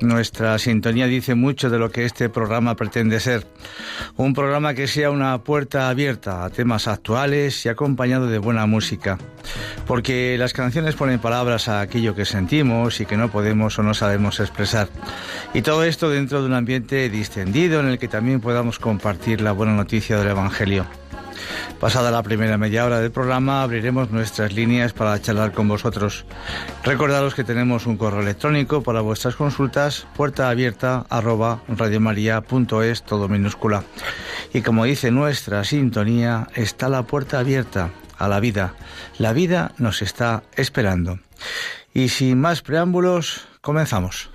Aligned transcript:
Nuestra 0.00 0.58
sintonía 0.58 1.06
dice 1.06 1.34
mucho 1.34 1.70
de 1.70 1.78
lo 1.78 1.90
que 1.90 2.04
este 2.04 2.28
programa 2.28 2.74
pretende 2.74 3.20
ser. 3.20 3.46
Un 4.16 4.34
programa 4.34 4.74
que 4.74 4.88
sea 4.88 5.10
una 5.10 5.38
puerta 5.44 5.88
abierta 5.88 6.44
a 6.44 6.50
temas 6.50 6.88
actuales 6.88 7.64
y 7.64 7.68
acompañado 7.68 8.26
de 8.26 8.38
buena 8.38 8.66
música. 8.66 9.18
Porque 9.86 10.36
las 10.38 10.52
canciones 10.52 10.96
ponen 10.96 11.20
palabras 11.20 11.68
a 11.68 11.80
aquello 11.80 12.14
que 12.14 12.24
sentimos 12.24 13.00
y 13.00 13.06
que 13.06 13.16
no 13.16 13.30
podemos 13.30 13.78
o 13.78 13.82
no 13.82 13.94
sabemos 13.94 14.40
expresar. 14.40 14.88
Y 15.54 15.62
todo 15.62 15.84
esto 15.84 16.10
dentro 16.10 16.40
de 16.40 16.46
un 16.46 16.54
ambiente 16.54 17.08
distendido 17.08 17.80
en 17.80 17.86
el 17.86 17.98
que 17.98 18.08
también 18.08 18.40
podamos 18.40 18.78
compartir 18.78 19.40
la 19.40 19.52
buena 19.52 19.74
noticia 19.74 20.18
del 20.18 20.28
Evangelio. 20.28 20.86
Pasada 21.80 22.10
la 22.10 22.22
primera 22.22 22.58
media 22.58 22.84
hora 22.84 23.00
del 23.00 23.10
programa, 23.10 23.62
abriremos 23.62 24.10
nuestras 24.10 24.52
líneas 24.52 24.92
para 24.92 25.20
charlar 25.20 25.52
con 25.52 25.68
vosotros. 25.68 26.24
Recordaros 26.84 27.34
que 27.34 27.44
tenemos 27.44 27.86
un 27.86 27.96
correo 27.96 28.20
electrónico 28.20 28.82
para 28.82 29.00
vuestras 29.00 29.36
consultas, 29.36 30.06
puerta 30.16 30.48
abierta 30.48 31.06
arroba 31.08 31.60
todo 33.04 33.28
minúscula. 33.28 33.84
Y 34.52 34.62
como 34.62 34.84
dice 34.84 35.10
nuestra 35.10 35.64
sintonía, 35.64 36.48
está 36.54 36.88
la 36.88 37.02
puerta 37.04 37.38
abierta 37.38 37.90
a 38.18 38.28
la 38.28 38.40
vida. 38.40 38.74
La 39.18 39.32
vida 39.32 39.72
nos 39.78 40.02
está 40.02 40.42
esperando. 40.56 41.18
Y 41.94 42.08
sin 42.08 42.40
más 42.40 42.62
preámbulos, 42.62 43.46
comenzamos. 43.60 44.31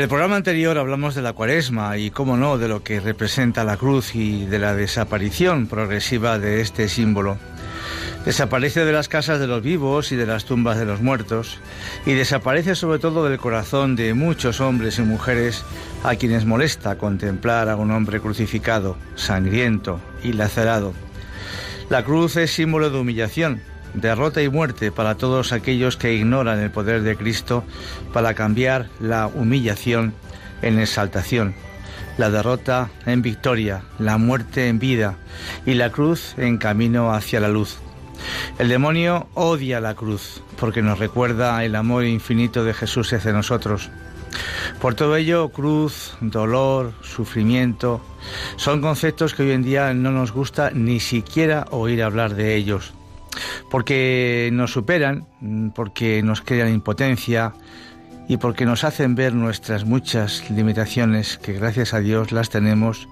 El 0.00 0.08
programa 0.08 0.36
anterior 0.36 0.78
hablamos 0.78 1.14
de 1.14 1.20
la 1.20 1.34
cuaresma 1.34 1.98
y, 1.98 2.10
cómo 2.10 2.38
no, 2.38 2.56
de 2.56 2.68
lo 2.68 2.82
que 2.82 3.00
representa 3.00 3.64
la 3.64 3.76
cruz 3.76 4.14
y 4.14 4.46
de 4.46 4.58
la 4.58 4.74
desaparición 4.74 5.66
progresiva 5.66 6.38
de 6.38 6.62
este 6.62 6.88
símbolo. 6.88 7.36
Desaparece 8.24 8.86
de 8.86 8.92
las 8.92 9.08
casas 9.08 9.40
de 9.40 9.46
los 9.46 9.62
vivos 9.62 10.10
y 10.12 10.16
de 10.16 10.24
las 10.24 10.46
tumbas 10.46 10.78
de 10.78 10.86
los 10.86 11.02
muertos 11.02 11.58
y 12.06 12.14
desaparece 12.14 12.74
sobre 12.76 12.98
todo 12.98 13.28
del 13.28 13.38
corazón 13.38 13.94
de 13.94 14.14
muchos 14.14 14.60
hombres 14.60 14.98
y 14.98 15.02
mujeres 15.02 15.64
a 16.02 16.16
quienes 16.16 16.46
molesta 16.46 16.96
contemplar 16.96 17.68
a 17.68 17.76
un 17.76 17.90
hombre 17.90 18.20
crucificado, 18.20 18.96
sangriento 19.16 20.00
y 20.22 20.32
lacerado. 20.32 20.94
La 21.90 22.04
cruz 22.04 22.36
es 22.36 22.52
símbolo 22.52 22.88
de 22.88 22.98
humillación, 23.00 23.60
derrota 23.94 24.42
y 24.42 24.48
muerte 24.48 24.92
para 24.92 25.16
todos 25.16 25.52
aquellos 25.52 25.96
que 25.96 26.14
ignoran 26.14 26.60
el 26.60 26.70
poder 26.70 27.02
de 27.02 27.16
Cristo 27.16 27.64
para 28.12 28.34
cambiar 28.34 28.88
la 29.00 29.26
humillación 29.26 30.14
en 30.62 30.78
exaltación, 30.78 31.54
la 32.18 32.30
derrota 32.30 32.90
en 33.06 33.22
victoria, 33.22 33.82
la 33.98 34.18
muerte 34.18 34.68
en 34.68 34.78
vida 34.78 35.16
y 35.66 35.74
la 35.74 35.90
cruz 35.90 36.34
en 36.38 36.58
camino 36.58 37.12
hacia 37.12 37.40
la 37.40 37.48
luz. 37.48 37.78
El 38.58 38.68
demonio 38.68 39.28
odia 39.34 39.80
la 39.80 39.94
cruz 39.94 40.42
porque 40.58 40.82
nos 40.82 40.98
recuerda 40.98 41.64
el 41.64 41.74
amor 41.74 42.04
infinito 42.04 42.64
de 42.64 42.74
Jesús 42.74 43.12
hacia 43.12 43.32
nosotros. 43.32 43.90
Por 44.80 44.94
todo 44.94 45.16
ello, 45.16 45.48
cruz, 45.48 46.14
dolor, 46.20 46.92
sufrimiento, 47.02 48.00
son 48.56 48.80
conceptos 48.80 49.34
que 49.34 49.42
hoy 49.42 49.52
en 49.52 49.62
día 49.62 49.92
no 49.94 50.12
nos 50.12 50.32
gusta 50.32 50.70
ni 50.70 51.00
siquiera 51.00 51.66
oír 51.70 52.02
hablar 52.02 52.34
de 52.34 52.54
ellos 52.54 52.92
porque 53.70 54.50
nos 54.52 54.72
superan, 54.72 55.26
porque 55.74 56.22
nos 56.22 56.40
crean 56.40 56.72
impotencia 56.72 57.52
y 58.28 58.36
porque 58.36 58.64
nos 58.64 58.84
hacen 58.84 59.16
ver 59.16 59.34
nuestras 59.34 59.84
muchas 59.84 60.48
limitaciones, 60.50 61.36
que 61.38 61.52
gracias 61.52 61.94
a 61.94 62.00
Dios 62.00 62.30
las 62.30 62.48
tenemos, 62.48 63.08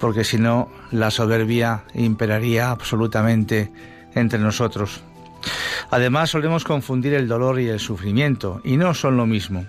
porque 0.00 0.22
si 0.22 0.38
no, 0.38 0.68
la 0.92 1.10
soberbia 1.10 1.82
imperaría 1.94 2.70
absolutamente 2.70 3.72
entre 4.14 4.38
nosotros. 4.38 5.00
Además, 5.90 6.30
solemos 6.30 6.62
confundir 6.62 7.14
el 7.14 7.26
dolor 7.26 7.60
y 7.60 7.68
el 7.68 7.80
sufrimiento, 7.80 8.60
y 8.62 8.76
no 8.76 8.94
son 8.94 9.16
lo 9.16 9.26
mismo, 9.26 9.66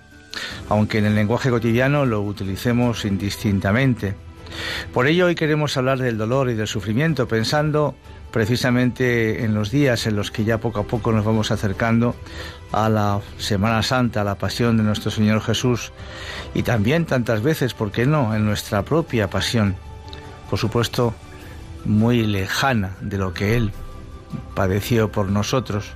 aunque 0.68 0.98
en 0.98 1.06
el 1.06 1.16
lenguaje 1.16 1.50
cotidiano 1.50 2.06
lo 2.06 2.20
utilicemos 2.20 3.04
indistintamente. 3.04 4.14
Por 4.92 5.08
ello 5.08 5.26
hoy 5.26 5.34
queremos 5.34 5.76
hablar 5.76 5.98
del 5.98 6.18
dolor 6.18 6.48
y 6.48 6.54
del 6.54 6.68
sufrimiento, 6.68 7.26
pensando 7.26 7.96
precisamente 8.32 9.44
en 9.44 9.54
los 9.54 9.70
días 9.70 10.06
en 10.06 10.16
los 10.16 10.30
que 10.30 10.44
ya 10.44 10.58
poco 10.58 10.80
a 10.80 10.84
poco 10.84 11.12
nos 11.12 11.24
vamos 11.24 11.50
acercando 11.50 12.16
a 12.72 12.88
la 12.88 13.20
Semana 13.38 13.82
Santa, 13.82 14.22
a 14.22 14.24
la 14.24 14.36
pasión 14.36 14.76
de 14.78 14.82
nuestro 14.82 15.10
Señor 15.10 15.42
Jesús 15.42 15.92
y 16.54 16.62
también 16.62 17.04
tantas 17.04 17.42
veces, 17.42 17.74
¿por 17.74 17.92
qué 17.92 18.06
no?, 18.06 18.34
en 18.34 18.44
nuestra 18.44 18.82
propia 18.82 19.28
pasión, 19.28 19.76
por 20.48 20.58
supuesto, 20.58 21.14
muy 21.84 22.26
lejana 22.26 22.96
de 23.00 23.18
lo 23.18 23.34
que 23.34 23.56
Él 23.56 23.72
padeció 24.54 25.12
por 25.12 25.28
nosotros, 25.28 25.92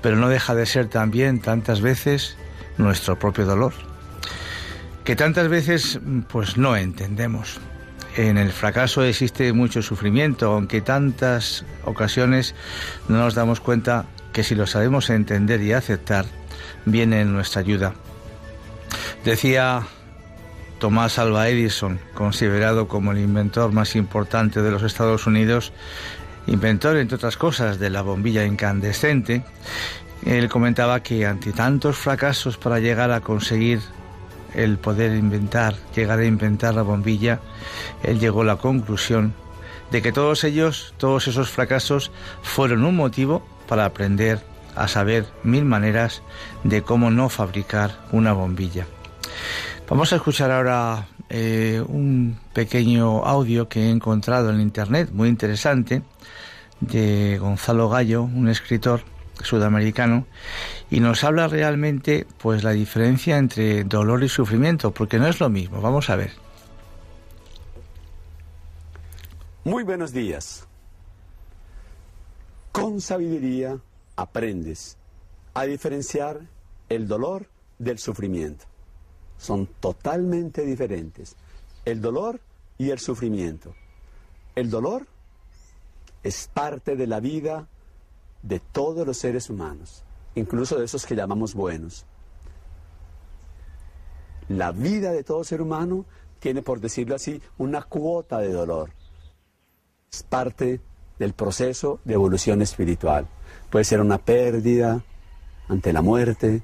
pero 0.00 0.16
no 0.16 0.28
deja 0.28 0.54
de 0.54 0.66
ser 0.66 0.88
también 0.88 1.40
tantas 1.40 1.80
veces 1.80 2.36
nuestro 2.78 3.18
propio 3.18 3.46
dolor, 3.46 3.72
que 5.04 5.16
tantas 5.16 5.48
veces 5.48 5.98
pues 6.28 6.56
no 6.56 6.76
entendemos. 6.76 7.60
En 8.16 8.38
el 8.38 8.52
fracaso 8.52 9.02
existe 9.02 9.52
mucho 9.52 9.82
sufrimiento, 9.82 10.52
aunque 10.52 10.80
tantas 10.80 11.64
ocasiones 11.84 12.54
no 13.08 13.18
nos 13.18 13.34
damos 13.34 13.58
cuenta 13.58 14.06
que 14.32 14.44
si 14.44 14.54
lo 14.54 14.68
sabemos 14.68 15.10
entender 15.10 15.60
y 15.62 15.72
aceptar, 15.72 16.26
viene 16.84 17.20
en 17.22 17.32
nuestra 17.32 17.60
ayuda. 17.60 17.94
Decía 19.24 19.82
Tomás 20.78 21.18
Alva 21.18 21.48
Edison, 21.48 21.98
considerado 22.14 22.86
como 22.86 23.10
el 23.10 23.18
inventor 23.18 23.72
más 23.72 23.96
importante 23.96 24.62
de 24.62 24.70
los 24.70 24.84
Estados 24.84 25.26
Unidos, 25.26 25.72
inventor, 26.46 26.96
entre 26.96 27.16
otras 27.16 27.36
cosas, 27.36 27.80
de 27.80 27.90
la 27.90 28.02
bombilla 28.02 28.44
incandescente, 28.44 29.42
él 30.24 30.48
comentaba 30.48 31.02
que 31.02 31.26
ante 31.26 31.52
tantos 31.52 31.96
fracasos 31.96 32.58
para 32.58 32.78
llegar 32.78 33.10
a 33.10 33.20
conseguir 33.20 33.80
el 34.54 34.78
poder 34.78 35.16
inventar, 35.16 35.74
llegar 35.94 36.18
a 36.18 36.24
inventar 36.24 36.74
la 36.74 36.82
bombilla, 36.82 37.40
él 38.02 38.18
llegó 38.20 38.42
a 38.42 38.46
la 38.46 38.56
conclusión 38.56 39.34
de 39.90 40.02
que 40.02 40.12
todos 40.12 40.44
ellos, 40.44 40.94
todos 40.96 41.28
esos 41.28 41.50
fracasos 41.50 42.10
fueron 42.42 42.84
un 42.84 42.96
motivo 42.96 43.46
para 43.68 43.84
aprender 43.84 44.40
a 44.76 44.88
saber 44.88 45.26
mil 45.42 45.64
maneras 45.64 46.22
de 46.64 46.82
cómo 46.82 47.10
no 47.10 47.28
fabricar 47.28 47.92
una 48.12 48.32
bombilla. 48.32 48.86
Vamos 49.88 50.12
a 50.12 50.16
escuchar 50.16 50.50
ahora 50.50 51.06
eh, 51.28 51.82
un 51.86 52.38
pequeño 52.52 53.24
audio 53.24 53.68
que 53.68 53.82
he 53.82 53.90
encontrado 53.90 54.50
en 54.50 54.60
internet, 54.60 55.10
muy 55.12 55.28
interesante, 55.28 56.02
de 56.80 57.38
Gonzalo 57.38 57.88
Gallo, 57.88 58.22
un 58.22 58.48
escritor 58.48 59.02
sudamericano 59.42 60.26
y 60.90 61.00
nos 61.00 61.24
habla 61.24 61.48
realmente 61.48 62.26
pues 62.38 62.64
la 62.64 62.72
diferencia 62.72 63.38
entre 63.38 63.84
dolor 63.84 64.22
y 64.22 64.28
sufrimiento, 64.28 64.92
porque 64.92 65.18
no 65.18 65.26
es 65.26 65.40
lo 65.40 65.48
mismo. 65.48 65.80
Vamos 65.80 66.10
a 66.10 66.16
ver. 66.16 66.32
Muy 69.64 69.82
buenos 69.82 70.12
días. 70.12 70.66
Con 72.72 73.00
sabiduría 73.00 73.78
aprendes 74.16 74.96
a 75.54 75.64
diferenciar 75.64 76.40
el 76.88 77.08
dolor 77.08 77.46
del 77.78 77.98
sufrimiento. 77.98 78.66
Son 79.38 79.66
totalmente 79.80 80.64
diferentes. 80.64 81.36
El 81.84 82.00
dolor 82.00 82.40
y 82.78 82.90
el 82.90 82.98
sufrimiento. 82.98 83.74
El 84.54 84.70
dolor 84.70 85.06
es 86.22 86.48
parte 86.52 86.96
de 86.96 87.06
la 87.06 87.20
vida 87.20 87.68
de 88.44 88.60
todos 88.60 89.06
los 89.06 89.16
seres 89.16 89.48
humanos, 89.48 90.04
incluso 90.34 90.78
de 90.78 90.84
esos 90.84 91.06
que 91.06 91.16
llamamos 91.16 91.54
buenos. 91.54 92.04
La 94.48 94.70
vida 94.70 95.12
de 95.12 95.24
todo 95.24 95.42
ser 95.44 95.62
humano 95.62 96.04
tiene, 96.40 96.60
por 96.60 96.80
decirlo 96.80 97.14
así, 97.14 97.40
una 97.56 97.82
cuota 97.82 98.38
de 98.38 98.52
dolor. 98.52 98.90
Es 100.12 100.22
parte 100.22 100.80
del 101.18 101.32
proceso 101.32 102.00
de 102.04 102.14
evolución 102.14 102.60
espiritual. 102.60 103.26
Puede 103.70 103.86
ser 103.86 104.00
una 104.00 104.18
pérdida 104.18 105.02
ante 105.68 105.94
la 105.94 106.02
muerte, 106.02 106.62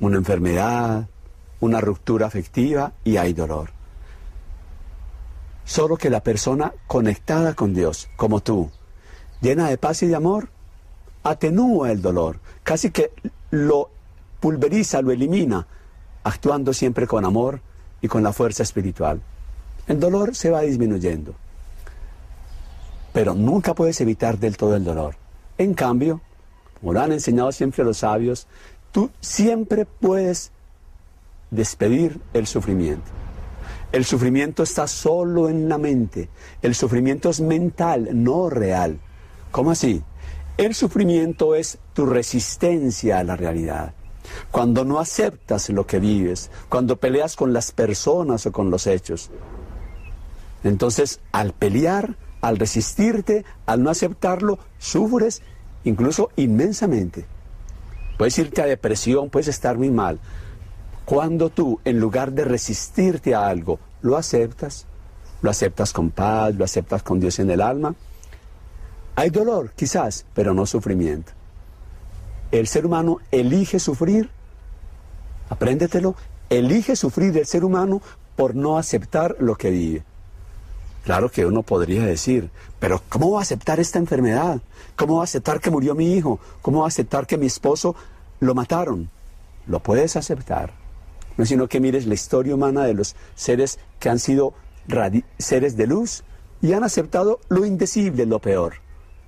una 0.00 0.16
enfermedad, 0.16 1.08
una 1.60 1.80
ruptura 1.80 2.26
afectiva 2.26 2.92
y 3.04 3.16
hay 3.16 3.32
dolor. 3.32 3.70
Solo 5.64 5.96
que 5.96 6.10
la 6.10 6.22
persona 6.24 6.74
conectada 6.88 7.54
con 7.54 7.74
Dios, 7.74 8.08
como 8.16 8.40
tú, 8.40 8.72
llena 9.40 9.68
de 9.68 9.78
paz 9.78 10.02
y 10.02 10.08
de 10.08 10.16
amor, 10.16 10.48
atenúa 11.24 11.90
el 11.90 12.00
dolor, 12.00 12.38
casi 12.62 12.90
que 12.90 13.10
lo 13.50 13.90
pulveriza, 14.40 15.02
lo 15.02 15.10
elimina, 15.10 15.66
actuando 16.22 16.72
siempre 16.72 17.06
con 17.06 17.24
amor 17.24 17.60
y 18.00 18.08
con 18.08 18.22
la 18.22 18.32
fuerza 18.32 18.62
espiritual. 18.62 19.20
El 19.86 19.98
dolor 19.98 20.34
se 20.34 20.50
va 20.50 20.60
disminuyendo, 20.60 21.34
pero 23.12 23.34
nunca 23.34 23.74
puedes 23.74 24.00
evitar 24.00 24.38
del 24.38 24.56
todo 24.56 24.76
el 24.76 24.84
dolor. 24.84 25.16
En 25.58 25.74
cambio, 25.74 26.20
como 26.80 26.92
lo 26.92 27.00
han 27.00 27.12
enseñado 27.12 27.50
siempre 27.52 27.84
los 27.84 27.98
sabios, 27.98 28.46
tú 28.92 29.10
siempre 29.20 29.86
puedes 29.86 30.52
despedir 31.50 32.20
el 32.34 32.46
sufrimiento. 32.46 33.10
El 33.92 34.04
sufrimiento 34.04 34.64
está 34.64 34.88
solo 34.88 35.48
en 35.48 35.68
la 35.68 35.78
mente. 35.78 36.28
El 36.60 36.74
sufrimiento 36.74 37.30
es 37.30 37.40
mental, 37.40 38.08
no 38.12 38.50
real. 38.50 38.98
¿Cómo 39.52 39.70
así? 39.70 40.02
El 40.56 40.74
sufrimiento 40.76 41.56
es 41.56 41.78
tu 41.94 42.06
resistencia 42.06 43.18
a 43.18 43.24
la 43.24 43.34
realidad. 43.34 43.92
Cuando 44.52 44.84
no 44.84 45.00
aceptas 45.00 45.68
lo 45.70 45.84
que 45.84 45.98
vives, 45.98 46.48
cuando 46.68 46.96
peleas 46.96 47.34
con 47.34 47.52
las 47.52 47.72
personas 47.72 48.46
o 48.46 48.52
con 48.52 48.70
los 48.70 48.86
hechos. 48.86 49.30
Entonces, 50.62 51.18
al 51.32 51.54
pelear, 51.54 52.16
al 52.40 52.56
resistirte, 52.56 53.44
al 53.66 53.82
no 53.82 53.90
aceptarlo, 53.90 54.60
sufres 54.78 55.42
incluso 55.82 56.30
inmensamente. 56.36 57.26
Puedes 58.16 58.38
irte 58.38 58.62
a 58.62 58.66
depresión, 58.66 59.30
puedes 59.30 59.48
estar 59.48 59.76
muy 59.76 59.90
mal. 59.90 60.20
Cuando 61.04 61.50
tú, 61.50 61.80
en 61.84 61.98
lugar 61.98 62.32
de 62.32 62.44
resistirte 62.44 63.34
a 63.34 63.48
algo, 63.48 63.80
lo 64.02 64.16
aceptas, 64.16 64.86
lo 65.42 65.50
aceptas 65.50 65.92
con 65.92 66.10
paz, 66.10 66.54
lo 66.54 66.64
aceptas 66.64 67.02
con 67.02 67.18
Dios 67.18 67.40
en 67.40 67.50
el 67.50 67.60
alma, 67.60 67.94
hay 69.16 69.30
dolor, 69.30 69.70
quizás, 69.76 70.26
pero 70.34 70.54
no 70.54 70.66
sufrimiento. 70.66 71.32
El 72.50 72.66
ser 72.66 72.84
humano 72.84 73.18
elige 73.30 73.78
sufrir, 73.78 74.28
apréndetelo, 75.48 76.16
elige 76.50 76.96
sufrir 76.96 77.36
el 77.38 77.46
ser 77.46 77.64
humano 77.64 78.02
por 78.34 78.54
no 78.56 78.76
aceptar 78.76 79.36
lo 79.38 79.56
que 79.56 79.70
vive. 79.70 80.04
Claro 81.04 81.30
que 81.30 81.46
uno 81.46 81.62
podría 81.62 82.04
decir, 82.04 82.50
pero 82.80 83.02
¿cómo 83.08 83.32
va 83.32 83.40
a 83.40 83.42
aceptar 83.42 83.78
esta 83.78 83.98
enfermedad? 83.98 84.60
¿Cómo 84.96 85.16
va 85.16 85.22
a 85.22 85.24
aceptar 85.24 85.60
que 85.60 85.70
murió 85.70 85.94
mi 85.94 86.14
hijo? 86.14 86.40
¿Cómo 86.62 86.80
va 86.80 86.86
a 86.86 86.88
aceptar 86.88 87.26
que 87.26 87.36
mi 87.36 87.46
esposo 87.46 87.94
lo 88.40 88.54
mataron? 88.54 89.10
Lo 89.66 89.80
puedes 89.80 90.16
aceptar. 90.16 90.72
No 91.36 91.44
sino 91.44 91.68
que 91.68 91.80
mires 91.80 92.06
la 92.06 92.14
historia 92.14 92.54
humana 92.54 92.84
de 92.84 92.94
los 92.94 93.16
seres 93.34 93.78
que 94.00 94.08
han 94.08 94.18
sido 94.18 94.54
seres 95.38 95.76
de 95.76 95.86
luz 95.86 96.24
y 96.62 96.72
han 96.72 96.84
aceptado 96.84 97.40
lo 97.48 97.64
indecible, 97.64 98.26
lo 98.26 98.38
peor 98.38 98.83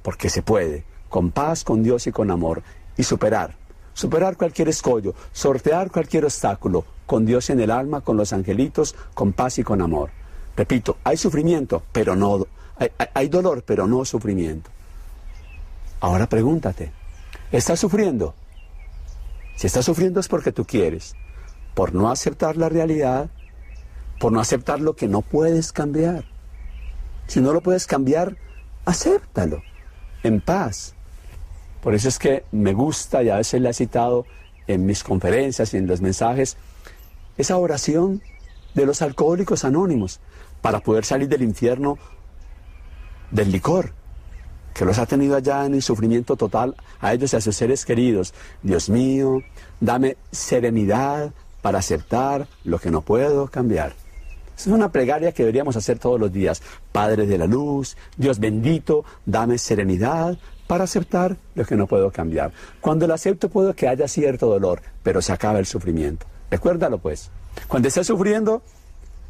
porque 0.06 0.30
se 0.30 0.40
puede, 0.40 0.84
con 1.08 1.32
paz, 1.32 1.64
con 1.64 1.82
Dios 1.82 2.06
y 2.06 2.12
con 2.12 2.30
amor, 2.30 2.62
y 2.96 3.02
superar, 3.02 3.56
superar 3.92 4.36
cualquier 4.36 4.68
escollo, 4.68 5.16
sortear 5.32 5.90
cualquier 5.90 6.24
obstáculo, 6.24 6.84
con 7.06 7.26
Dios 7.26 7.50
en 7.50 7.58
el 7.58 7.72
alma, 7.72 8.02
con 8.02 8.16
los 8.16 8.32
angelitos, 8.32 8.94
con 9.14 9.32
paz 9.32 9.58
y 9.58 9.64
con 9.64 9.82
amor. 9.82 10.10
Repito, 10.56 10.98
hay 11.02 11.16
sufrimiento, 11.16 11.82
pero 11.90 12.14
no, 12.14 12.46
hay, 13.14 13.28
dolor, 13.28 13.64
pero 13.66 13.88
no 13.88 14.04
sufrimiento. 14.04 14.70
Ahora 15.98 16.28
pregúntate, 16.28 16.92
¿estás 17.50 17.80
sufriendo? 17.80 18.32
Si 19.56 19.66
estás 19.66 19.86
sufriendo 19.86 20.20
es 20.20 20.28
porque 20.28 20.52
tú 20.52 20.64
quieres, 20.64 21.16
por 21.74 21.96
no 21.96 22.12
aceptar 22.12 22.56
la 22.56 22.68
realidad, 22.68 23.28
por 24.20 24.30
no 24.30 24.38
aceptar 24.38 24.78
lo 24.78 24.94
que 24.94 25.08
no 25.08 25.22
puedes 25.22 25.72
cambiar. 25.72 26.26
Si 27.26 27.40
no 27.40 27.52
lo 27.52 27.60
puedes 27.60 27.88
cambiar, 27.88 28.36
acéptalo 28.84 29.62
en 30.26 30.40
paz. 30.40 30.94
Por 31.82 31.94
eso 31.94 32.08
es 32.08 32.18
que 32.18 32.44
me 32.52 32.72
gusta, 32.72 33.22
y 33.22 33.28
a 33.30 33.36
veces 33.36 33.60
le 33.60 33.70
he 33.70 33.74
citado 33.74 34.26
en 34.66 34.84
mis 34.86 35.04
conferencias 35.04 35.72
y 35.72 35.76
en 35.76 35.86
los 35.86 36.00
mensajes, 36.00 36.56
esa 37.38 37.56
oración 37.56 38.22
de 38.74 38.86
los 38.86 39.02
alcohólicos 39.02 39.64
anónimos 39.64 40.20
para 40.60 40.80
poder 40.80 41.04
salir 41.04 41.28
del 41.28 41.42
infierno 41.42 41.98
del 43.30 43.52
licor. 43.52 43.92
que 44.74 44.84
los 44.84 44.98
ha 44.98 45.06
tenido 45.06 45.36
allá 45.36 45.64
en 45.64 45.72
el 45.72 45.80
sufrimiento 45.80 46.36
total, 46.36 46.76
a 47.00 47.14
ellos 47.14 47.32
y 47.32 47.36
a 47.36 47.40
sus 47.40 47.56
seres 47.56 47.86
queridos. 47.86 48.34
Dios 48.62 48.90
mío, 48.90 49.42
dame 49.80 50.18
serenidad 50.30 51.32
para 51.62 51.78
aceptar 51.78 52.46
lo 52.62 52.78
que 52.78 52.90
no 52.90 53.00
puedo 53.00 53.46
cambiar. 53.48 53.94
Es 54.56 54.66
una 54.66 54.90
plegaria 54.90 55.32
que 55.32 55.42
deberíamos 55.42 55.76
hacer 55.76 55.98
todos 55.98 56.18
los 56.18 56.32
días. 56.32 56.62
Padre 56.92 57.26
de 57.26 57.38
la 57.38 57.46
luz, 57.46 57.96
Dios 58.16 58.38
bendito, 58.38 59.04
dame 59.26 59.58
serenidad 59.58 60.38
para 60.66 60.84
aceptar 60.84 61.36
lo 61.54 61.64
que 61.64 61.76
no 61.76 61.86
puedo 61.86 62.10
cambiar. 62.10 62.52
Cuando 62.80 63.06
lo 63.06 63.14
acepto 63.14 63.48
puedo 63.48 63.74
que 63.74 63.88
haya 63.88 64.08
cierto 64.08 64.46
dolor, 64.46 64.82
pero 65.02 65.20
se 65.22 65.32
acaba 65.32 65.58
el 65.58 65.66
sufrimiento. 65.66 66.26
Recuérdalo 66.50 66.98
pues. 66.98 67.30
Cuando 67.68 67.88
estés 67.88 68.06
sufriendo, 68.06 68.62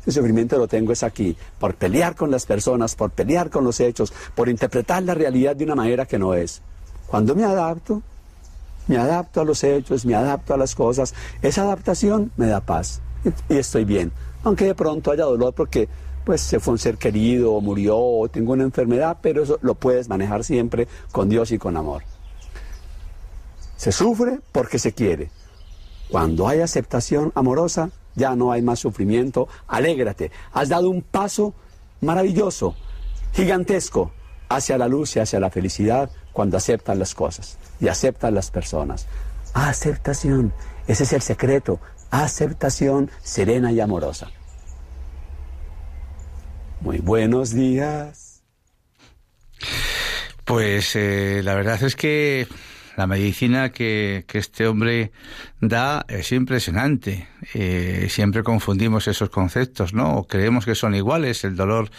el 0.07 0.13
sufrimiento 0.13 0.57
lo 0.59 0.69
tengo 0.69 0.93
es 0.93 1.03
aquí, 1.03 1.37
por 1.59 1.75
pelear 1.75 2.15
con 2.15 2.31
las 2.31 2.47
personas, 2.47 2.95
por 2.95 3.11
pelear 3.11 3.51
con 3.51 3.65
los 3.65 3.81
hechos, 3.81 4.13
por 4.35 4.49
interpretar 4.49 5.03
la 5.03 5.15
realidad 5.15 5.57
de 5.57 5.65
una 5.65 5.75
manera 5.75 6.07
que 6.07 6.19
no 6.19 6.35
es. 6.35 6.63
Cuando 7.07 7.35
me 7.35 7.45
adapto, 7.45 8.03
me 8.87 8.97
adapto 8.97 9.41
a 9.41 9.45
los 9.45 9.65
hechos, 9.65 10.07
me 10.07 10.15
adapto 10.15 10.55
a 10.55 10.57
las 10.57 10.75
cosas, 10.75 11.15
esa 11.43 11.63
adaptación 11.63 12.31
me 12.37 12.47
da 12.47 12.61
paz 12.61 13.01
y 13.49 13.57
estoy 13.57 13.85
bien. 13.85 14.13
Aunque 14.47 14.67
de 14.67 14.77
pronto 14.77 15.11
haya 15.11 15.25
dolor 15.25 15.53
porque 15.55 15.89
pues 16.25 16.41
se 16.41 16.61
fue 16.61 16.71
un 16.71 16.79
ser 16.79 16.99
querido 16.99 17.53
o 17.53 17.61
murió 17.61 17.99
o 17.99 18.29
tengo 18.29 18.53
una 18.53 18.63
enfermedad, 18.63 19.19
pero 19.21 19.43
eso 19.43 19.59
lo 19.61 19.75
puedes 19.75 20.09
manejar 20.09 20.45
siempre 20.45 20.87
con 21.11 21.29
Dios 21.29 21.51
y 21.51 21.59
con 21.59 21.77
amor. 21.77 22.05
Se 23.77 23.91
sufre 23.91 24.39
porque 24.53 24.79
se 24.79 24.93
quiere. 24.93 25.31
Cuando 26.09 26.47
hay 26.47 26.61
aceptación 26.61 27.33
amorosa, 27.35 27.91
ya 28.15 28.37
no 28.37 28.53
hay 28.53 28.63
más 28.63 28.79
sufrimiento. 28.79 29.49
Alégrate, 29.67 30.31
has 30.53 30.69
dado 30.69 30.91
un 30.91 31.03
paso 31.03 31.53
maravilloso, 32.01 32.77
gigantesco, 33.33 34.13
hacia 34.49 34.79
la 34.79 34.87
luz 34.87 35.17
y 35.17 35.19
hacia 35.19 35.41
la 35.41 35.51
felicidad 35.51 36.09
cuando 36.33 36.57
aceptan 36.57 37.01
las 37.01 37.17
cosas 37.17 37.59
y 37.81 37.89
aceptan 37.89 38.37
las 38.37 38.53
personas. 38.53 39.09
Aceptación, 39.55 40.53
ese 40.87 41.03
es 41.03 41.13
el 41.13 41.23
secreto, 41.23 41.81
aceptación 42.23 43.11
serena 43.23 43.73
y 43.73 43.81
amorosa. 43.81 44.31
Muy 46.81 46.99
buenos 46.99 47.53
días. 47.53 48.43
Pues 50.45 50.95
eh, 50.95 51.41
la 51.43 51.55
verdad 51.55 51.83
es 51.83 51.97
que 51.97 52.47
la 52.97 53.07
medicina 53.07 53.71
que, 53.71 54.25
este 54.33 54.67
hombre 54.67 55.13
da 55.61 56.05
es 56.09 56.33
impresionante. 56.33 57.29
Eh, 57.53 58.07
siempre 58.11 58.43
confundimos 58.43 59.09
esos 59.09 59.29
conceptos, 59.29 59.93
¿no? 59.93 60.17
O 60.17 60.27
creemos 60.27 60.65
que 60.65 60.75
son 60.75 60.95
iguales, 60.95 61.45
el 61.45 61.57
dolor 61.57 61.91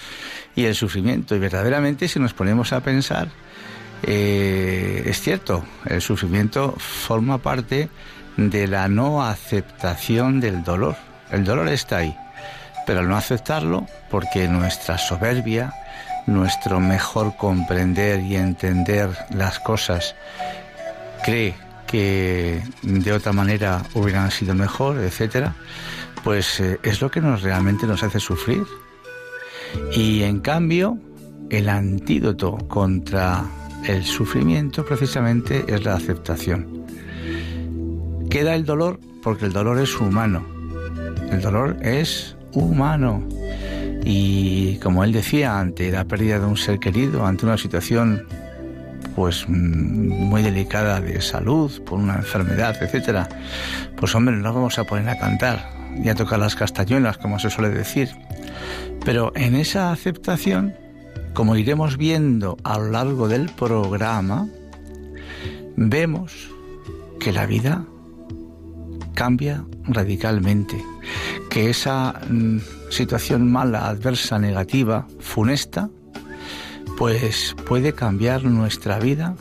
y 0.55 0.65
el 0.65 0.75
sufrimiento. 0.75 1.35
Y 1.35 1.39
verdaderamente, 1.39 2.07
si 2.07 2.19
nos 2.19 2.33
ponemos 2.33 2.73
a 2.73 2.81
pensar, 2.81 3.29
eh, 4.03 5.03
es 5.05 5.21
cierto, 5.21 5.63
el 5.85 6.01
sufrimiento 6.01 6.71
forma 6.77 7.37
parte 7.39 7.89
de 8.37 8.67
la 8.67 8.87
no 8.87 9.23
aceptación 9.23 10.39
del 10.39 10.63
dolor. 10.63 10.95
El 11.31 11.43
dolor 11.43 11.67
está 11.67 11.97
ahí, 11.97 12.15
pero 12.85 12.99
al 12.99 13.09
no 13.09 13.17
aceptarlo, 13.17 13.85
porque 14.09 14.47
nuestra 14.47 14.97
soberbia, 14.97 15.73
nuestro 16.27 16.79
mejor 16.79 17.35
comprender 17.35 18.21
y 18.21 18.35
entender 18.35 19.09
las 19.31 19.59
cosas 19.59 20.15
cree 21.23 21.55
que 21.87 22.61
de 22.83 23.11
otra 23.13 23.33
manera 23.33 23.81
hubieran 23.93 24.29
sido 24.29 24.53
mejor, 24.53 24.99
etcétera, 24.99 25.55
pues 26.23 26.59
eh, 26.59 26.79
es 26.83 27.01
lo 27.01 27.09
que 27.09 27.21
nos 27.21 27.41
realmente 27.41 27.87
nos 27.87 28.03
hace 28.03 28.19
sufrir. 28.19 28.63
Y 29.93 30.23
en 30.23 30.39
cambio, 30.41 30.97
el 31.49 31.69
antídoto 31.69 32.57
contra 32.67 33.45
el 33.85 34.03
sufrimiento 34.03 34.85
precisamente 34.85 35.65
es 35.67 35.83
la 35.83 35.95
aceptación. 35.95 36.85
Queda 38.29 38.55
el 38.55 38.65
dolor 38.65 38.99
porque 39.23 39.45
el 39.45 39.53
dolor 39.53 39.79
es 39.79 39.99
humano. 39.99 40.45
El 41.31 41.41
dolor 41.41 41.77
es 41.81 42.35
humano. 42.53 43.23
Y 44.03 44.77
como 44.77 45.03
él 45.03 45.11
decía, 45.11 45.59
ante 45.59 45.91
la 45.91 46.05
pérdida 46.05 46.39
de 46.39 46.45
un 46.45 46.57
ser 46.57 46.79
querido, 46.79 47.25
ante 47.25 47.45
una 47.45 47.57
situación 47.57 48.25
pues 49.15 49.45
mm, 49.47 49.53
muy 49.53 50.43
delicada 50.43 51.01
de 51.01 51.21
salud, 51.21 51.71
por 51.83 51.99
una 51.99 52.17
enfermedad, 52.17 52.77
etcétera, 52.81 53.27
pues 53.95 54.13
hombre, 54.13 54.35
no 54.35 54.53
vamos 54.53 54.77
a 54.77 54.83
poner 54.83 55.09
a 55.09 55.17
cantar 55.17 55.71
y 56.03 56.07
a 56.09 56.15
tocar 56.15 56.39
las 56.39 56.55
castañuelas, 56.55 57.17
como 57.17 57.39
se 57.39 57.49
suele 57.49 57.71
decir. 57.71 58.09
Pero 59.03 59.31
en 59.35 59.55
esa 59.55 59.91
aceptación, 59.91 60.75
como 61.33 61.55
iremos 61.55 61.97
viendo 61.97 62.57
a 62.63 62.77
lo 62.77 62.91
largo 62.91 63.27
del 63.27 63.49
programa, 63.49 64.47
vemos 65.75 66.49
que 67.19 67.31
la 67.31 67.45
vida 67.45 67.85
cambia 69.17 69.65
radicalmente, 69.85 70.77
que 71.49 71.71
esa 71.71 72.21
mm, 72.29 72.59
situación 72.91 73.51
mala, 73.51 73.89
adversa, 73.89 74.37
negativa, 74.37 75.07
funesta, 75.19 75.89
pues 76.99 77.55
puede 77.65 77.93
cambiar 77.93 78.43
nuestra 78.43 78.99
vida 78.99 79.35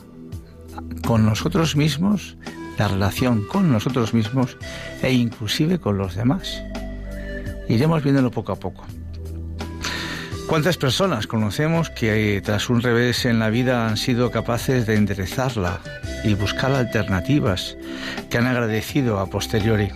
con 1.05 1.27
nosotros 1.27 1.75
mismos, 1.75 2.37
la 2.79 2.87
relación 2.87 3.43
con 3.43 3.71
nosotros 3.71 4.15
mismos 4.15 4.57
e 5.03 5.13
inclusive 5.13 5.77
con 5.77 5.99
los 5.99 6.15
demás. 6.15 6.63
Iremos 7.69 8.01
viéndolo 8.01 8.31
poco 8.31 8.53
a 8.53 8.55
poco. 8.55 8.83
¿Cuántas 10.47 10.77
personas 10.77 11.27
conocemos 11.27 11.89
que 11.89 12.41
tras 12.43 12.69
un 12.69 12.81
revés 12.81 13.25
en 13.25 13.37
la 13.37 13.49
vida 13.49 13.85
han 13.85 13.97
sido 13.97 14.31
capaces 14.31 14.87
de 14.87 14.95
enderezarla 14.95 15.81
y 16.23 16.35
buscar 16.35 16.71
alternativas 16.71 17.75
que 18.29 18.37
han 18.37 18.47
agradecido 18.47 19.19
a 19.19 19.29
posteriori? 19.29 19.89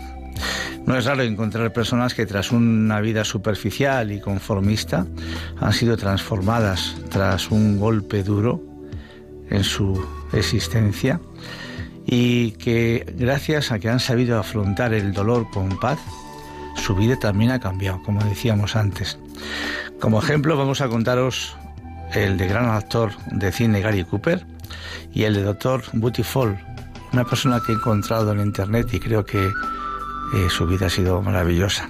No 0.86 0.98
es 0.98 1.06
raro 1.06 1.24
encontrar 1.24 1.72
personas 1.72 2.14
que 2.14 2.26
tras 2.26 2.52
una 2.52 3.00
vida 3.00 3.24
superficial 3.24 4.12
y 4.12 4.20
conformista 4.20 5.08
han 5.58 5.72
sido 5.72 5.96
transformadas 5.96 6.98
tras 7.10 7.50
un 7.50 7.80
golpe 7.80 8.22
duro 8.22 8.62
en 9.50 9.64
su 9.64 10.06
existencia 10.34 11.22
y 12.06 12.52
que 12.52 13.06
gracias 13.18 13.72
a 13.72 13.80
que 13.80 13.88
han 13.88 14.02
sabido 14.02 14.38
afrontar 14.38 14.94
el 14.94 15.14
dolor 15.14 15.50
con 15.50 15.80
paz, 15.80 16.00
su 16.76 16.94
vida 16.94 17.18
también 17.18 17.52
ha 17.52 17.60
cambiado, 17.62 18.04
como 18.04 18.22
decíamos 18.26 18.76
antes. 18.76 19.18
Como 20.00 20.20
ejemplo 20.20 20.58
vamos 20.58 20.82
a 20.82 20.88
contaros 20.88 21.56
el 22.14 22.38
de 22.38 22.48
gran 22.48 22.70
actor 22.70 23.12
de 23.32 23.52
cine 23.52 23.82
Gary 23.82 24.04
Cooper 24.04 24.46
y 25.14 25.24
el 25.24 25.36
de 25.36 25.44
doctor 25.44 25.84
Fall, 26.24 26.60
una 27.14 27.26
persona 27.26 27.62
que 27.66 27.72
he 27.72 27.76
encontrado 27.76 28.32
en 28.32 28.40
internet 28.40 28.88
y 28.94 29.00
creo 29.00 29.26
que 29.26 29.46
eh, 29.46 30.50
su 30.50 30.66
vida 30.66 30.88
ha 30.88 30.90
sido 30.90 31.22
maravillosa. 31.22 31.90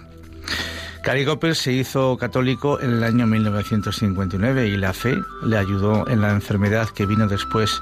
Gary 1.03 1.25
Cooper 1.25 1.55
se 1.55 1.73
hizo 1.73 2.15
católico 2.17 2.79
en 2.79 2.91
el 2.91 3.03
año 3.03 3.25
1959 3.25 4.67
y 4.67 4.77
la 4.77 4.93
fe 4.93 5.17
le 5.43 5.57
ayudó 5.57 6.07
en 6.07 6.21
la 6.21 6.29
enfermedad 6.29 6.89
que 6.89 7.07
vino 7.07 7.27
después, 7.27 7.81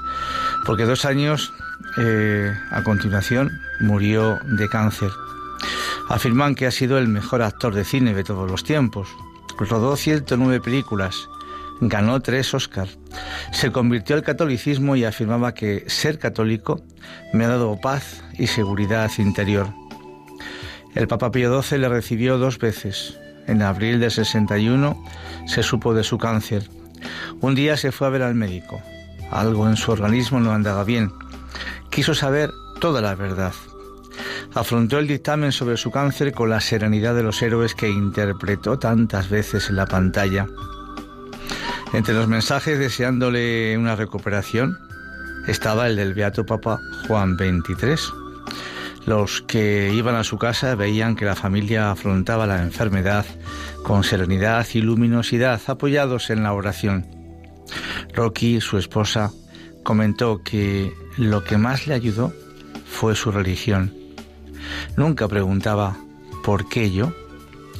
porque 0.64 0.84
dos 0.84 1.04
años 1.04 1.52
eh, 1.98 2.50
a 2.70 2.82
continuación 2.82 3.50
murió 3.80 4.38
de 4.44 4.68
cáncer. 4.68 5.10
Afirman 6.08 6.54
que 6.54 6.66
ha 6.66 6.70
sido 6.70 6.98
el 6.98 7.08
mejor 7.08 7.42
actor 7.42 7.74
de 7.74 7.84
cine 7.84 8.14
de 8.14 8.24
todos 8.24 8.50
los 8.50 8.64
tiempos, 8.64 9.08
rodó 9.64 9.96
109 9.96 10.60
películas, 10.60 11.28
ganó 11.80 12.20
tres 12.20 12.54
Oscars, 12.54 12.98
se 13.52 13.72
convirtió 13.72 14.16
al 14.16 14.22
catolicismo 14.22 14.96
y 14.96 15.04
afirmaba 15.04 15.54
que 15.54 15.84
ser 15.88 16.18
católico 16.18 16.82
me 17.32 17.44
ha 17.44 17.48
dado 17.48 17.80
paz 17.80 18.22
y 18.38 18.46
seguridad 18.46 19.10
interior. 19.18 19.68
El 20.94 21.06
Papa 21.08 21.30
Pío 21.30 21.62
XII 21.62 21.78
le 21.78 21.88
recibió 21.88 22.38
dos 22.38 22.58
veces. 22.58 23.18
En 23.46 23.62
abril 23.62 24.00
de 24.00 24.10
61 24.10 25.02
se 25.46 25.62
supo 25.62 25.94
de 25.94 26.04
su 26.04 26.18
cáncer. 26.18 26.68
Un 27.40 27.54
día 27.54 27.76
se 27.76 27.92
fue 27.92 28.06
a 28.06 28.10
ver 28.10 28.22
al 28.22 28.34
médico. 28.34 28.80
Algo 29.30 29.68
en 29.68 29.76
su 29.76 29.92
organismo 29.92 30.40
no 30.40 30.52
andaba 30.52 30.84
bien. 30.84 31.12
Quiso 31.90 32.14
saber 32.14 32.50
toda 32.80 33.00
la 33.00 33.14
verdad 33.14 33.52
afrontó 34.54 34.98
el 34.98 35.06
dictamen 35.06 35.52
sobre 35.52 35.76
su 35.76 35.90
cáncer 35.90 36.32
con 36.32 36.50
la 36.50 36.60
serenidad 36.60 37.14
de 37.14 37.22
los 37.22 37.40
héroes 37.42 37.74
que 37.74 37.88
interpretó 37.88 38.78
tantas 38.78 39.28
veces 39.28 39.70
en 39.70 39.76
la 39.76 39.86
pantalla. 39.86 40.46
Entre 41.92 42.14
los 42.14 42.28
mensajes 42.28 42.78
deseándole 42.78 43.76
una 43.76 43.96
recuperación 43.96 44.78
estaba 45.46 45.86
el 45.86 45.96
del 45.96 46.14
Beato 46.14 46.44
Papa 46.46 46.80
Juan 47.06 47.36
XXIII. 47.36 48.14
Los 49.06 49.42
que 49.42 49.92
iban 49.92 50.14
a 50.14 50.24
su 50.24 50.38
casa 50.38 50.74
veían 50.74 51.16
que 51.16 51.24
la 51.24 51.34
familia 51.34 51.90
afrontaba 51.90 52.46
la 52.46 52.62
enfermedad 52.62 53.24
con 53.82 54.04
serenidad 54.04 54.66
y 54.74 54.82
luminosidad 54.82 55.60
apoyados 55.66 56.30
en 56.30 56.42
la 56.42 56.52
oración. 56.52 57.06
Rocky, 58.14 58.60
su 58.60 58.78
esposa, 58.78 59.32
comentó 59.82 60.42
que 60.44 60.92
lo 61.16 61.42
que 61.42 61.56
más 61.56 61.86
le 61.86 61.94
ayudó 61.94 62.32
fue 62.84 63.14
su 63.14 63.32
religión 63.32 63.99
Nunca 64.96 65.28
preguntaba 65.28 65.96
¿por 66.44 66.68
qué 66.68 66.90
yo? 66.90 67.12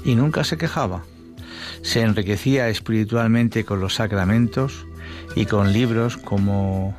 y 0.05 0.15
nunca 0.15 0.45
se 0.45 0.57
quejaba. 0.57 1.03
Se 1.83 2.01
enriquecía 2.01 2.69
espiritualmente 2.69 3.65
con 3.65 3.81
los 3.81 3.95
sacramentos 3.95 4.87
y 5.35 5.47
con 5.47 5.73
libros 5.73 6.17
como 6.17 6.97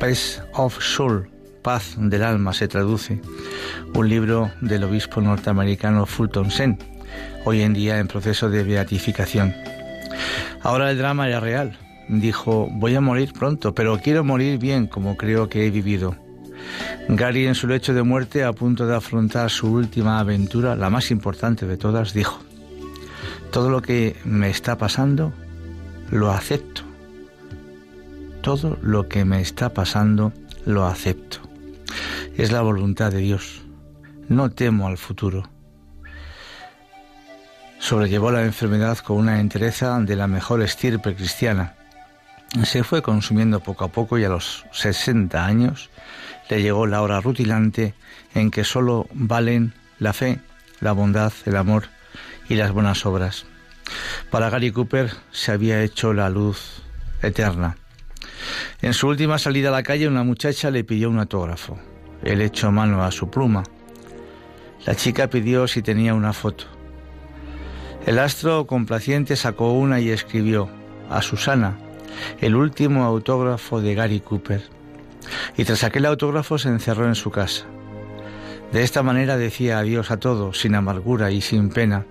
Peace 0.00 0.40
of 0.54 0.80
Soul, 0.80 1.28
Paz 1.62 1.94
del 1.98 2.22
Alma 2.22 2.52
se 2.52 2.68
traduce, 2.68 3.20
un 3.94 4.08
libro 4.08 4.50
del 4.60 4.84
obispo 4.84 5.20
norteamericano 5.20 6.06
Fulton 6.06 6.50
Sen, 6.50 6.78
hoy 7.44 7.62
en 7.62 7.72
día 7.72 7.98
en 7.98 8.08
proceso 8.08 8.50
de 8.50 8.62
beatificación. 8.62 9.54
Ahora 10.62 10.90
el 10.90 10.98
drama 10.98 11.28
era 11.28 11.40
real. 11.40 11.78
Dijo, 12.08 12.68
voy 12.70 12.94
a 12.94 13.00
morir 13.00 13.32
pronto, 13.32 13.74
pero 13.74 13.98
quiero 13.98 14.22
morir 14.22 14.58
bien 14.58 14.86
como 14.86 15.16
creo 15.16 15.48
que 15.48 15.66
he 15.66 15.70
vivido. 15.70 16.16
Gary 17.08 17.46
en 17.46 17.54
su 17.54 17.66
lecho 17.66 17.94
de 17.94 18.02
muerte, 18.02 18.44
a 18.44 18.52
punto 18.52 18.86
de 18.86 18.94
afrontar 18.96 19.50
su 19.50 19.70
última 19.72 20.18
aventura, 20.18 20.76
la 20.76 20.90
más 20.90 21.10
importante 21.10 21.66
de 21.66 21.76
todas, 21.76 22.12
dijo, 22.12 22.40
todo 23.50 23.70
lo 23.70 23.80
que 23.80 24.16
me 24.24 24.50
está 24.50 24.76
pasando, 24.76 25.32
lo 26.10 26.30
acepto. 26.30 26.82
Todo 28.42 28.78
lo 28.82 29.08
que 29.08 29.24
me 29.24 29.40
está 29.40 29.72
pasando, 29.72 30.32
lo 30.64 30.86
acepto. 30.86 31.38
Es 32.36 32.52
la 32.52 32.60
voluntad 32.60 33.10
de 33.10 33.18
Dios. 33.18 33.62
No 34.28 34.50
temo 34.50 34.88
al 34.88 34.98
futuro. 34.98 35.48
Sobrellevó 37.78 38.30
la 38.30 38.44
enfermedad 38.44 38.98
con 38.98 39.16
una 39.18 39.40
entereza 39.40 39.98
de 40.00 40.16
la 40.16 40.26
mejor 40.26 40.60
estirpe 40.62 41.14
cristiana. 41.14 41.76
Se 42.64 42.84
fue 42.84 43.02
consumiendo 43.02 43.60
poco 43.60 43.84
a 43.84 43.88
poco 43.88 44.18
y 44.18 44.24
a 44.24 44.28
los 44.28 44.64
60 44.72 45.44
años 45.44 45.90
le 46.48 46.62
llegó 46.62 46.86
la 46.86 47.02
hora 47.02 47.20
rutilante 47.20 47.94
en 48.34 48.50
que 48.50 48.64
sólo 48.64 49.06
valen 49.12 49.74
la 49.98 50.12
fe, 50.12 50.40
la 50.80 50.92
bondad, 50.92 51.32
el 51.44 51.56
amor 51.56 51.84
y 52.48 52.54
las 52.54 52.72
buenas 52.72 53.06
obras. 53.06 53.46
Para 54.30 54.50
Gary 54.50 54.70
Cooper 54.70 55.10
se 55.30 55.52
había 55.52 55.82
hecho 55.82 56.12
la 56.12 56.28
luz 56.30 56.82
eterna. 57.22 57.76
En 58.82 58.94
su 58.94 59.08
última 59.08 59.38
salida 59.38 59.68
a 59.68 59.72
la 59.72 59.82
calle 59.82 60.08
una 60.08 60.24
muchacha 60.24 60.70
le 60.70 60.84
pidió 60.84 61.10
un 61.10 61.18
autógrafo. 61.18 61.78
Él 62.22 62.40
echó 62.40 62.70
mano 62.70 63.04
a 63.04 63.10
su 63.10 63.30
pluma. 63.30 63.64
La 64.84 64.94
chica 64.94 65.28
pidió 65.28 65.66
si 65.66 65.82
tenía 65.82 66.14
una 66.14 66.32
foto. 66.32 66.66
El 68.04 68.18
astro 68.18 68.66
complaciente 68.66 69.34
sacó 69.34 69.72
una 69.72 70.00
y 70.00 70.10
escribió 70.10 70.68
a 71.10 71.22
Susana, 71.22 71.76
el 72.40 72.54
último 72.54 73.04
autógrafo 73.04 73.80
de 73.80 73.94
Gary 73.94 74.20
Cooper. 74.20 74.75
Y 75.56 75.64
tras 75.64 75.84
aquel 75.84 76.06
autógrafo 76.06 76.58
se 76.58 76.68
encerró 76.68 77.06
en 77.06 77.14
su 77.14 77.30
casa. 77.30 77.66
De 78.72 78.82
esta 78.82 79.02
manera 79.02 79.36
decía 79.36 79.78
adiós 79.78 80.10
a 80.10 80.18
todo, 80.18 80.52
sin 80.52 80.74
amargura 80.74 81.30
y 81.30 81.40
sin 81.40 81.70
pena. 81.70 82.04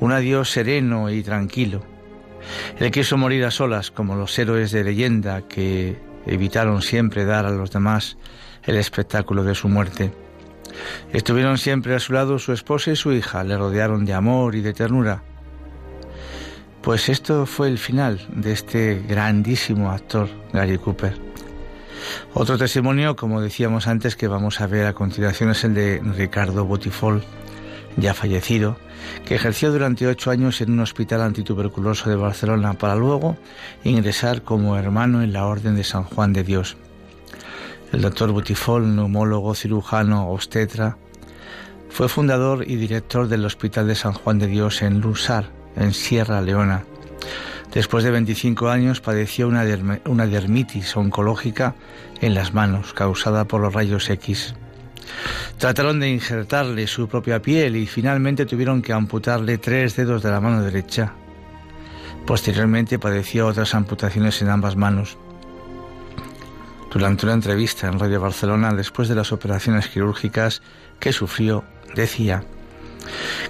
Un 0.00 0.12
adiós 0.12 0.50
sereno 0.50 1.10
y 1.10 1.22
tranquilo. 1.22 1.82
Él 2.78 2.90
quiso 2.90 3.16
morir 3.16 3.44
a 3.44 3.50
solas, 3.50 3.90
como 3.90 4.16
los 4.16 4.38
héroes 4.38 4.70
de 4.70 4.84
leyenda 4.84 5.42
que 5.42 5.98
evitaron 6.26 6.82
siempre 6.82 7.24
dar 7.24 7.46
a 7.46 7.50
los 7.50 7.70
demás 7.70 8.16
el 8.64 8.76
espectáculo 8.76 9.44
de 9.44 9.54
su 9.54 9.68
muerte. 9.68 10.12
Estuvieron 11.12 11.58
siempre 11.58 11.94
a 11.94 12.00
su 12.00 12.12
lado 12.12 12.38
su 12.38 12.52
esposa 12.52 12.90
y 12.90 12.96
su 12.96 13.12
hija, 13.12 13.44
le 13.44 13.56
rodearon 13.56 14.04
de 14.04 14.14
amor 14.14 14.54
y 14.54 14.60
de 14.60 14.72
ternura. 14.72 15.22
Pues 16.82 17.08
esto 17.08 17.46
fue 17.46 17.68
el 17.68 17.78
final 17.78 18.24
de 18.32 18.52
este 18.52 19.02
grandísimo 19.08 19.90
actor, 19.90 20.28
Gary 20.52 20.78
Cooper. 20.78 21.25
Otro 22.34 22.58
testimonio, 22.58 23.16
como 23.16 23.40
decíamos 23.40 23.86
antes, 23.86 24.16
que 24.16 24.28
vamos 24.28 24.60
a 24.60 24.66
ver 24.66 24.86
a 24.86 24.92
continuación 24.92 25.50
es 25.50 25.64
el 25.64 25.74
de 25.74 26.00
Ricardo 26.02 26.64
Botifol, 26.64 27.22
ya 27.96 28.14
fallecido, 28.14 28.76
que 29.24 29.34
ejerció 29.34 29.72
durante 29.72 30.06
ocho 30.06 30.30
años 30.30 30.60
en 30.60 30.72
un 30.72 30.80
hospital 30.80 31.22
antituberculoso 31.22 32.10
de 32.10 32.16
Barcelona 32.16 32.74
para 32.74 32.96
luego 32.96 33.36
ingresar 33.84 34.42
como 34.42 34.76
hermano 34.76 35.22
en 35.22 35.32
la 35.32 35.46
Orden 35.46 35.76
de 35.76 35.84
San 35.84 36.04
Juan 36.04 36.32
de 36.32 36.44
Dios. 36.44 36.76
El 37.92 38.02
doctor 38.02 38.32
Butifol, 38.32 38.94
neumólogo, 38.94 39.54
cirujano, 39.54 40.28
obstetra, 40.28 40.96
fue 41.88 42.08
fundador 42.08 42.64
y 42.68 42.76
director 42.76 43.28
del 43.28 43.44
Hospital 43.44 43.86
de 43.86 43.94
San 43.94 44.12
Juan 44.12 44.38
de 44.38 44.48
Dios 44.48 44.82
en 44.82 45.00
Lusar, 45.00 45.50
en 45.76 45.94
Sierra 45.94 46.42
Leona. 46.42 46.84
Después 47.72 48.04
de 48.04 48.10
25 48.10 48.68
años 48.68 49.00
padeció 49.00 49.48
una, 49.48 49.64
dermitis 49.64 50.96
oncológica 50.96 51.74
en 52.20 52.34
las 52.34 52.54
manos 52.54 52.92
causada 52.94 53.44
por 53.44 53.60
los 53.60 53.74
rayos 53.74 54.08
X. 54.08 54.54
Trataron 55.58 56.00
de 56.00 56.10
injertarle 56.10 56.86
su 56.86 57.08
propia 57.08 57.40
piel 57.40 57.76
y 57.76 57.86
finalmente 57.86 58.46
tuvieron 58.46 58.82
que 58.82 58.92
amputarle 58.92 59.58
tres 59.58 59.96
dedos 59.96 60.22
de 60.22 60.30
la 60.30 60.40
mano 60.40 60.62
derecha. 60.62 61.12
Posteriormente 62.26 62.98
padeció 62.98 63.46
otras 63.46 63.74
amputaciones 63.74 64.40
en 64.42 64.48
ambas 64.48 64.76
manos. 64.76 65.16
Durante 66.92 67.26
una 67.26 67.34
entrevista 67.34 67.88
en 67.88 67.98
Radio 67.98 68.20
Barcelona, 68.20 68.72
después 68.72 69.08
de 69.08 69.14
las 69.14 69.32
operaciones 69.32 69.88
quirúrgicas 69.88 70.62
que 70.98 71.12
sufrió, 71.12 71.62
decía, 71.94 72.42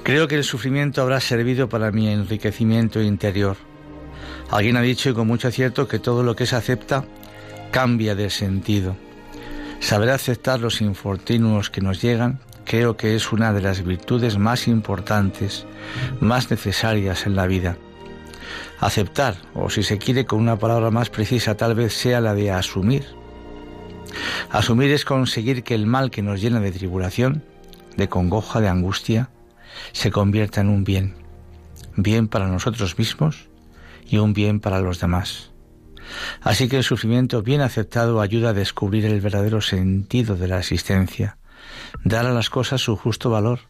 Creo 0.02 0.28
que 0.28 0.36
el 0.36 0.44
sufrimiento 0.44 1.02
habrá 1.02 1.20
servido 1.20 1.68
para 1.68 1.90
mi 1.90 2.08
enriquecimiento 2.08 3.00
interior. 3.00 3.56
Alguien 4.50 4.76
ha 4.76 4.82
dicho 4.82 5.10
y 5.10 5.14
con 5.14 5.26
mucho 5.26 5.48
acierto 5.48 5.88
que 5.88 5.98
todo 5.98 6.22
lo 6.22 6.36
que 6.36 6.46
se 6.46 6.56
acepta 6.56 7.04
cambia 7.70 8.14
de 8.14 8.30
sentido. 8.30 8.96
Saber 9.80 10.10
aceptar 10.10 10.60
los 10.60 10.80
infortunios 10.80 11.70
que 11.70 11.80
nos 11.80 12.00
llegan 12.00 12.40
creo 12.64 12.96
que 12.96 13.14
es 13.14 13.32
una 13.32 13.52
de 13.52 13.62
las 13.62 13.84
virtudes 13.84 14.38
más 14.38 14.66
importantes, 14.68 15.66
más 16.20 16.50
necesarias 16.50 17.26
en 17.26 17.36
la 17.36 17.46
vida. 17.46 17.76
Aceptar, 18.80 19.36
o 19.54 19.70
si 19.70 19.82
se 19.82 19.98
quiere 19.98 20.26
con 20.26 20.40
una 20.40 20.58
palabra 20.58 20.90
más 20.90 21.10
precisa, 21.10 21.56
tal 21.56 21.74
vez 21.74 21.94
sea 21.94 22.20
la 22.20 22.34
de 22.34 22.50
asumir 22.50 23.04
Asumir 24.50 24.90
es 24.92 25.04
conseguir 25.04 25.62
que 25.62 25.74
el 25.74 25.86
mal 25.86 26.10
que 26.10 26.22
nos 26.22 26.40
llena 26.40 26.60
de 26.60 26.72
tribulación, 26.72 27.44
de 27.96 28.08
congoja, 28.08 28.60
de 28.60 28.68
angustia, 28.68 29.30
se 29.92 30.10
convierta 30.10 30.60
en 30.60 30.68
un 30.68 30.84
bien, 30.84 31.14
bien 31.96 32.28
para 32.28 32.48
nosotros 32.48 32.98
mismos 32.98 33.48
y 34.08 34.18
un 34.18 34.32
bien 34.32 34.60
para 34.60 34.80
los 34.80 35.00
demás. 35.00 35.50
Así 36.40 36.68
que 36.68 36.76
el 36.76 36.84
sufrimiento 36.84 37.42
bien 37.42 37.60
aceptado 37.60 38.20
ayuda 38.20 38.50
a 38.50 38.54
descubrir 38.54 39.04
el 39.06 39.20
verdadero 39.20 39.60
sentido 39.60 40.36
de 40.36 40.48
la 40.48 40.58
existencia, 40.58 41.38
dar 42.04 42.26
a 42.26 42.32
las 42.32 42.50
cosas 42.50 42.80
su 42.80 42.96
justo 42.96 43.30
valor 43.30 43.60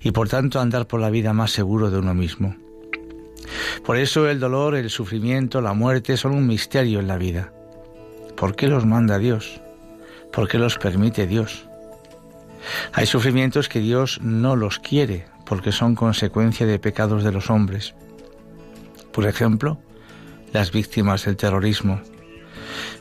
y 0.00 0.12
por 0.12 0.28
tanto 0.28 0.60
andar 0.60 0.86
por 0.86 1.00
la 1.00 1.10
vida 1.10 1.32
más 1.32 1.50
seguro 1.50 1.90
de 1.90 1.98
uno 1.98 2.14
mismo. 2.14 2.56
Por 3.84 3.96
eso 3.96 4.28
el 4.28 4.38
dolor, 4.38 4.76
el 4.76 4.90
sufrimiento, 4.90 5.60
la 5.60 5.72
muerte 5.72 6.16
son 6.16 6.32
un 6.32 6.46
misterio 6.46 7.00
en 7.00 7.08
la 7.08 7.18
vida. 7.18 7.52
¿Por 8.36 8.54
qué 8.54 8.68
los 8.68 8.86
manda 8.86 9.18
Dios? 9.18 9.60
¿Por 10.32 10.48
qué 10.48 10.58
los 10.58 10.78
permite 10.78 11.26
Dios? 11.26 11.68
Hay 12.92 13.06
sufrimientos 13.06 13.68
que 13.68 13.80
Dios 13.80 14.20
no 14.22 14.56
los 14.56 14.78
quiere 14.78 15.26
porque 15.44 15.72
son 15.72 15.94
consecuencia 15.94 16.66
de 16.66 16.78
pecados 16.78 17.24
de 17.24 17.32
los 17.32 17.50
hombres. 17.50 17.94
Por 19.12 19.26
ejemplo, 19.26 19.78
las 20.52 20.72
víctimas 20.72 21.24
del 21.24 21.36
terrorismo. 21.36 22.00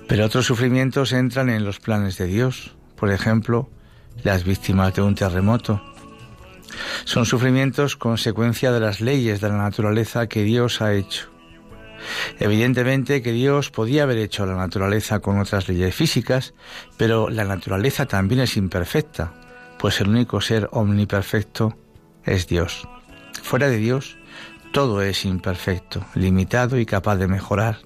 Pero 0.07 0.25
otros 0.25 0.45
sufrimientos 0.45 1.13
entran 1.13 1.49
en 1.49 1.63
los 1.63 1.79
planes 1.79 2.17
de 2.17 2.25
Dios. 2.25 2.75
Por 2.95 3.11
ejemplo, 3.11 3.69
las 4.23 4.43
víctimas 4.43 4.93
de 4.93 5.01
un 5.01 5.15
terremoto. 5.15 5.81
Son 7.05 7.25
sufrimientos 7.25 7.95
consecuencia 7.95 8.71
de 8.71 8.79
las 8.79 9.01
leyes 9.01 9.41
de 9.41 9.49
la 9.49 9.57
naturaleza 9.57 10.27
que 10.27 10.43
Dios 10.43 10.81
ha 10.81 10.93
hecho. 10.93 11.29
Evidentemente 12.39 13.21
que 13.21 13.31
Dios 13.31 13.69
podía 13.69 14.03
haber 14.03 14.17
hecho 14.17 14.45
la 14.45 14.55
naturaleza 14.55 15.19
con 15.19 15.39
otras 15.39 15.67
leyes 15.67 15.93
físicas, 15.93 16.53
pero 16.97 17.29
la 17.29 17.43
naturaleza 17.45 18.05
también 18.05 18.41
es 18.41 18.57
imperfecta, 18.57 19.33
pues 19.77 20.01
el 20.01 20.09
único 20.09 20.41
ser 20.41 20.67
omniperfecto 20.71 21.77
es 22.25 22.47
Dios. 22.47 22.87
Fuera 23.43 23.69
de 23.69 23.77
Dios, 23.77 24.17
todo 24.71 25.01
es 25.01 25.25
imperfecto, 25.25 26.05
limitado 26.15 26.79
y 26.79 26.85
capaz 26.85 27.17
de 27.17 27.27
mejorar. 27.27 27.79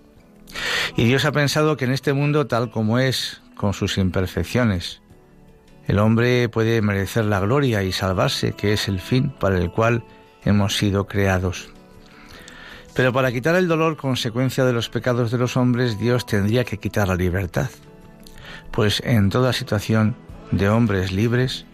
Y 0.95 1.05
Dios 1.05 1.25
ha 1.25 1.31
pensado 1.31 1.77
que 1.77 1.85
en 1.85 1.91
este 1.91 2.13
mundo 2.13 2.47
tal 2.47 2.71
como 2.71 2.99
es, 2.99 3.41
con 3.55 3.73
sus 3.73 3.97
imperfecciones, 3.97 5.01
el 5.87 5.99
hombre 5.99 6.49
puede 6.49 6.81
merecer 6.81 7.25
la 7.25 7.39
gloria 7.39 7.83
y 7.83 7.91
salvarse, 7.91 8.53
que 8.53 8.73
es 8.73 8.87
el 8.87 8.99
fin 8.99 9.29
para 9.29 9.57
el 9.57 9.71
cual 9.71 10.03
hemos 10.43 10.77
sido 10.77 11.05
creados. 11.07 11.69
Pero 12.95 13.11
para 13.13 13.31
quitar 13.31 13.55
el 13.55 13.67
dolor 13.67 13.97
consecuencia 13.97 14.65
de 14.65 14.73
los 14.73 14.89
pecados 14.89 15.29
de 15.31 15.37
los 15.37 15.57
hombres, 15.57 15.99
Dios 15.99 16.25
tendría 16.25 16.63
que 16.63 16.77
quitar 16.77 17.07
la 17.07 17.15
libertad. 17.15 17.69
Pues 18.71 19.01
en 19.05 19.29
toda 19.29 19.53
situación 19.53 20.15
de 20.51 20.69
hombres 20.69 21.11
libres, 21.11 21.65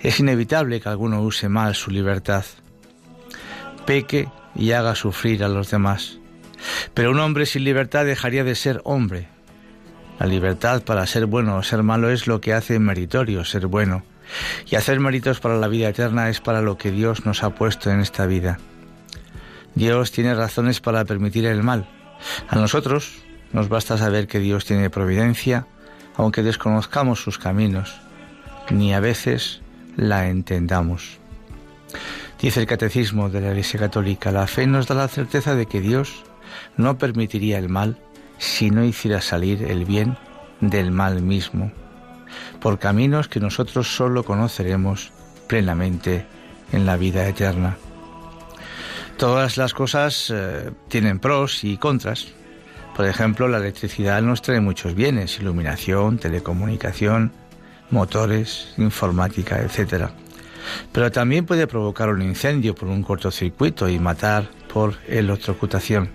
es 0.00 0.20
inevitable 0.20 0.80
que 0.80 0.88
alguno 0.88 1.22
use 1.22 1.48
mal 1.48 1.74
su 1.74 1.90
libertad, 1.90 2.44
peque 3.84 4.28
y 4.54 4.72
haga 4.72 4.94
sufrir 4.94 5.44
a 5.44 5.48
los 5.48 5.70
demás. 5.70 6.18
Pero 6.94 7.10
un 7.10 7.20
hombre 7.20 7.46
sin 7.46 7.64
libertad 7.64 8.04
dejaría 8.04 8.44
de 8.44 8.54
ser 8.54 8.80
hombre. 8.84 9.28
La 10.18 10.26
libertad 10.26 10.82
para 10.82 11.06
ser 11.06 11.26
bueno 11.26 11.56
o 11.56 11.62
ser 11.62 11.82
malo 11.82 12.10
es 12.10 12.26
lo 12.26 12.40
que 12.40 12.54
hace 12.54 12.78
meritorio 12.78 13.44
ser 13.44 13.66
bueno. 13.66 14.04
Y 14.70 14.76
hacer 14.76 15.00
méritos 15.00 15.40
para 15.40 15.56
la 15.56 15.68
vida 15.68 15.88
eterna 15.88 16.28
es 16.30 16.40
para 16.40 16.62
lo 16.62 16.78
que 16.78 16.90
Dios 16.90 17.26
nos 17.26 17.42
ha 17.42 17.50
puesto 17.50 17.90
en 17.90 18.00
esta 18.00 18.26
vida. 18.26 18.58
Dios 19.74 20.12
tiene 20.12 20.34
razones 20.34 20.80
para 20.80 21.04
permitir 21.04 21.46
el 21.46 21.62
mal. 21.62 21.88
A 22.48 22.56
nosotros 22.56 23.20
Nos 23.52 23.68
basta 23.68 23.96
saber 23.96 24.26
que 24.26 24.40
Dios 24.40 24.64
tiene 24.64 24.90
providencia, 24.90 25.68
aunque 26.16 26.42
desconozcamos 26.42 27.22
sus 27.22 27.38
caminos, 27.38 28.00
ni 28.68 28.92
a 28.92 28.98
veces 28.98 29.60
la 29.96 30.28
entendamos. 30.28 31.18
Dice 32.40 32.60
el 32.60 32.66
Catecismo 32.66 33.30
de 33.30 33.40
la 33.40 33.48
Iglesia 33.48 33.80
Católica, 33.80 34.30
la 34.30 34.46
fe 34.46 34.66
nos 34.66 34.86
da 34.86 34.94
la 34.94 35.08
certeza 35.08 35.54
de 35.54 35.66
que 35.66 35.80
Dios 35.80 36.24
no 36.76 36.98
permitiría 36.98 37.58
el 37.58 37.68
mal 37.68 37.98
si 38.38 38.70
no 38.70 38.84
hiciera 38.84 39.20
salir 39.20 39.62
el 39.62 39.84
bien 39.84 40.16
del 40.60 40.90
mal 40.90 41.22
mismo, 41.22 41.72
por 42.60 42.78
caminos 42.78 43.28
que 43.28 43.40
nosotros 43.40 43.94
solo 43.94 44.24
conoceremos 44.24 45.12
plenamente 45.46 46.26
en 46.72 46.86
la 46.86 46.96
vida 46.96 47.26
eterna. 47.26 47.76
Todas 49.16 49.56
las 49.56 49.74
cosas 49.74 50.32
eh, 50.34 50.70
tienen 50.88 51.20
pros 51.20 51.62
y 51.62 51.76
contras. 51.76 52.28
Por 52.96 53.06
ejemplo, 53.06 53.48
la 53.48 53.58
electricidad 53.58 54.22
nos 54.22 54.42
trae 54.42 54.60
muchos 54.60 54.94
bienes, 54.94 55.38
iluminación, 55.38 56.18
telecomunicación, 56.18 57.32
motores, 57.90 58.74
informática, 58.76 59.60
etc. 59.62 60.10
Pero 60.92 61.10
también 61.10 61.46
puede 61.46 61.66
provocar 61.66 62.08
un 62.08 62.22
incendio 62.22 62.74
por 62.74 62.88
un 62.88 63.02
cortocircuito 63.02 63.88
y 63.88 63.98
matar 63.98 64.48
por 64.72 64.96
electrocutación. 65.08 66.10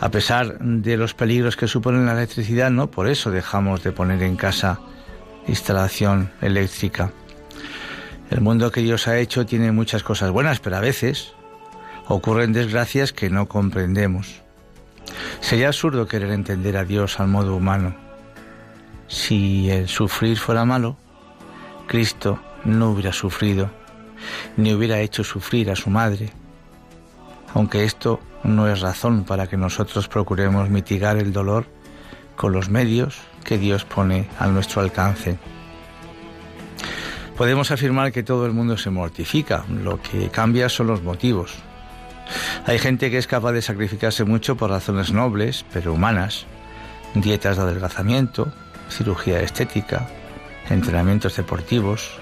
A 0.00 0.10
pesar 0.10 0.58
de 0.58 0.96
los 0.96 1.14
peligros 1.14 1.56
que 1.56 1.68
supone 1.68 2.04
la 2.04 2.12
electricidad, 2.12 2.70
no 2.70 2.90
por 2.90 3.08
eso 3.08 3.30
dejamos 3.30 3.82
de 3.82 3.92
poner 3.92 4.22
en 4.22 4.36
casa 4.36 4.80
instalación 5.46 6.30
eléctrica. 6.40 7.12
El 8.30 8.40
mundo 8.40 8.70
que 8.70 8.82
Dios 8.82 9.08
ha 9.08 9.18
hecho 9.18 9.46
tiene 9.46 9.72
muchas 9.72 10.02
cosas 10.02 10.30
buenas, 10.30 10.60
pero 10.60 10.76
a 10.76 10.80
veces 10.80 11.32
ocurren 12.06 12.52
desgracias 12.52 13.12
que 13.12 13.30
no 13.30 13.48
comprendemos. 13.48 14.42
Sería 15.40 15.68
absurdo 15.68 16.06
querer 16.06 16.30
entender 16.30 16.76
a 16.76 16.84
Dios 16.84 17.20
al 17.20 17.28
modo 17.28 17.56
humano. 17.56 17.94
Si 19.06 19.70
el 19.70 19.88
sufrir 19.88 20.36
fuera 20.36 20.66
malo, 20.66 20.98
Cristo 21.86 22.38
no 22.64 22.90
hubiera 22.90 23.12
sufrido, 23.12 23.70
ni 24.56 24.72
hubiera 24.72 25.00
hecho 25.00 25.24
sufrir 25.24 25.70
a 25.70 25.76
su 25.76 25.90
madre, 25.90 26.30
aunque 27.54 27.84
esto 27.84 28.20
no 28.44 28.68
es 28.68 28.80
razón 28.80 29.24
para 29.24 29.46
que 29.46 29.56
nosotros 29.56 30.08
procuremos 30.08 30.68
mitigar 30.70 31.16
el 31.16 31.32
dolor 31.32 31.66
con 32.36 32.52
los 32.52 32.68
medios 32.68 33.18
que 33.44 33.58
Dios 33.58 33.84
pone 33.84 34.28
a 34.38 34.46
nuestro 34.46 34.80
alcance. 34.80 35.38
Podemos 37.36 37.70
afirmar 37.70 38.12
que 38.12 38.22
todo 38.22 38.46
el 38.46 38.52
mundo 38.52 38.76
se 38.76 38.90
mortifica, 38.90 39.64
lo 39.68 40.02
que 40.02 40.28
cambia 40.28 40.68
son 40.68 40.88
los 40.88 41.02
motivos. 41.02 41.54
Hay 42.66 42.78
gente 42.78 43.10
que 43.10 43.18
es 43.18 43.26
capaz 43.26 43.52
de 43.52 43.62
sacrificarse 43.62 44.24
mucho 44.24 44.56
por 44.56 44.70
razones 44.70 45.12
nobles, 45.12 45.64
pero 45.72 45.94
humanas, 45.94 46.46
dietas 47.14 47.56
de 47.56 47.62
adelgazamiento, 47.62 48.52
cirugía 48.90 49.40
estética, 49.40 50.08
entrenamientos 50.68 51.36
deportivos, 51.36 52.20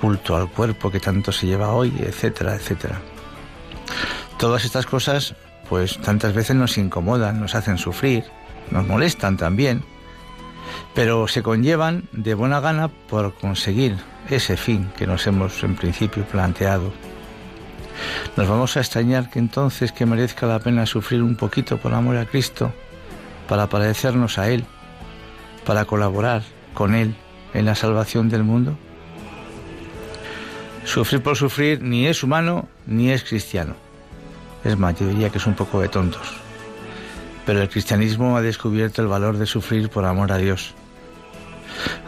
culto 0.00 0.36
al 0.36 0.50
cuerpo 0.50 0.90
que 0.90 1.00
tanto 1.00 1.32
se 1.32 1.46
lleva 1.46 1.72
hoy, 1.72 1.94
etcétera, 2.00 2.54
etcétera. 2.54 3.00
Todas 4.38 4.64
estas 4.64 4.86
cosas, 4.86 5.34
pues 5.68 5.98
tantas 5.98 6.34
veces 6.34 6.56
nos 6.56 6.78
incomodan, 6.78 7.40
nos 7.40 7.54
hacen 7.54 7.78
sufrir, 7.78 8.24
nos 8.70 8.86
molestan 8.86 9.36
también, 9.36 9.82
pero 10.94 11.28
se 11.28 11.42
conllevan 11.42 12.04
de 12.12 12.34
buena 12.34 12.60
gana 12.60 12.88
por 12.88 13.34
conseguir 13.34 13.96
ese 14.28 14.56
fin 14.56 14.90
que 14.96 15.06
nos 15.06 15.26
hemos 15.26 15.62
en 15.62 15.76
principio 15.76 16.24
planteado. 16.24 16.92
Nos 18.36 18.48
vamos 18.48 18.76
a 18.76 18.80
extrañar 18.80 19.30
que 19.30 19.38
entonces 19.38 19.92
que 19.92 20.06
merezca 20.06 20.46
la 20.46 20.58
pena 20.58 20.86
sufrir 20.86 21.22
un 21.22 21.36
poquito 21.36 21.76
por 21.76 21.92
amor 21.94 22.16
a 22.16 22.26
Cristo, 22.26 22.72
para 23.48 23.68
parecernos 23.68 24.38
a 24.38 24.48
Él, 24.48 24.64
para 25.66 25.84
colaborar 25.84 26.42
con 26.72 26.94
Él 26.94 27.14
en 27.52 27.66
la 27.66 27.74
salvación 27.74 28.28
del 28.28 28.44
mundo. 28.44 28.78
Sufrir 30.84 31.22
por 31.22 31.36
sufrir 31.36 31.82
ni 31.82 32.06
es 32.06 32.22
humano 32.22 32.68
ni 32.86 33.10
es 33.10 33.24
cristiano. 33.24 33.74
Es 34.64 34.76
más, 34.76 34.98
diría 34.98 35.30
que 35.30 35.38
es 35.38 35.46
un 35.46 35.54
poco 35.54 35.80
de 35.80 35.88
tontos. 35.88 36.32
Pero 37.46 37.62
el 37.62 37.68
cristianismo 37.68 38.36
ha 38.36 38.42
descubierto 38.42 39.02
el 39.02 39.08
valor 39.08 39.38
de 39.38 39.46
sufrir 39.46 39.88
por 39.88 40.04
amor 40.04 40.32
a 40.32 40.38
Dios. 40.38 40.74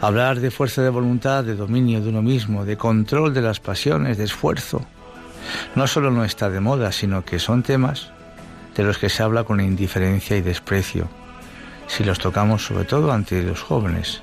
Hablar 0.01 0.39
de 0.39 0.51
fuerza 0.51 0.81
de 0.81 0.89
voluntad, 0.89 1.43
de 1.43 1.55
dominio 1.55 2.01
de 2.01 2.09
uno 2.09 2.21
mismo, 2.21 2.65
de 2.65 2.77
control 2.77 3.33
de 3.33 3.41
las 3.41 3.59
pasiones, 3.59 4.17
de 4.17 4.25
esfuerzo, 4.25 4.85
no 5.75 5.87
solo 5.87 6.11
no 6.11 6.23
está 6.23 6.49
de 6.49 6.59
moda, 6.59 6.91
sino 6.91 7.25
que 7.25 7.39
son 7.39 7.63
temas 7.63 8.11
de 8.75 8.83
los 8.83 8.97
que 8.97 9.09
se 9.09 9.23
habla 9.23 9.43
con 9.43 9.59
indiferencia 9.59 10.35
y 10.35 10.41
desprecio, 10.41 11.07
si 11.87 12.03
los 12.03 12.19
tocamos 12.19 12.65
sobre 12.65 12.85
todo 12.85 13.11
ante 13.11 13.41
los 13.43 13.61
jóvenes, 13.61 14.21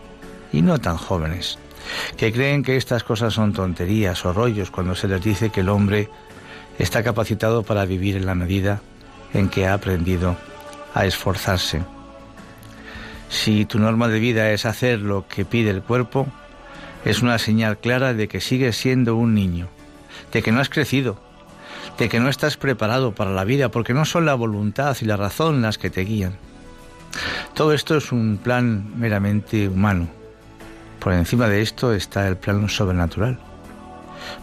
y 0.53 0.63
no 0.63 0.79
tan 0.79 0.97
jóvenes, 0.97 1.59
que 2.17 2.33
creen 2.33 2.63
que 2.63 2.77
estas 2.77 3.05
cosas 3.05 3.35
son 3.35 3.53
tonterías 3.53 4.25
o 4.25 4.33
rollos 4.33 4.71
cuando 4.71 4.95
se 4.95 5.09
les 5.09 5.23
dice 5.23 5.51
que 5.51 5.61
el 5.61 5.69
hombre 5.69 6.09
está 6.79 7.03
capacitado 7.03 7.63
para 7.63 7.85
vivir 7.85 8.17
en 8.17 8.27
la 8.27 8.35
medida 8.35 8.81
en 9.35 9.49
que 9.49 9.67
ha 9.67 9.75
aprendido 9.75 10.37
a 10.95 11.07
esforzarse. 11.07 11.83
Si 13.29 13.65
tu 13.65 13.79
norma 13.79 14.09
de 14.09 14.19
vida 14.19 14.51
es 14.51 14.67
hacer 14.67 15.01
lo 15.01 15.27
que 15.29 15.45
pide 15.45 15.71
el 15.71 15.83
cuerpo, 15.83 16.27
es 17.05 17.23
una 17.23 17.39
señal 17.39 17.79
clara 17.79 18.13
de 18.13 18.29
que 18.29 18.41
sigues 18.41 18.77
siendo 18.77 19.17
un 19.17 19.35
niño, 19.35 19.69
de 20.33 20.43
que 20.43 20.53
no 20.53 20.61
has 20.61 20.69
crecido, 20.69 21.21
de 21.99 22.09
que 22.09 22.21
no 22.21 22.29
estás 22.29 22.57
preparado 22.57 23.15
para 23.15 23.31
la 23.31 23.45
vida, 23.45 23.71
porque 23.71 23.95
no 23.95 24.05
son 24.05 24.27
la 24.27 24.35
voluntad 24.35 24.97
y 25.01 25.05
la 25.05 25.17
razón 25.17 25.63
las 25.63 25.79
que 25.79 25.91
te 25.91 26.03
guían. 26.03 26.39
Todo 27.55 27.73
esto 27.73 27.97
es 27.97 28.13
un 28.13 28.39
plan 28.43 28.99
meramente 28.99 29.69
humano. 29.69 30.20
Por 31.01 31.15
encima 31.15 31.49
de 31.49 31.63
esto 31.63 31.95
está 31.95 32.29
el 32.29 32.37
plano 32.37 32.69
sobrenatural. 32.69 33.41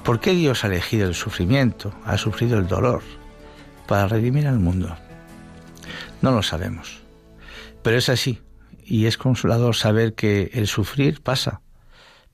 ¿Por 0.04 0.20
qué 0.20 0.32
Dios 0.32 0.64
ha 0.64 0.68
elegido 0.68 1.08
el 1.08 1.14
sufrimiento, 1.14 1.94
ha 2.04 2.18
sufrido 2.18 2.58
el 2.58 2.68
dolor 2.68 3.04
para 3.88 4.08
redimir 4.08 4.48
al 4.48 4.60
mundo? 4.60 4.96
No 6.22 6.32
lo 6.32 6.42
sabemos. 6.42 7.02
Pero 7.84 7.98
es 7.98 8.10
así, 8.10 8.42
y 8.84 9.06
es 9.06 9.18
consolador 9.18 9.76
saber 9.76 10.14
que 10.14 10.50
el 10.54 10.68
sufrir 10.68 11.22
pasa, 11.22 11.62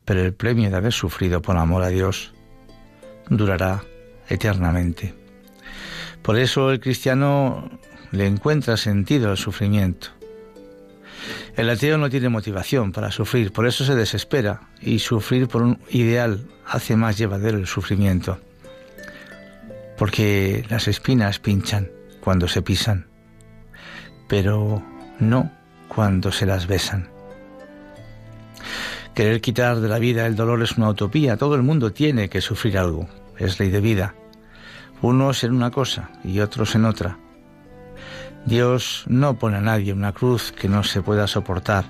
pero 0.06 0.22
el 0.22 0.34
premio 0.34 0.70
de 0.70 0.78
haber 0.78 0.94
sufrido 0.94 1.42
por 1.42 1.58
amor 1.58 1.84
a 1.84 1.90
Dios 1.90 2.34
durará 3.30 3.84
eternamente. 4.30 5.14
Por 6.22 6.38
eso 6.38 6.72
el 6.72 6.80
cristiano 6.80 7.70
le 8.12 8.28
encuentra 8.28 8.78
sentido 8.78 9.32
al 9.32 9.38
sufrimiento. 9.38 10.10
El 11.56 11.70
ateo 11.70 11.98
no 11.98 12.10
tiene 12.10 12.30
motivación 12.30 12.92
para 12.92 13.12
sufrir, 13.12 13.52
por 13.52 13.68
eso 13.68 13.86
se 13.86 13.96
desespera 13.96 14.62
y 14.82 15.00
sufrir 15.00 15.48
por 15.48 15.62
un 15.62 15.80
ideal 15.90 16.48
hace 16.66 16.96
más 16.96 17.18
llevadero 17.18 17.58
el 17.58 17.68
sufrimiento. 17.68 18.40
Porque 19.98 20.66
las 20.70 20.88
espinas 20.88 21.40
pinchan 21.40 21.90
cuando 22.22 22.48
se 22.48 22.62
pisan, 22.62 23.08
pero 24.28 24.84
no 25.20 25.52
cuando 25.88 26.32
se 26.32 26.46
las 26.46 26.68
besan. 26.68 27.10
Querer 29.14 29.42
quitar 29.42 29.80
de 29.80 29.88
la 29.88 30.00
vida 30.00 30.26
el 30.26 30.36
dolor 30.36 30.64
es 30.64 30.78
una 30.78 30.90
utopía. 30.90 31.38
Todo 31.38 31.54
el 31.54 31.62
mundo 31.62 31.94
tiene 31.94 32.30
que 32.30 32.42
sufrir 32.42 32.80
algo. 32.80 33.08
Es 33.38 33.60
ley 33.60 33.70
de 33.70 33.80
vida. 33.80 34.16
Unos 35.04 35.44
en 35.44 35.54
una 35.54 35.70
cosa 35.70 36.10
y 36.24 36.40
otros 36.40 36.74
en 36.74 36.86
otra. 36.86 37.20
Dios 38.46 39.06
no 39.08 39.40
pone 39.40 39.58
a 39.58 39.62
nadie 39.62 39.94
una 39.94 40.12
cruz 40.12 40.52
que 40.52 40.68
no 40.68 40.84
se 40.84 41.02
pueda 41.02 41.28
soportar. 41.28 41.86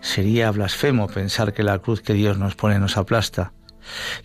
Sería 0.00 0.50
blasfemo 0.50 1.06
pensar 1.06 1.52
que 1.54 1.62
la 1.62 1.78
cruz 1.78 2.00
que 2.00 2.14
Dios 2.14 2.38
nos 2.38 2.56
pone 2.56 2.78
nos 2.78 2.96
aplasta. 2.96 3.52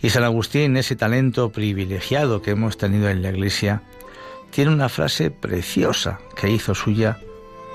Y 0.00 0.10
San 0.10 0.24
Agustín, 0.24 0.76
ese 0.76 0.96
talento 0.96 1.52
privilegiado 1.52 2.42
que 2.42 2.50
hemos 2.50 2.76
tenido 2.76 3.08
en 3.08 3.22
la 3.22 3.30
Iglesia, 3.30 3.82
tiene 4.50 4.72
una 4.72 4.88
frase 4.88 5.30
preciosa 5.30 6.18
que 6.36 6.50
hizo 6.50 6.74
suya 6.74 7.18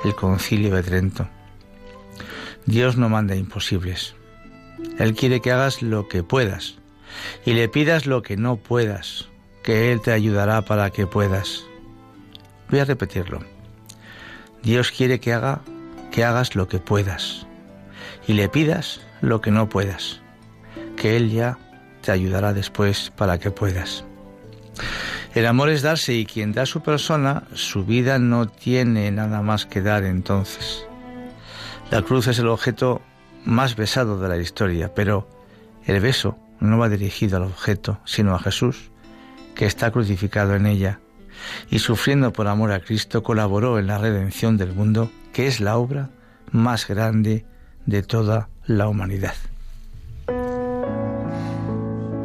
el 0.04 0.16
concilio 0.16 0.76
de 0.76 0.84
Trento. 0.84 1.28
Dios 2.66 2.98
no 2.98 3.08
manda 3.08 3.36
imposibles. 3.36 4.16
Él 5.00 5.16
quiere 5.16 5.40
que 5.40 5.52
hagas 5.52 5.82
lo 5.82 6.08
que 6.08 6.24
puedas 6.24 6.76
y 7.46 7.54
le 7.54 7.70
pidas 7.70 8.06
lo 8.06 8.22
que 8.22 8.36
no 8.38 8.58
puedas, 8.58 9.30
que 9.64 9.92
Él 9.92 10.02
te 10.02 10.12
ayudará 10.12 10.62
para 10.64 10.90
que 10.92 11.08
puedas. 11.08 11.66
Voy 12.70 12.80
a 12.80 12.86
repetirlo. 12.86 13.57
Dios 14.64 14.92
quiere 14.92 15.20
que 15.20 15.34
haga 15.34 15.62
que 16.12 16.24
hagas 16.24 16.56
lo 16.56 16.68
que 16.68 16.80
puedas 16.80 17.46
y 18.28 18.34
le 18.34 18.50
pidas 18.50 19.02
lo 19.22 19.42
que 19.42 19.52
no 19.52 19.70
puedas, 19.70 20.22
que 20.96 21.18
Él 21.18 21.32
ya 21.32 21.58
te 22.02 22.12
ayudará 22.12 22.54
después 22.54 23.12
para 23.16 23.40
que 23.40 23.52
puedas. 23.52 24.04
El 25.34 25.46
amor 25.46 25.70
es 25.70 25.82
darse 25.82 26.14
y 26.14 26.26
quien 26.26 26.54
da 26.54 26.66
su 26.66 26.82
persona, 26.82 27.44
su 27.54 27.86
vida 27.86 28.18
no 28.20 28.48
tiene 28.48 29.12
nada 29.12 29.42
más 29.42 29.66
que 29.66 29.82
dar 29.82 30.04
entonces. 30.04 30.86
La 31.92 32.02
cruz 32.02 32.28
es 32.28 32.40
el 32.40 32.48
objeto 32.48 33.02
más 33.46 33.76
besado 33.76 34.20
de 34.20 34.28
la 34.28 34.38
historia, 34.38 34.94
pero 34.94 35.28
el 35.86 36.00
beso 36.00 36.38
no 36.60 36.78
va 36.78 36.90
dirigido 36.90 37.38
al 37.38 37.44
objeto, 37.44 38.00
sino 38.06 38.36
a 38.36 38.40
Jesús, 38.40 38.92
que 39.56 39.66
está 39.66 39.92
crucificado 39.92 40.56
en 40.56 40.66
ella, 40.66 41.00
y 41.70 41.80
sufriendo 41.80 42.32
por 42.34 42.48
amor 42.48 42.72
a 42.72 42.80
Cristo 42.80 43.24
colaboró 43.24 43.80
en 43.80 43.88
la 43.88 43.98
redención 43.98 44.58
del 44.58 44.74
mundo, 44.74 45.10
que 45.34 45.48
es 45.48 45.60
la 45.60 45.78
obra 45.78 46.10
más 46.52 46.88
grande 46.88 47.46
de 47.86 48.04
toda 48.04 48.50
la 48.66 48.88
humanidad. 48.88 49.34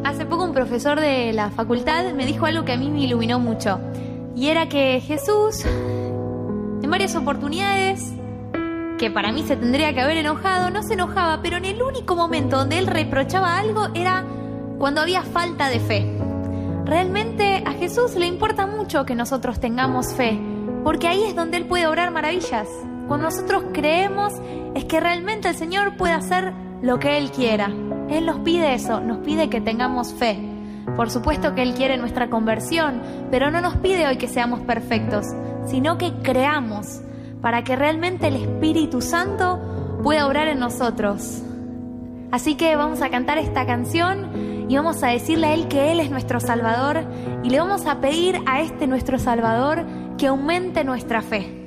Hace 0.04 0.26
poco 0.26 0.44
un 0.44 0.52
profesor 0.52 1.00
de 1.00 1.32
la 1.32 1.50
facultad 1.50 2.12
me 2.14 2.26
dijo 2.26 2.46
algo 2.46 2.64
que 2.64 2.72
a 2.72 2.76
mí 2.76 2.90
me 2.90 3.00
iluminó 3.02 3.38
mucho, 3.38 3.80
y 4.34 4.48
era 4.48 4.68
que 4.68 5.00
Jesús, 5.00 5.64
en 5.64 6.90
varias 6.90 7.14
oportunidades, 7.14 8.12
que 8.98 9.10
para 9.10 9.32
mí 9.32 9.42
se 9.42 9.56
tendría 9.56 9.92
que 9.94 10.00
haber 10.00 10.18
enojado, 10.18 10.70
no 10.70 10.82
se 10.82 10.94
enojaba, 10.94 11.42
pero 11.42 11.56
en 11.56 11.64
el 11.64 11.82
único 11.82 12.14
momento 12.14 12.56
donde 12.56 12.78
él 12.78 12.86
reprochaba 12.86 13.58
algo 13.58 13.88
era 13.94 14.24
cuando 14.78 15.00
había 15.00 15.22
falta 15.22 15.68
de 15.68 15.80
fe. 15.80 16.31
Realmente 16.84 17.62
a 17.64 17.72
Jesús 17.72 18.16
le 18.16 18.26
importa 18.26 18.66
mucho 18.66 19.06
que 19.06 19.14
nosotros 19.14 19.60
tengamos 19.60 20.14
fe, 20.14 20.38
porque 20.82 21.06
ahí 21.06 21.22
es 21.22 21.36
donde 21.36 21.56
Él 21.56 21.66
puede 21.66 21.86
obrar 21.86 22.10
maravillas. 22.10 22.68
Cuando 23.06 23.26
nosotros 23.26 23.64
creemos 23.72 24.32
es 24.74 24.84
que 24.86 25.00
realmente 25.00 25.48
el 25.48 25.54
Señor 25.54 25.96
puede 25.96 26.14
hacer 26.14 26.52
lo 26.82 26.98
que 26.98 27.18
Él 27.18 27.30
quiera. 27.30 27.66
Él 28.08 28.26
nos 28.26 28.40
pide 28.40 28.74
eso, 28.74 29.00
nos 29.00 29.18
pide 29.18 29.48
que 29.48 29.60
tengamos 29.60 30.12
fe. 30.12 30.38
Por 30.96 31.08
supuesto 31.08 31.54
que 31.54 31.62
Él 31.62 31.74
quiere 31.74 31.96
nuestra 31.98 32.28
conversión, 32.28 33.00
pero 33.30 33.50
no 33.52 33.60
nos 33.60 33.76
pide 33.76 34.06
hoy 34.06 34.16
que 34.16 34.28
seamos 34.28 34.60
perfectos, 34.60 35.26
sino 35.66 35.98
que 35.98 36.12
creamos 36.22 37.00
para 37.40 37.62
que 37.62 37.76
realmente 37.76 38.26
el 38.26 38.36
Espíritu 38.36 39.00
Santo 39.00 39.60
pueda 40.02 40.26
obrar 40.26 40.48
en 40.48 40.58
nosotros. 40.58 41.42
Así 42.32 42.56
que 42.56 42.74
vamos 42.74 43.02
a 43.02 43.10
cantar 43.10 43.38
esta 43.38 43.66
canción 43.66 44.51
y 44.72 44.76
vamos 44.76 45.02
a 45.02 45.08
decirle 45.08 45.48
a 45.48 45.52
Él 45.52 45.68
que 45.68 45.92
Él 45.92 46.00
es 46.00 46.10
nuestro 46.10 46.40
Salvador 46.40 47.04
y 47.44 47.50
le 47.50 47.58
vamos 47.58 47.84
a 47.84 48.00
pedir 48.00 48.40
a 48.46 48.62
este 48.62 48.86
nuestro 48.86 49.18
Salvador 49.18 49.84
que 50.16 50.28
aumente 50.28 50.82
nuestra 50.82 51.20
fe. 51.20 51.62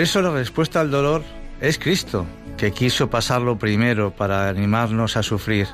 Por 0.00 0.04
eso 0.06 0.22
la 0.22 0.30
respuesta 0.30 0.80
al 0.80 0.90
dolor 0.90 1.22
es 1.60 1.78
Cristo, 1.78 2.24
que 2.56 2.72
quiso 2.72 3.10
pasarlo 3.10 3.58
primero 3.58 4.12
para 4.12 4.48
animarnos 4.48 5.18
a 5.18 5.22
sufrir. 5.22 5.68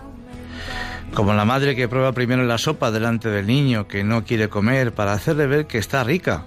Como 1.15 1.33
la 1.33 1.45
madre 1.45 1.77
que 1.77 1.87
prueba 1.87 2.11
primero 2.11 2.43
la 2.43 2.59
sopa 2.59 2.91
delante 2.91 3.29
del 3.29 3.47
niño 3.47 3.87
que 3.87 4.03
no 4.03 4.25
quiere 4.25 4.49
comer 4.49 4.93
para 4.93 5.12
hacerle 5.12 5.47
ver 5.47 5.69
que 5.69 5.79
está 5.79 6.03
rica. 6.03 6.43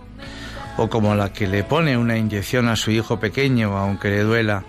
O 0.75 0.89
como 0.89 1.15
la 1.15 1.31
que 1.31 1.47
le 1.47 1.63
pone 1.63 1.97
una 1.97 2.17
inyección 2.17 2.67
a 2.67 2.75
su 2.75 2.91
hijo 2.91 3.21
pequeño 3.21 3.77
aunque 3.77 4.09
le 4.09 4.23
duela. 4.23 4.65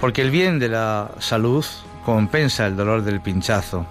Porque 0.00 0.22
el 0.22 0.32
bien 0.32 0.58
de 0.58 0.70
la 0.70 1.12
salud 1.20 1.64
compensa 2.04 2.66
el 2.66 2.76
dolor 2.76 3.04
del 3.04 3.20
pinchazo. 3.20 3.86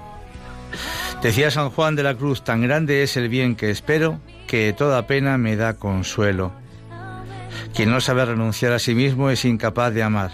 Decía 1.24 1.50
San 1.50 1.70
Juan 1.70 1.96
de 1.96 2.04
la 2.04 2.16
Cruz, 2.16 2.44
tan 2.44 2.62
grande 2.62 3.04
es 3.04 3.16
el 3.16 3.30
bien 3.30 3.56
que 3.56 3.72
espero 3.72 4.20
que 4.48 4.74
toda 4.74 5.08
pena 5.08 5.38
me 5.38 5.56
da 5.56 5.76
consuelo. 5.76 6.67
Quien 7.78 7.92
no 7.92 8.02
sabe 8.02 8.26
renunciar 8.26 8.74
a 8.74 8.80
sí 8.80 8.96
mismo 8.96 9.30
es 9.30 9.46
incapaz 9.46 9.94
de 9.94 10.02
amar. 10.02 10.32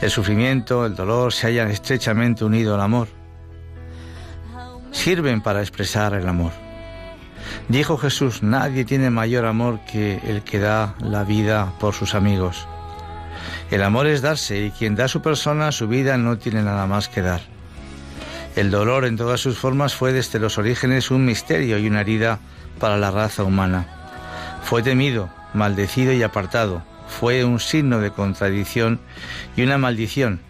El 0.00 0.08
sufrimiento, 0.08 0.86
el 0.86 0.94
dolor 0.96 1.34
se 1.34 1.48
hallan 1.48 1.70
estrechamente 1.70 2.46
unidos 2.46 2.76
al 2.76 2.80
amor. 2.80 3.08
Sirven 4.90 5.42
para 5.42 5.60
expresar 5.60 6.14
el 6.14 6.26
amor. 6.26 6.52
Dijo 7.68 7.98
Jesús, 7.98 8.42
nadie 8.42 8.86
tiene 8.86 9.10
mayor 9.10 9.44
amor 9.44 9.80
que 9.80 10.18
el 10.26 10.42
que 10.42 10.58
da 10.60 10.94
la 11.00 11.24
vida 11.24 11.74
por 11.78 11.92
sus 11.92 12.14
amigos. 12.14 12.66
El 13.70 13.82
amor 13.82 14.06
es 14.06 14.22
darse 14.22 14.64
y 14.64 14.70
quien 14.70 14.96
da 14.96 15.08
su 15.08 15.20
persona, 15.20 15.72
su 15.72 15.88
vida, 15.88 16.16
no 16.16 16.38
tiene 16.38 16.62
nada 16.62 16.86
más 16.86 17.10
que 17.10 17.20
dar. 17.20 17.42
El 18.56 18.70
dolor 18.70 19.04
en 19.04 19.18
todas 19.18 19.42
sus 19.42 19.58
formas 19.58 19.94
fue 19.94 20.14
desde 20.14 20.38
los 20.38 20.56
orígenes 20.56 21.10
un 21.10 21.26
misterio 21.26 21.76
y 21.76 21.86
una 21.86 22.00
herida 22.00 22.38
para 22.78 22.96
la 22.96 23.10
raza 23.10 23.44
humana. 23.44 23.86
Fue 24.62 24.82
temido, 24.82 25.28
maldecido 25.54 26.12
y 26.12 26.22
apartado. 26.22 26.82
Fue 27.08 27.44
un 27.44 27.60
signo 27.60 28.00
de 28.00 28.10
contradicción 28.10 29.00
y 29.56 29.62
una 29.62 29.78
maldición. 29.78 30.40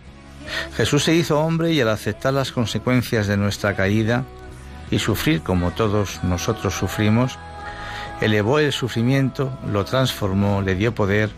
Jesús 0.76 1.04
se 1.04 1.14
hizo 1.14 1.40
hombre 1.40 1.72
y 1.72 1.80
al 1.80 1.88
aceptar 1.88 2.34
las 2.34 2.52
consecuencias 2.52 3.26
de 3.26 3.36
nuestra 3.36 3.74
caída 3.74 4.24
y 4.90 4.98
sufrir 4.98 5.42
como 5.42 5.70
todos 5.70 6.22
nosotros 6.24 6.74
sufrimos, 6.74 7.38
elevó 8.20 8.58
el 8.58 8.72
sufrimiento, 8.72 9.56
lo 9.70 9.84
transformó, 9.84 10.62
le 10.62 10.74
dio 10.74 10.94
poder 10.94 11.30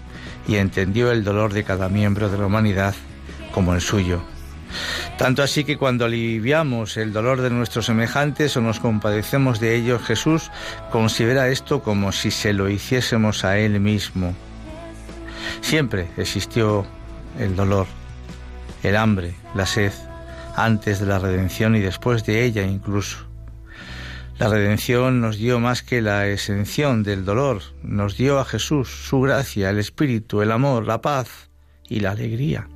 y 0.49 0.57
entendió 0.57 1.13
el 1.13 1.25
dolor 1.25 1.53
de 1.53 1.65
cada 1.65 1.89
miembro 1.89 2.29
de 2.29 2.39
la 2.39 2.47
humanidad 2.47 2.95
como 3.53 3.75
el 3.75 3.81
suyo. 3.81 4.23
Tanto 5.19 5.43
así 5.43 5.65
que 5.65 5.77
cuando 5.77 6.05
aliviamos 6.05 6.97
el 6.97 7.13
dolor 7.13 7.41
de 7.41 7.51
nuestros 7.51 7.87
semejantes 7.87 8.57
o 8.57 8.61
nos 8.61 8.81
compadecemos 8.81 9.61
de 9.61 9.77
ellos, 9.77 10.03
Jesús 10.03 10.51
considera 10.91 11.49
esto 11.49 11.83
como 11.83 12.13
si 12.13 12.31
se 12.31 12.53
lo 12.53 12.69
hiciésemos 12.69 13.45
a 13.45 13.59
Él 13.59 13.81
mismo. 13.81 14.35
Siempre 15.61 16.09
existió 16.17 16.87
el 17.39 17.57
dolor, 17.57 17.87
el 18.83 18.97
hambre, 18.97 19.35
la 19.55 19.67
sed, 19.67 19.93
antes 20.57 21.01
de 21.01 21.07
la 21.07 21.19
redención 21.19 21.77
y 21.77 21.81
después 21.81 22.25
de 22.25 22.45
ella 22.45 22.63
incluso. 22.63 23.33
La 24.39 24.49
redención 24.49 25.21
nos 25.21 25.37
dio 25.37 25.61
más 25.61 25.83
que 25.83 26.03
la 26.03 26.27
exención 26.27 27.03
del 27.03 27.25
dolor, 27.25 27.63
nos 27.83 28.17
dio 28.17 28.41
a 28.41 28.45
Jesús 28.45 28.89
su 28.89 29.21
gracia, 29.21 29.71
el 29.71 29.79
Espíritu, 29.79 30.43
el 30.43 30.51
amor, 30.51 30.87
la 30.87 31.01
paz 31.01 31.51
y 31.89 32.01
la 32.01 32.11
alegría. 32.13 32.67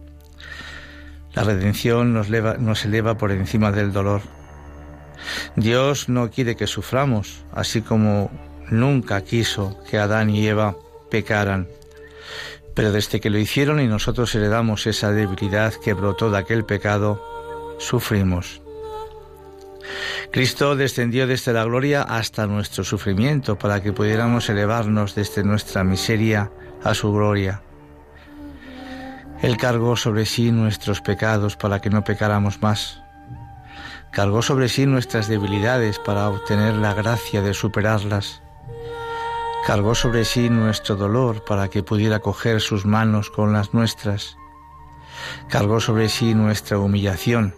La 1.36 1.44
redención 1.44 2.14
nos 2.14 2.84
eleva, 2.86 3.18
por 3.18 3.30
encima 3.30 3.70
del 3.70 3.92
dolor. 3.92 4.22
Dios 5.54 6.08
no 6.08 6.30
quiere 6.30 6.56
que 6.56 6.66
suframos, 6.66 7.44
así 7.52 7.82
como 7.82 8.30
nunca 8.70 9.20
quiso 9.20 9.78
que 9.88 9.98
Adán 9.98 10.30
y 10.30 10.46
Eva 10.46 10.76
pecaran. 11.10 11.68
Pero 12.74 12.90
desde 12.90 13.20
que 13.20 13.28
lo 13.28 13.38
hicieron 13.38 13.80
y 13.80 13.86
nosotros 13.86 14.34
heredamos 14.34 14.86
esa 14.86 15.12
debilidad 15.12 15.74
que 15.74 15.92
brotó 15.92 16.30
de 16.30 16.38
aquel 16.38 16.64
pecado, 16.64 17.22
sufrimos. 17.78 18.62
Cristo 20.32 20.74
descendió 20.74 21.26
desde 21.26 21.52
la 21.52 21.64
gloria 21.64 22.00
hasta 22.02 22.46
nuestro 22.46 22.82
sufrimiento 22.82 23.58
para 23.58 23.82
que 23.82 23.92
pudiéramos 23.92 24.48
elevarnos 24.48 25.14
desde 25.14 25.44
nuestra 25.44 25.84
miseria 25.84 26.50
a 26.82 26.94
su 26.94 27.12
gloria. 27.12 27.60
Él 29.42 29.56
cargó 29.58 29.96
sobre 29.96 30.24
sí 30.24 30.50
nuestros 30.50 31.02
pecados 31.02 31.56
para 31.56 31.80
que 31.80 31.90
no 31.90 32.04
pecáramos 32.04 32.62
más. 32.62 33.02
Cargó 34.10 34.40
sobre 34.40 34.68
sí 34.68 34.86
nuestras 34.86 35.28
debilidades 35.28 35.98
para 35.98 36.28
obtener 36.28 36.74
la 36.74 36.94
gracia 36.94 37.42
de 37.42 37.52
superarlas. 37.52 38.42
Cargó 39.66 39.94
sobre 39.94 40.24
sí 40.24 40.48
nuestro 40.48 40.96
dolor 40.96 41.44
para 41.44 41.68
que 41.68 41.82
pudiera 41.82 42.20
coger 42.20 42.60
sus 42.60 42.86
manos 42.86 43.30
con 43.30 43.52
las 43.52 43.74
nuestras. 43.74 44.36
Cargó 45.48 45.80
sobre 45.80 46.08
sí 46.08 46.34
nuestra 46.34 46.78
humillación 46.78 47.54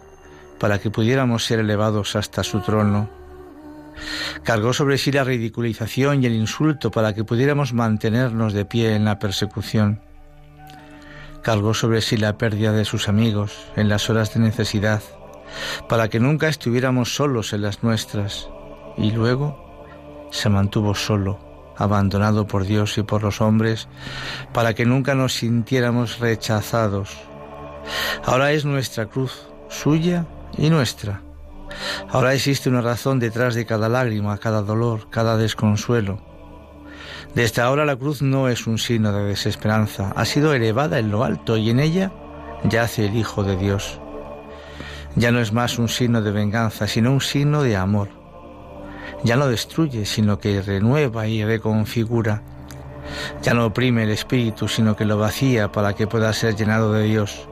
para 0.59 0.79
que 0.79 0.91
pudiéramos 0.91 1.45
ser 1.45 1.59
elevados 1.59 2.17
hasta 2.17 2.43
su 2.43 2.59
trono. 2.59 3.09
Cargó 4.43 4.73
sobre 4.73 4.97
sí 4.97 5.11
la 5.11 5.23
ridiculización 5.23 6.23
y 6.23 6.25
el 6.25 6.33
insulto 6.33 6.91
para 6.91 7.13
que 7.13 7.23
pudiéramos 7.23 7.73
mantenernos 7.73 8.51
de 8.53 8.65
pie 8.65 8.95
en 8.95 9.05
la 9.05 9.17
persecución. 9.19 10.08
Cargó 11.43 11.73
sobre 11.73 12.01
sí 12.01 12.17
la 12.17 12.37
pérdida 12.37 12.71
de 12.73 12.85
sus 12.85 13.07
amigos 13.07 13.53
en 13.75 13.89
las 13.89 14.09
horas 14.09 14.33
de 14.33 14.41
necesidad, 14.41 15.01
para 15.87 16.09
que 16.09 16.19
nunca 16.19 16.47
estuviéramos 16.47 17.15
solos 17.15 17.53
en 17.53 17.61
las 17.61 17.83
nuestras. 17.83 18.49
Y 18.97 19.11
luego 19.11 20.27
se 20.31 20.49
mantuvo 20.49 20.95
solo, 20.95 21.39
abandonado 21.77 22.45
por 22.45 22.65
Dios 22.65 22.97
y 22.97 23.03
por 23.03 23.23
los 23.23 23.41
hombres, 23.41 23.87
para 24.53 24.73
que 24.73 24.85
nunca 24.85 25.15
nos 25.15 25.33
sintiéramos 25.33 26.19
rechazados. 26.19 27.17
Ahora 28.25 28.51
es 28.51 28.65
nuestra 28.65 29.05
cruz, 29.05 29.47
suya 29.69 30.25
y 30.57 30.69
nuestra. 30.69 31.21
Ahora 32.09 32.33
existe 32.33 32.69
una 32.69 32.81
razón 32.81 33.19
detrás 33.19 33.55
de 33.55 33.65
cada 33.65 33.87
lágrima, 33.87 34.37
cada 34.37 34.61
dolor, 34.61 35.09
cada 35.09 35.37
desconsuelo. 35.37 36.28
Desde 37.35 37.61
ahora 37.61 37.85
la 37.85 37.95
cruz 37.95 38.21
no 38.21 38.49
es 38.49 38.65
un 38.65 38.77
signo 38.77 39.13
de 39.13 39.23
desesperanza, 39.23 40.11
ha 40.15 40.25
sido 40.25 40.53
elevada 40.53 40.97
en 40.97 41.11
lo 41.11 41.23
alto 41.23 41.57
y 41.57 41.69
en 41.69 41.79
ella 41.79 42.11
yace 42.63 43.05
el 43.05 43.15
Hijo 43.15 43.43
de 43.43 43.55
Dios. 43.55 43.99
Ya 45.15 45.31
no 45.31 45.39
es 45.39 45.53
más 45.53 45.77
un 45.77 45.89
signo 45.89 46.21
de 46.21 46.31
venganza, 46.31 46.87
sino 46.87 47.11
un 47.11 47.21
signo 47.21 47.61
de 47.61 47.75
amor. 47.75 48.09
Ya 49.23 49.35
no 49.35 49.47
destruye, 49.47 50.05
sino 50.05 50.39
que 50.39 50.61
renueva 50.61 51.27
y 51.27 51.43
reconfigura. 51.43 52.41
Ya 53.41 53.53
no 53.53 53.65
oprime 53.65 54.03
el 54.03 54.11
espíritu, 54.11 54.67
sino 54.67 54.95
que 54.95 55.05
lo 55.05 55.17
vacía 55.17 55.71
para 55.71 55.93
que 55.93 56.07
pueda 56.07 56.31
ser 56.33 56.55
llenado 56.55 56.93
de 56.93 57.03
Dios. 57.03 57.47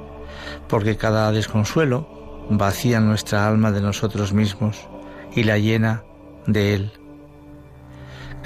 Porque 0.67 0.97
cada 0.97 1.31
desconsuelo, 1.31 2.45
vacía 2.49 2.99
nuestra 2.99 3.47
alma 3.47 3.71
de 3.71 3.81
nosotros 3.81 4.33
mismos 4.33 4.87
y 5.35 5.43
la 5.43 5.57
llena 5.57 6.03
de 6.45 6.73
Él. 6.75 7.06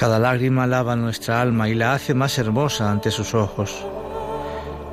Cada 0.02 0.18
lágrima 0.18 0.66
lava 0.66 0.96
nuestra 0.96 1.42
alma 1.42 1.70
y 1.70 1.76
la 1.76 1.94
hace 1.94 2.16
más 2.16 2.40
hermosa 2.40 2.90
ante 2.90 3.12
sus 3.12 3.36
ojos. 3.36 3.86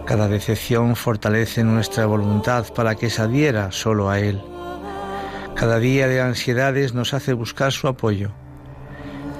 Cada 0.04 0.28
decepción 0.28 0.96
fortalece 0.96 1.64
nuestra 1.64 2.04
voluntad 2.04 2.66
para 2.74 2.94
que 2.94 3.08
se 3.08 3.22
adhiera 3.22 3.72
solo 3.72 4.10
a 4.10 4.20
Él. 4.20 4.42
Cada 5.54 5.78
día 5.78 6.08
de 6.08 6.20
ansiedades 6.20 6.92
nos 6.92 7.14
hace 7.14 7.32
buscar 7.32 7.72
su 7.72 7.88
apoyo. 7.88 8.32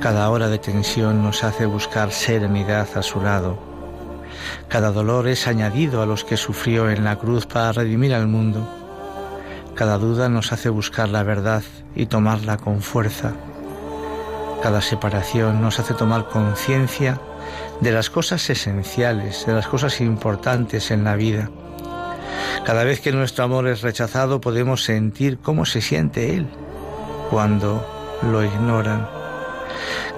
Cada 0.00 0.30
hora 0.30 0.48
de 0.48 0.56
tensión 0.56 1.22
nos 1.22 1.44
hace 1.44 1.66
buscar 1.66 2.12
serenidad 2.12 2.88
a 2.94 3.02
su 3.02 3.20
lado. 3.20 3.58
Cada 4.68 4.90
dolor 4.90 5.28
es 5.28 5.46
añadido 5.46 6.00
a 6.00 6.06
los 6.06 6.24
que 6.24 6.38
sufrió 6.38 6.88
en 6.88 7.04
la 7.04 7.16
cruz 7.16 7.44
para 7.44 7.72
redimir 7.72 8.14
al 8.14 8.26
mundo. 8.26 8.66
Cada 9.74 9.98
duda 9.98 10.30
nos 10.30 10.50
hace 10.50 10.70
buscar 10.70 11.10
la 11.10 11.24
verdad 11.24 11.62
y 11.94 12.06
tomarla 12.06 12.56
con 12.56 12.80
fuerza. 12.80 13.34
Cada 14.62 14.80
separación 14.80 15.62
nos 15.62 15.78
hace 15.78 15.94
tomar 15.94 16.28
conciencia 16.28 17.20
de 17.80 17.92
las 17.92 18.10
cosas 18.10 18.50
esenciales, 18.50 19.46
de 19.46 19.52
las 19.52 19.68
cosas 19.68 20.00
importantes 20.00 20.90
en 20.90 21.04
la 21.04 21.16
vida. 21.16 21.50
Cada 22.64 22.84
vez 22.84 23.00
que 23.00 23.12
nuestro 23.12 23.44
amor 23.44 23.68
es 23.68 23.82
rechazado 23.82 24.40
podemos 24.40 24.84
sentir 24.84 25.38
cómo 25.38 25.64
se 25.64 25.80
siente 25.80 26.34
Él 26.34 26.46
cuando 27.30 27.86
lo 28.22 28.44
ignoran. 28.44 29.08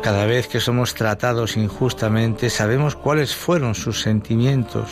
Cada 0.03 0.25
vez 0.25 0.49
que 0.49 0.61
somos 0.61 0.95
tratados 0.95 1.57
injustamente 1.57 2.49
sabemos 2.49 2.97
cuáles 2.97 3.35
fueron 3.35 3.75
sus 3.75 4.01
sentimientos 4.01 4.89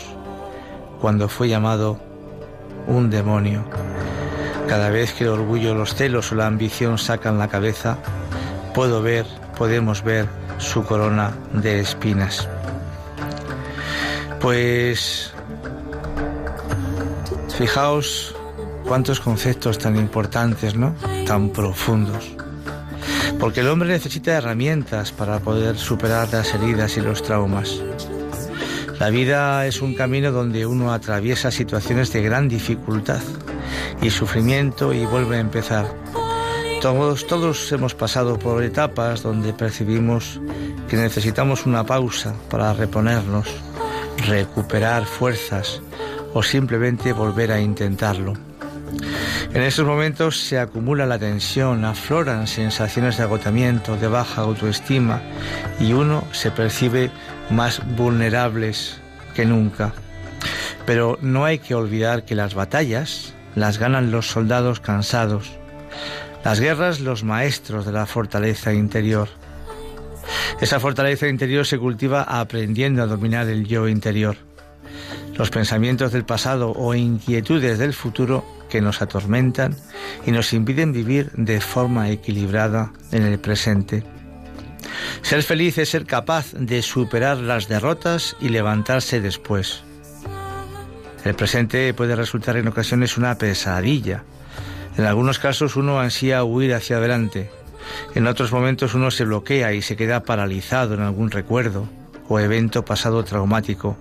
cuando 1.00 1.28
fue 1.28 1.48
llamado 1.48 1.98
un 2.86 3.08
demonio. 3.08 3.64
Cada 4.68 4.90
vez 4.90 5.14
que 5.14 5.24
el 5.24 5.30
orgullo, 5.30 5.74
los 5.74 5.94
celos 5.94 6.30
o 6.32 6.34
la 6.34 6.46
ambición 6.46 6.98
sacan 6.98 7.38
la 7.38 7.48
cabeza, 7.48 7.98
puedo 8.74 9.00
ver, 9.00 9.24
podemos 9.58 10.02
ver 10.02 10.26
su 10.58 10.84
corona 10.84 11.34
de 11.52 11.80
espinas. 11.80 12.48
Pues 14.40 15.32
fijaos 17.56 18.34
cuántos 18.84 19.20
conceptos 19.20 19.78
tan 19.78 19.96
importantes, 19.96 20.76
¿no? 20.76 20.94
Tan 21.26 21.50
profundos. 21.50 22.30
Porque 23.40 23.60
el 23.60 23.68
hombre 23.68 23.88
necesita 23.88 24.32
herramientas 24.32 25.12
para 25.12 25.40
poder 25.40 25.76
superar 25.76 26.28
las 26.32 26.54
heridas 26.54 26.96
y 26.96 27.00
los 27.00 27.22
traumas. 27.22 27.80
La 28.98 29.10
vida 29.10 29.66
es 29.66 29.80
un 29.80 29.94
camino 29.94 30.32
donde 30.32 30.66
uno 30.66 30.92
atraviesa 30.92 31.50
situaciones 31.50 32.12
de 32.12 32.22
gran 32.22 32.48
dificultad 32.48 33.20
y 34.02 34.10
sufrimiento 34.10 34.92
y 34.92 35.04
vuelve 35.06 35.36
a 35.36 35.40
empezar. 35.40 35.86
Todos, 36.80 37.72
hemos 37.72 37.94
pasado 37.94 38.38
por 38.38 38.62
etapas 38.62 39.24
donde 39.24 39.52
percibimos 39.52 40.40
que 40.88 40.96
necesitamos 40.96 41.66
una 41.66 41.84
pausa 41.84 42.34
para 42.48 42.72
reponernos, 42.72 43.48
recuperar 44.28 45.04
fuerzas 45.04 45.82
o 46.34 46.42
simplemente 46.42 47.12
volver 47.12 47.50
a 47.50 47.60
intentarlo. 47.60 48.34
En 49.52 49.62
esos 49.62 49.84
momentos 49.84 50.38
se 50.40 50.60
acumula 50.60 51.04
la 51.04 51.18
tensión, 51.18 51.84
afloran 51.84 52.46
sensaciones 52.46 53.16
de 53.16 53.24
agotamiento, 53.24 53.96
de 53.96 54.06
baja 54.06 54.42
autoestima 54.42 55.20
y 55.80 55.94
uno 55.94 56.22
se 56.30 56.52
percibe 56.52 57.10
más 57.50 57.82
vulnerables 57.96 59.00
que 59.34 59.44
nunca. 59.44 59.92
Pero 60.86 61.18
no 61.22 61.44
hay 61.44 61.58
que 61.58 61.74
olvidar 61.74 62.24
que 62.24 62.36
las 62.36 62.54
batallas, 62.54 63.34
las 63.56 63.78
ganan 63.78 64.12
los 64.12 64.28
soldados 64.28 64.78
cansados, 64.78 65.58
las 66.44 66.60
guerras 66.60 67.00
los 67.00 67.24
maestros 67.24 67.84
de 67.86 67.92
la 67.92 68.06
fortaleza 68.06 68.72
interior. 68.72 69.28
Esa 70.60 70.80
fortaleza 70.80 71.28
interior 71.28 71.66
se 71.66 71.78
cultiva 71.78 72.22
aprendiendo 72.22 73.02
a 73.02 73.06
dominar 73.06 73.48
el 73.48 73.66
yo 73.66 73.88
interior, 73.88 74.36
los 75.36 75.50
pensamientos 75.50 76.12
del 76.12 76.24
pasado 76.24 76.72
o 76.72 76.94
inquietudes 76.94 77.78
del 77.78 77.94
futuro 77.94 78.44
que 78.68 78.80
nos 78.80 79.00
atormentan 79.00 79.76
y 80.26 80.32
nos 80.32 80.52
impiden 80.52 80.92
vivir 80.92 81.30
de 81.32 81.60
forma 81.60 82.10
equilibrada 82.10 82.92
en 83.12 83.22
el 83.22 83.38
presente. 83.38 84.04
Ser 85.22 85.42
feliz 85.42 85.78
es 85.78 85.90
ser 85.90 86.06
capaz 86.06 86.52
de 86.52 86.82
superar 86.82 87.38
las 87.38 87.68
derrotas 87.68 88.36
y 88.40 88.48
levantarse 88.48 89.20
después. 89.20 89.82
El 91.24 91.34
presente 91.34 91.92
puede 91.94 92.16
resultar 92.16 92.56
en 92.56 92.68
ocasiones 92.68 93.18
una 93.18 93.36
pesadilla. 93.36 94.24
En 94.98 95.04
algunos 95.06 95.38
casos 95.38 95.76
uno 95.76 96.00
ansía 96.00 96.42
huir 96.42 96.74
hacia 96.74 96.96
adelante. 96.96 97.48
En 98.16 98.26
otros 98.26 98.50
momentos 98.50 98.94
uno 98.94 99.12
se 99.12 99.24
bloquea 99.24 99.72
y 99.72 99.80
se 99.80 99.94
queda 99.94 100.24
paralizado 100.24 100.94
en 100.94 101.02
algún 101.02 101.30
recuerdo 101.30 101.88
o 102.28 102.40
evento 102.40 102.84
pasado 102.84 103.22
traumático. 103.22 103.96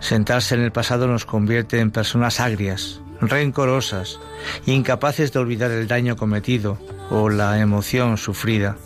Sentarse 0.00 0.54
en 0.54 0.62
el 0.62 0.72
pasado 0.72 1.06
nos 1.06 1.26
convierte 1.26 1.80
en 1.80 1.90
personas 1.90 2.40
agrias, 2.40 3.02
rencorosas, 3.20 4.18
incapaces 4.64 5.32
de 5.34 5.38
olvidar 5.38 5.70
el 5.70 5.86
daño 5.86 6.16
cometido 6.16 6.78
o 7.10 7.28
la 7.28 7.60
emoción 7.60 8.16
sufrida. 8.16 8.78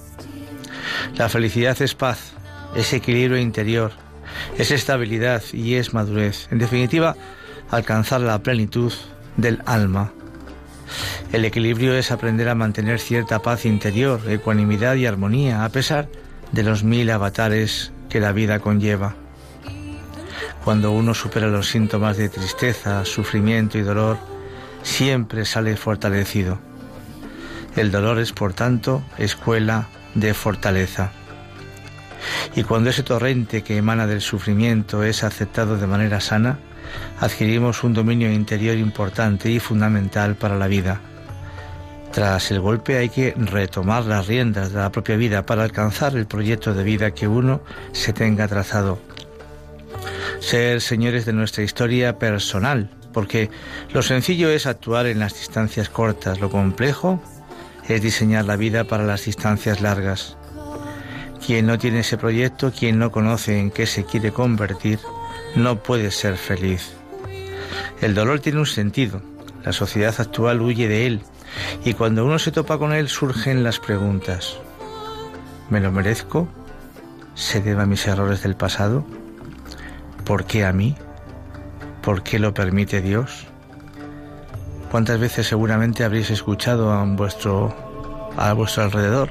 La 1.17 1.29
felicidad 1.29 1.81
es 1.81 1.95
paz, 1.95 2.33
es 2.75 2.93
equilibrio 2.93 3.39
interior, 3.39 3.93
es 4.59 4.73
estabilidad 4.73 5.45
y 5.53 5.77
es 5.77 5.95
madurez. 5.95 6.49
En 6.51 6.59
definitiva, 6.59 7.15
alcanzar 7.71 8.21
la 8.21 8.43
plenitud 8.43 8.93
del 9.37 9.62
alma. 9.65 10.12
El 11.35 11.45
equilibrio 11.45 11.95
es 11.95 12.12
aprender 12.12 12.49
a 12.49 12.55
mantener 12.55 13.01
cierta 13.01 13.41
paz 13.41 13.64
interior, 13.64 14.20
ecuanimidad 14.28 14.95
y 14.95 15.07
armonía, 15.07 15.64
a 15.64 15.68
pesar 15.68 16.07
de 16.53 16.62
los 16.62 16.85
mil 16.85 17.11
avatares 17.11 17.91
que 18.09 18.20
la 18.20 18.30
vida 18.30 18.61
conlleva. 18.61 19.16
Cuando 20.62 20.93
uno 20.93 21.12
supera 21.12 21.49
los 21.49 21.68
síntomas 21.68 22.18
de 22.18 22.28
tristeza, 22.28 23.05
sufrimiento 23.05 23.78
y 23.78 23.82
dolor, 23.82 24.16
siempre 24.85 25.45
sale 25.45 25.76
fortalecido. 25.76 26.61
El 27.74 27.91
dolor 27.91 28.20
es, 28.20 28.32
por 28.32 28.53
tanto, 28.53 29.03
escuela 29.18 29.89
de 30.14 30.35
fortaleza. 30.35 31.11
Y 32.55 32.62
cuando 32.62 32.91
ese 32.91 33.03
torrente 33.03 33.64
que 33.64 33.76
emana 33.76 34.07
del 34.07 34.20
sufrimiento 34.20 35.03
es 35.03 35.24
aceptado 35.24 35.78
de 35.78 35.89
manera 35.89 36.20
sana, 36.20 36.61
adquirimos 37.18 37.82
un 37.82 37.93
dominio 37.93 38.32
interior 38.32 38.76
importante 38.76 39.51
y 39.51 39.59
fundamental 39.59 40.37
para 40.37 40.57
la 40.57 40.68
vida. 40.68 41.01
Tras 42.15 42.53
el 42.53 42.61
golpe 42.61 42.97
hay 42.97 43.09
que 43.09 43.35
retomar 43.37 44.05
las 44.05 44.29
riendas 44.29 44.71
de 44.73 44.79
la 44.79 44.93
propia 44.93 45.17
vida 45.17 45.45
para 45.45 45.65
alcanzar 45.65 46.15
el 46.15 46.27
proyecto 46.27 46.73
de 46.73 46.85
vida 46.85 47.11
que 47.11 47.27
uno 47.27 47.61
se 47.91 48.12
tenga 48.12 48.47
trazado. 48.47 49.01
Ser 50.39 50.81
señores 50.81 51.25
de 51.27 51.33
nuestra 51.33 51.65
historia 51.65 52.17
personal, 52.17 52.89
porque 53.12 53.51
lo 53.93 54.01
sencillo 54.01 54.49
es 54.49 54.67
actuar 54.67 55.07
en 55.07 55.19
las 55.19 55.35
distancias 55.35 55.89
cortas, 55.89 56.41
lo 56.41 56.51
complejo 56.51 57.21
es 57.89 58.01
diseñar 58.01 58.45
la 58.45 58.55
vida 58.55 58.85
para 58.85 59.03
las 59.03 59.25
distancias 59.25 59.81
largas. 59.81 60.37
Quien 61.45 61.67
no 61.67 61.79
tiene 61.79 62.01
ese 62.01 62.17
proyecto, 62.17 62.71
quien 62.71 63.01
no 63.01 63.11
conoce 63.11 63.59
en 63.59 63.73
qué 63.73 63.87
se 63.87 64.05
quiere 64.05 64.31
convertir, 64.31 65.01
no 65.57 65.83
puede 65.83 66.12
ser 66.12 66.37
feliz. 66.37 66.93
El 68.01 68.15
dolor 68.15 68.39
tiene 68.39 68.61
un 68.61 68.67
sentido, 68.67 69.21
la 69.65 69.73
sociedad 69.73 70.15
actual 70.21 70.62
huye 70.62 70.87
de 70.87 71.07
él 71.09 71.23
y 71.85 71.95
cuando 71.95 72.25
uno 72.25 72.39
se 72.39 72.53
topa 72.53 72.79
con 72.79 72.93
él 72.93 73.09
surgen 73.09 73.63
las 73.63 73.79
preguntas. 73.81 74.59
¿Me 75.71 75.81
lo 75.81 75.91
merezco? 75.93 76.49
¿Se 77.35 77.61
debe 77.61 77.83
a 77.83 77.87
mis 77.87 78.07
errores 78.07 78.43
del 78.43 78.57
pasado? 78.57 79.05
¿Por 80.25 80.45
qué 80.45 80.65
a 80.65 80.73
mí? 80.73 80.95
¿Por 82.03 82.23
qué 82.23 82.39
lo 82.39 82.55
permite 82.55 83.01
Dios? 83.01 83.47
¿Cuántas 84.91 85.19
veces 85.19 85.49
seguramente 85.49 86.05
habréis 86.05 86.31
escuchado 86.31 86.93
a 86.93 87.05
vuestro, 87.05 87.75
a 88.37 88.53
vuestro 88.53 88.85
alrededor, 88.85 89.31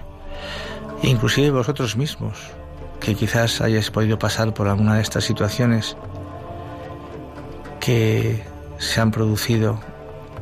inclusive 1.01 1.51
vosotros 1.51 1.95
mismos, 1.95 2.37
que 2.99 3.15
quizás 3.15 3.61
hayáis 3.61 3.89
podido 3.91 4.19
pasar 4.19 4.53
por 4.53 4.67
alguna 4.67 4.95
de 4.95 5.01
estas 5.01 5.23
situaciones 5.23 5.95
que 7.79 8.43
se 8.77 9.01
han 9.01 9.11
producido 9.11 9.79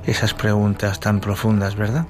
esas 0.06 0.34
preguntas 0.34 1.00
tan 1.00 1.20
profundas, 1.20 1.76
¿verdad? 1.76 2.06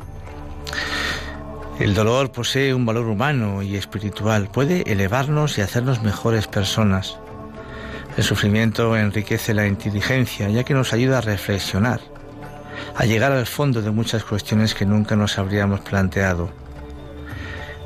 El 1.80 1.96
dolor 1.96 2.32
posee 2.32 2.74
un 2.74 2.86
valor 2.86 3.08
humano 3.08 3.64
y 3.64 3.76
espiritual, 3.76 4.50
puede 4.52 4.84
elevarnos 4.92 5.58
y 5.58 5.62
hacernos 5.62 6.04
mejores 6.04 6.48
personas. 6.48 7.18
El 8.18 8.24
sufrimiento 8.24 8.96
enriquece 8.96 9.54
la 9.54 9.66
inteligencia, 9.66 10.50
ya 10.50 10.64
que 10.64 10.74
nos 10.74 10.94
ayuda 10.94 11.18
a 11.20 11.22
reflexionar, 11.22 12.02
a 12.96 13.06
llegar 13.06 13.32
al 13.32 13.48
fondo 13.48 13.82
de 13.82 13.90
muchas 13.90 14.24
cuestiones 14.24 14.76
que 14.76 14.86
nunca 14.86 15.16
nos 15.16 15.40
habríamos 15.40 15.80
planteado. 15.80 16.52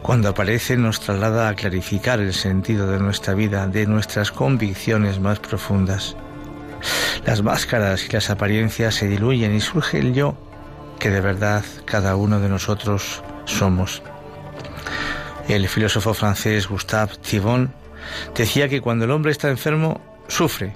Cuando 0.02 0.30
aparece 0.30 0.78
nos 0.78 1.00
traslada 1.00 1.48
a 1.48 1.56
clarificar 1.56 2.20
el 2.20 2.34
sentido 2.34 2.88
de 2.92 3.00
nuestra 3.00 3.34
vida, 3.34 3.66
de 3.68 3.88
nuestras 3.88 4.32
convicciones 4.32 5.20
más 5.20 5.40
profundas. 5.40 6.16
Las 7.26 7.42
máscaras 7.42 8.06
y 8.06 8.12
las 8.12 8.30
apariencias 8.30 8.96
se 8.96 9.08
diluyen 9.08 9.56
y 9.56 9.62
surge 9.62 10.00
el 10.00 10.14
yo 10.14 10.38
que 11.00 11.10
de 11.10 11.22
verdad 11.22 11.64
cada 11.86 12.16
uno 12.16 12.40
de 12.40 12.50
nosotros 12.50 13.24
somos. 13.46 14.02
El 15.48 15.68
filósofo 15.68 16.14
francés 16.14 16.68
Gustave 16.68 17.14
Thibon 17.18 17.74
decía 18.36 18.70
que 18.70 18.82
cuando 18.82 19.06
el 19.06 19.12
hombre 19.12 19.32
está 19.32 19.50
enfermo, 19.50 20.02
sufre, 20.28 20.76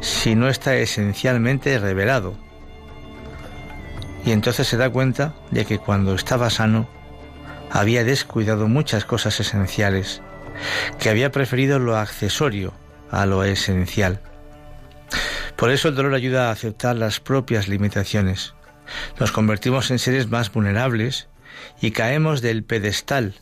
si 0.00 0.34
no 0.34 0.48
está 0.48 0.74
esencialmente 0.76 1.78
revelado. 1.78 2.34
Y 4.24 4.32
entonces 4.32 4.68
se 4.68 4.76
da 4.76 4.90
cuenta 4.90 5.34
de 5.50 5.64
que 5.64 5.78
cuando 5.78 6.14
estaba 6.14 6.50
sano, 6.50 6.88
había 7.70 8.04
descuidado 8.04 8.68
muchas 8.68 9.04
cosas 9.04 9.38
esenciales, 9.40 10.22
que 10.98 11.10
había 11.10 11.32
preferido 11.32 11.78
lo 11.78 11.96
accesorio 11.96 12.72
a 13.10 13.26
lo 13.26 13.44
esencial. 13.44 14.20
Por 15.62 15.70
eso 15.70 15.86
el 15.86 15.94
dolor 15.94 16.14
ayuda 16.14 16.48
a 16.48 16.50
aceptar 16.50 16.96
las 16.96 17.20
propias 17.20 17.68
limitaciones. 17.68 18.52
Nos 19.20 19.30
convertimos 19.30 19.92
en 19.92 20.00
seres 20.00 20.28
más 20.28 20.50
vulnerables 20.50 21.28
y 21.80 21.92
caemos 21.92 22.42
del 22.42 22.64
pedestal 22.64 23.36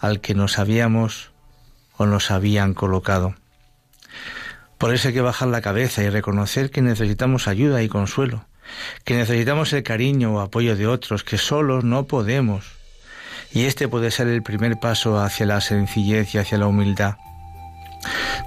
al 0.00 0.20
que 0.20 0.36
nos 0.36 0.60
habíamos 0.60 1.32
o 1.96 2.06
nos 2.06 2.30
habían 2.30 2.74
colocado. 2.74 3.34
Por 4.78 4.94
eso 4.94 5.08
hay 5.08 5.14
que 5.14 5.20
bajar 5.20 5.48
la 5.48 5.60
cabeza 5.60 6.00
y 6.04 6.10
reconocer 6.10 6.70
que 6.70 6.80
necesitamos 6.80 7.48
ayuda 7.48 7.82
y 7.82 7.88
consuelo, 7.88 8.46
que 9.02 9.16
necesitamos 9.16 9.72
el 9.72 9.82
cariño 9.82 10.36
o 10.36 10.40
apoyo 10.40 10.76
de 10.76 10.86
otros, 10.86 11.24
que 11.24 11.38
solos 11.38 11.82
no 11.82 12.06
podemos. 12.06 12.66
Y 13.50 13.64
este 13.64 13.88
puede 13.88 14.12
ser 14.12 14.28
el 14.28 14.44
primer 14.44 14.78
paso 14.78 15.18
hacia 15.18 15.46
la 15.46 15.60
sencillez 15.60 16.36
y 16.36 16.38
hacia 16.38 16.56
la 16.56 16.68
humildad. 16.68 17.16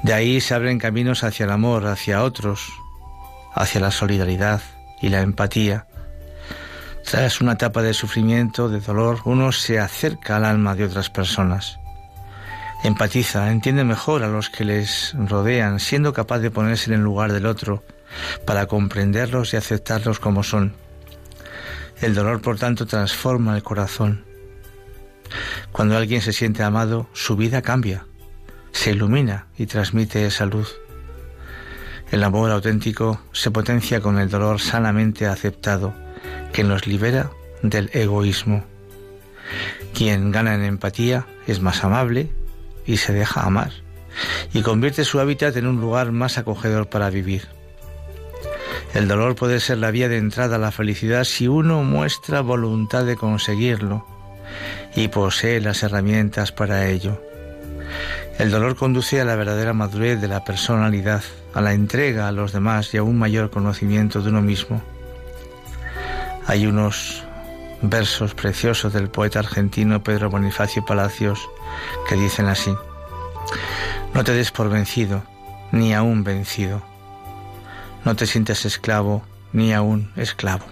De 0.02 0.14
ahí 0.14 0.40
se 0.40 0.54
abren 0.54 0.80
caminos 0.80 1.26
hacia 1.26 1.44
el 1.44 1.52
amor, 1.52 1.88
hacia 1.88 2.24
otros, 2.24 2.72
hacia 3.54 3.82
la 3.82 3.92
solidaridad 3.92 4.62
y 5.02 5.10
la 5.10 5.22
empatía. 5.22 5.88
Tras 7.04 7.42
una 7.42 7.54
etapa 7.54 7.82
de 7.82 7.94
sufrimiento, 7.94 8.70
de 8.70 8.80
dolor, 8.80 9.20
uno 9.26 9.52
se 9.52 9.80
acerca 9.80 10.38
al 10.38 10.46
alma 10.46 10.76
de 10.76 10.86
otras 10.86 11.10
personas. 11.10 11.80
Empatiza, 12.84 13.52
entiende 13.52 13.84
mejor 13.84 14.24
a 14.24 14.28
los 14.28 14.50
que 14.50 14.66
les 14.66 15.16
rodean, 15.16 15.80
siendo 15.80 16.14
capaz 16.14 16.40
de 16.40 16.52
ponerse 16.52 16.90
en 16.90 16.96
el 16.96 17.04
lugar 17.04 17.32
del 17.32 17.46
otro 17.46 17.84
para 18.46 18.66
comprenderlos 18.66 19.54
y 19.54 19.58
aceptarlos 19.58 20.20
como 20.20 20.44
son. 20.44 20.74
El 22.02 22.16
dolor, 22.16 22.42
por 22.42 22.58
tanto, 22.58 22.86
transforma 22.86 23.56
el 23.56 23.64
corazón. 23.64 24.26
Cuando 25.72 25.96
alguien 25.96 26.22
se 26.22 26.34
siente 26.34 26.64
amado, 26.64 27.08
su 27.14 27.36
vida 27.36 27.62
cambia, 27.62 28.06
se 28.72 28.92
ilumina 28.92 29.48
y 29.58 29.68
transmite 29.68 30.26
esa 30.26 30.46
luz. 30.46 30.76
El 32.12 32.26
amor 32.26 32.52
auténtico 32.52 33.22
se 33.32 33.52
potencia 33.52 34.02
con 34.02 34.20
el 34.20 34.30
dolor 34.30 34.60
sanamente 34.60 35.28
aceptado, 35.28 35.94
que 36.52 36.66
nos 36.66 36.86
libera 36.86 37.32
del 37.64 37.90
egoísmo. 37.94 38.66
Quien 39.94 40.32
gana 40.32 40.54
en 40.56 40.64
empatía 40.64 41.26
es 41.48 41.62
más 41.62 41.86
amable 41.86 42.30
y 42.86 42.98
se 42.98 43.14
deja 43.14 43.44
amar, 43.44 43.72
y 44.54 44.62
convierte 44.62 45.06
su 45.06 45.22
hábitat 45.22 45.56
en 45.56 45.68
un 45.68 45.80
lugar 45.80 46.12
más 46.12 46.38
acogedor 46.38 46.90
para 46.90 47.10
vivir. 47.10 47.48
El 48.94 49.08
dolor 49.08 49.36
puede 49.36 49.62
ser 49.62 49.78
la 49.78 49.92
vía 49.92 50.10
de 50.10 50.18
entrada 50.18 50.58
a 50.58 50.60
la 50.60 50.72
felicidad 50.72 51.24
si 51.24 51.48
uno 51.48 51.82
muestra 51.84 52.42
voluntad 52.42 53.06
de 53.06 53.16
conseguirlo 53.16 54.06
y 54.98 55.08
posee 55.08 55.62
las 55.62 55.82
herramientas 55.84 56.52
para 56.52 56.90
ello. 56.90 57.22
El 58.38 58.50
dolor 58.50 58.76
conduce 58.76 59.22
a 59.22 59.26
la 59.26 59.36
verdadera 59.36 59.74
madurez 59.74 60.20
de 60.20 60.28
la 60.28 60.44
personalidad, 60.44 61.24
a 61.54 61.62
la 61.62 61.74
entrega 61.74 62.28
a 62.28 62.32
los 62.32 62.52
demás 62.52 62.94
y 62.94 62.98
a 62.98 63.04
un 63.04 63.18
mayor 63.20 63.50
conocimiento 63.50 64.22
de 64.22 64.30
uno 64.30 64.42
mismo. 64.42 64.82
Hay 66.48 66.66
unos 66.66 67.24
versos 67.82 68.34
preciosos 68.34 68.94
del 68.94 69.10
poeta 69.10 69.40
argentino 69.40 70.04
Pedro 70.04 70.30
Bonifacio 70.30 70.86
Palacios 70.86 71.40
que 72.08 72.16
dicen 72.16 72.48
así, 72.48 72.74
No 74.14 74.24
te 74.24 74.34
des 74.34 74.52
por 74.52 74.70
vencido, 74.70 75.24
ni 75.72 75.94
aún 75.94 76.24
vencido. 76.24 76.82
No 78.04 78.16
te 78.16 78.26
sientas 78.26 78.66
esclavo, 78.66 79.24
ni 79.54 79.74
aún 79.74 80.12
esclavo. 80.16 80.66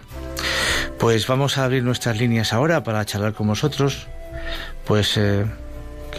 Pues 0.97 1.27
vamos 1.27 1.57
a 1.57 1.63
abrir 1.63 1.83
nuestras 1.83 2.17
líneas 2.17 2.51
ahora 2.51 2.83
para 2.83 3.05
charlar 3.05 3.33
con 3.33 3.47
vosotros. 3.47 4.07
Pues 4.85 5.15
eh, 5.17 5.45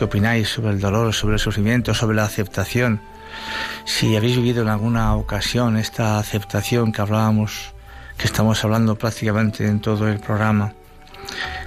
¿Qué 0.00 0.06
opináis 0.06 0.48
sobre 0.48 0.70
el 0.70 0.80
dolor, 0.80 1.12
sobre 1.12 1.34
el 1.34 1.38
sufrimiento, 1.38 1.92
sobre 1.92 2.16
la 2.16 2.24
aceptación? 2.24 3.02
Si 3.84 4.16
habéis 4.16 4.36
vivido 4.36 4.62
en 4.62 4.68
alguna 4.68 5.14
ocasión 5.14 5.76
esta 5.76 6.18
aceptación 6.18 6.90
que 6.90 7.02
hablábamos, 7.02 7.74
que 8.16 8.24
estamos 8.24 8.64
hablando 8.64 8.96
prácticamente 8.96 9.66
en 9.66 9.78
todo 9.78 10.08
el 10.08 10.18
programa, 10.18 10.72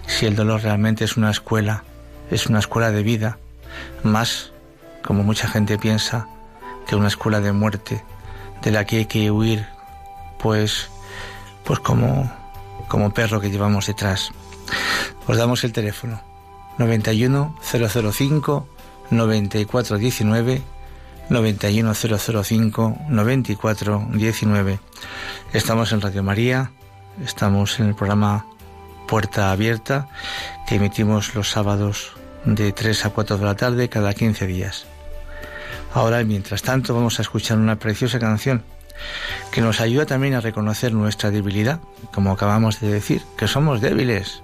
si 0.07 0.25
el 0.25 0.35
dolor 0.35 0.63
realmente 0.63 1.05
es 1.05 1.15
una 1.15 1.29
escuela, 1.29 1.83
es 2.31 2.47
una 2.47 2.57
escuela 2.57 2.89
de 2.89 3.03
vida, 3.03 3.37
más, 4.01 4.51
como 5.03 5.21
mucha 5.21 5.47
gente 5.47 5.77
piensa, 5.77 6.27
que 6.87 6.95
una 6.95 7.09
escuela 7.09 7.39
de 7.39 7.51
muerte, 7.51 8.03
de 8.63 8.71
la 8.71 8.83
que 8.83 8.97
hay 8.97 9.05
que 9.05 9.29
huir, 9.29 9.67
pues, 10.39 10.89
pues 11.65 11.79
como, 11.81 12.33
como 12.87 13.13
perro 13.13 13.39
que 13.39 13.51
llevamos 13.51 13.85
detrás. 13.85 14.31
Os 15.27 15.37
damos 15.37 15.63
el 15.63 15.71
teléfono 15.71 16.32
91 16.77 17.55
005 17.61 18.67
94 19.11 19.97
19 19.97 20.61
91 21.29 21.93
005 21.93 22.97
94 23.09 24.07
19. 24.11 24.79
Estamos 25.53 25.91
en 25.91 26.01
Radio 26.01 26.23
María, 26.23 26.71
estamos 27.23 27.79
en 27.79 27.87
el 27.87 27.95
programa 27.95 28.45
Puerta 29.07 29.51
Abierta 29.51 30.09
que 30.67 30.75
emitimos 30.75 31.35
los 31.35 31.49
sábados 31.49 32.13
de 32.45 32.71
3 32.71 33.05
a 33.05 33.09
4 33.11 33.37
de 33.37 33.45
la 33.45 33.55
tarde 33.55 33.89
cada 33.89 34.13
15 34.13 34.47
días. 34.47 34.85
Ahora, 35.93 36.23
mientras 36.23 36.63
tanto, 36.63 36.95
vamos 36.95 37.19
a 37.19 37.21
escuchar 37.21 37.57
una 37.57 37.77
preciosa 37.77 38.19
canción 38.19 38.63
que 39.51 39.61
nos 39.61 39.81
ayuda 39.81 40.05
también 40.05 40.33
a 40.33 40.41
reconocer 40.41 40.93
nuestra 40.93 41.31
debilidad, 41.31 41.79
como 42.13 42.31
acabamos 42.31 42.79
de 42.79 42.89
decir, 42.89 43.21
que 43.37 43.47
somos 43.47 43.81
débiles, 43.81 44.43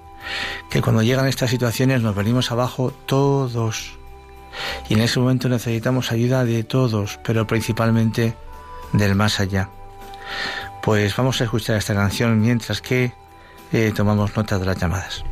que 0.68 0.82
cuando 0.82 1.02
llegan 1.02 1.26
estas 1.26 1.50
situaciones 1.50 2.02
nos 2.02 2.14
venimos 2.14 2.50
abajo 2.50 2.92
todos. 3.06 3.98
Y 4.88 4.94
en 4.94 5.00
ese 5.00 5.20
momento 5.20 5.48
necesitamos 5.48 6.12
ayuda 6.12 6.44
de 6.44 6.64
todos, 6.64 7.18
pero 7.24 7.46
principalmente 7.46 8.34
del 8.92 9.14
más 9.14 9.40
allá. 9.40 9.68
Pues 10.82 11.14
vamos 11.16 11.40
a 11.40 11.44
escuchar 11.44 11.76
esta 11.76 11.94
canción 11.94 12.40
mientras 12.40 12.80
que 12.80 13.12
eh, 13.72 13.92
tomamos 13.94 14.36
nota 14.36 14.58
de 14.58 14.66
las 14.66 14.78
llamadas. 14.78 15.24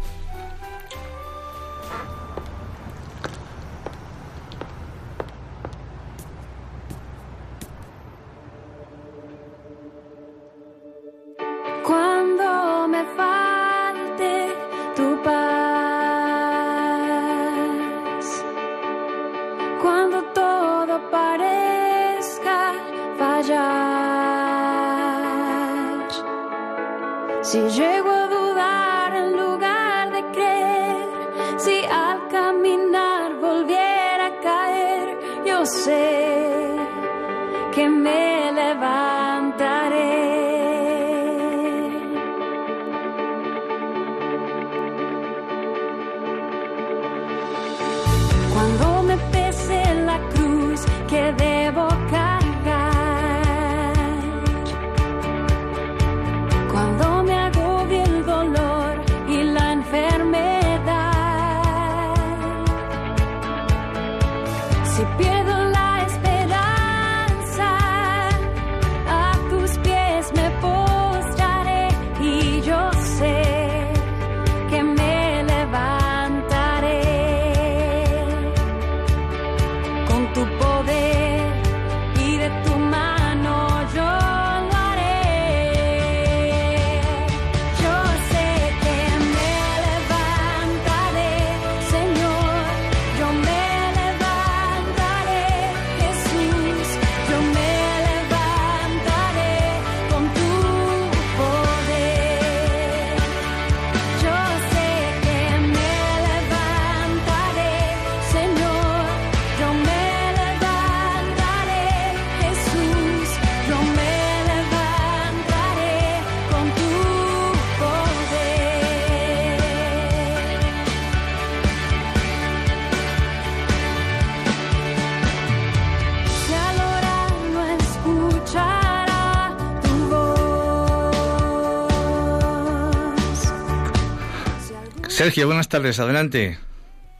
Sergio, 135.18 135.46
buenas 135.46 135.68
tardes, 135.68 135.98
adelante. 135.98 136.58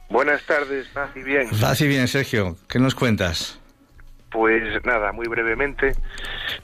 Buenas 0.09 0.41
tardes, 0.45 0.87
paz 0.93 1.09
y 1.17 1.21
bien. 1.21 1.49
Paz 1.59 1.81
y 1.81 1.87
bien, 1.89 2.07
Sergio, 2.07 2.55
¿qué 2.69 2.79
nos 2.79 2.95
cuentas? 2.95 3.59
Pues 4.31 4.63
nada, 4.85 5.11
muy 5.11 5.27
brevemente, 5.27 5.91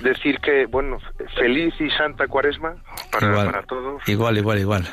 decir 0.01 0.39
que, 0.39 0.65
bueno, 0.65 0.97
feliz 1.37 1.73
y 1.81 1.89
santa 1.89 2.25
cuaresma 2.29 2.77
para, 3.11 3.63
todos. 3.63 4.01
Igual, 4.07 4.37
igual, 4.37 4.59
igual. 4.59 4.87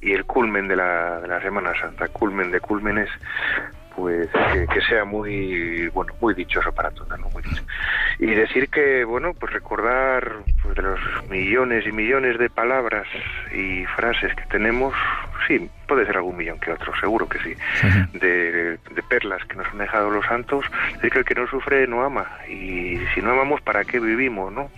Y 0.00 0.12
el 0.12 0.24
culmen 0.24 0.68
de 0.68 0.76
la, 0.76 1.20
de 1.20 1.26
la 1.26 1.42
Semana 1.42 1.72
Santa, 1.80 2.06
culmen 2.06 2.52
de 2.52 2.60
cúlmenes, 2.60 3.10
pues 3.98 4.28
que, 4.72 4.80
sea 4.88 5.04
muy 5.04 5.88
bueno 5.88 6.14
muy 6.20 6.32
dichoso 6.32 6.70
para 6.70 6.92
todos 6.92 7.18
¿no? 7.18 7.28
muy 7.30 7.42
y 8.20 8.26
decir 8.26 8.68
que 8.68 9.02
bueno 9.04 9.34
pues 9.34 9.52
recordar 9.52 10.36
pues, 10.62 10.76
de 10.76 10.82
los 10.82 11.00
millones 11.28 11.84
y 11.84 11.90
millones 11.90 12.38
de 12.38 12.48
palabras 12.48 13.08
y 13.52 13.84
frases 13.96 14.32
que 14.36 14.44
tenemos 14.50 14.94
sí 15.48 15.68
puede 15.88 16.06
ser 16.06 16.18
algún 16.18 16.36
millón 16.36 16.60
que 16.60 16.70
otro 16.70 16.92
seguro 17.00 17.26
que 17.28 17.38
sí. 17.38 17.54
De, 18.18 18.78
perlas 19.08 19.42
que 19.46 19.56
nos 19.56 19.66
han 19.68 19.78
dejado 19.78 20.10
los 20.10 20.26
santos 20.26 20.66
decir 20.96 21.10
que 21.10 21.18
el 21.20 21.24
que 21.24 21.34
no 21.34 21.46
sufre 21.48 21.86
no 21.86 22.04
ama. 22.04 22.26
Y 22.46 22.98
si 23.14 23.22
no 23.22 23.30
amamos 23.30 23.62
para 23.62 23.84
qué 23.84 23.98
vivimos 23.98 24.52
no 24.52 24.70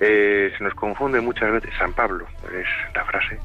eh, 0.00 0.52
se 0.56 0.64
nos 0.64 0.74
confunde 0.74 1.20
muchas 1.20 1.52
veces 1.52 1.70
San 1.78 1.92
Pablo 1.92 2.26
es 2.52 2.94
la 2.94 3.04
frase 3.04 3.38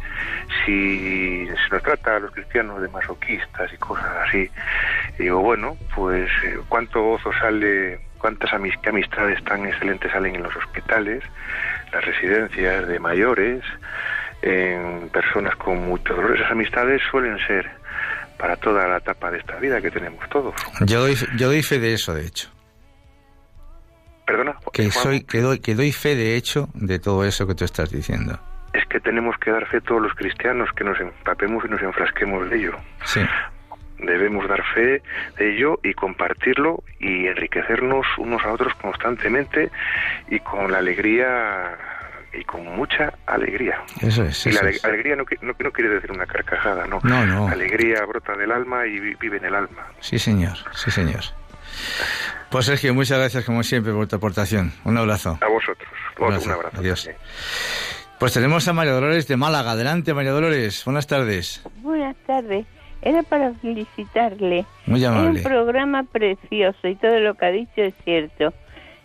si 0.66 1.48
se 1.48 1.70
nos 1.72 1.84
trata 1.84 2.16
a 2.16 2.20
los 2.20 2.32
cristianos 2.32 2.82
de 2.82 2.88
masoquistas 2.90 3.72
y 3.74 3.78
cosas 3.78 4.10
así 4.28 4.50
digo 5.18 5.40
bueno 5.42 5.78
pues 5.96 6.30
eh, 6.46 6.58
cuánto 6.68 7.02
gozo 7.02 7.32
sale 7.34 8.00
cuántas 8.18 8.54
amistades 8.54 9.44
tan 9.44 9.66
excelentes 9.66 10.12
salen 10.12 10.36
en 10.36 10.44
los 10.44 10.56
hospitales 10.56 11.24
las 11.92 12.06
residencias 12.06 12.88
de 12.88 13.00
mayores 13.00 13.64
en 14.42 15.10
personas 15.10 15.56
con 15.56 15.88
mucho 15.88 16.14
dolor 16.14 16.36
esas 16.36 16.52
amistades 16.52 17.02
suelen 17.12 17.38
ser 17.46 17.80
para 18.40 18.56
toda 18.56 18.88
la 18.88 18.98
etapa 18.98 19.30
de 19.30 19.38
esta 19.38 19.58
vida 19.58 19.82
que 19.82 19.92
tenemos 19.92 20.28
todos. 20.30 20.56
Yo 20.86 21.02
doy, 21.02 21.16
yo 21.38 21.48
doy 21.48 21.62
fe 21.62 21.78
de 21.78 21.94
eso 21.94 22.14
de 22.14 22.26
hecho. 22.26 22.50
Perdona. 24.26 24.56
Que, 24.74 24.92
soy, 24.92 25.24
que, 25.24 25.40
doy, 25.40 25.60
que 25.60 25.76
doy 25.76 25.92
fe, 25.92 26.16
de 26.16 26.36
hecho, 26.36 26.70
de 26.74 27.00
todo 27.00 27.26
eso 27.26 27.48
que 27.48 27.56
tú 27.56 27.66
estás 27.66 27.92
diciendo. 27.92 28.40
Es 28.74 28.86
que 28.86 29.00
tenemos 29.00 29.38
que 29.38 29.52
dar 29.52 29.66
fe 29.68 29.82
todos 29.82 30.02
los 30.02 30.14
cristianos, 30.14 30.70
que 30.76 30.84
nos 30.84 31.00
empapemos 31.00 31.64
y 31.66 31.70
nos 31.70 31.82
enfrasquemos 31.82 32.50
de 32.50 32.58
ello. 32.58 32.76
Sí. 33.06 33.22
Debemos 33.98 34.48
dar 34.48 34.64
fe 34.74 35.02
de 35.38 35.56
ello 35.56 35.80
y 35.84 35.94
compartirlo 35.94 36.84
y 37.00 37.28
enriquecernos 37.28 38.06
unos 38.18 38.44
a 38.46 38.54
otros 38.54 38.74
constantemente 38.76 39.70
y 40.30 40.40
con 40.40 40.72
la 40.72 40.78
alegría 40.78 41.78
y 42.34 42.44
con 42.44 42.64
mucha 42.64 43.14
alegría. 43.26 43.82
Eso 44.02 44.24
es. 44.24 44.46
y 44.46 44.52
la 44.52 44.62
alegría 44.62 45.16
no, 45.16 45.26
no, 45.42 45.56
no, 45.58 45.72
quiere 45.72 45.90
decir 45.90 46.12
una 46.12 46.26
carcajada, 46.26 46.86
no. 46.86 47.00
No, 47.04 47.26
no. 47.26 47.48
Alegría 47.48 48.06
brota 48.06 48.36
del 48.36 48.52
alma 48.52 48.86
y 48.86 49.00
vive 49.00 49.38
en 49.38 49.46
el 49.46 49.56
alma. 49.56 49.88
Sí, 50.00 50.20
señor, 50.20 50.58
sí, 50.74 50.92
señor. 50.92 51.24
Pues 52.50 52.66
Sergio, 52.66 52.94
muchas 52.94 53.20
gracias 53.20 53.46
como 53.46 53.64
siempre 53.64 53.94
por 53.94 54.08
tu 54.08 54.16
aportación. 54.16 54.72
Un 54.84 54.98
abrazo. 54.98 55.38
A 55.42 55.48
vosotros. 55.48 55.90
Un 56.20 56.52
abrazo. 56.52 56.78
Adiós. 56.78 57.10
Pues 58.20 58.34
tenemos 58.34 58.68
a 58.68 58.74
María 58.74 58.94
Dolores 58.94 59.28
de 59.28 59.38
Málaga. 59.38 59.72
Adelante, 59.72 60.14
María 60.14 60.32
Dolores. 60.32 60.84
Buenas 60.84 61.08
tardes. 61.08 61.64
Buenas 61.82 62.16
tardes. 62.26 62.66
Era 63.02 63.24
para 63.24 63.54
felicitarle. 63.54 64.66
Muy 64.86 65.06
amable. 65.06 65.40
Es 65.40 65.46
un 65.46 65.52
programa 65.52 66.04
precioso 66.04 66.88
y 66.88 66.96
todo 66.96 67.20
lo 67.20 67.36
que 67.36 67.46
ha 67.46 67.52
dicho 67.52 67.82
es 67.82 67.94
cierto. 68.04 68.54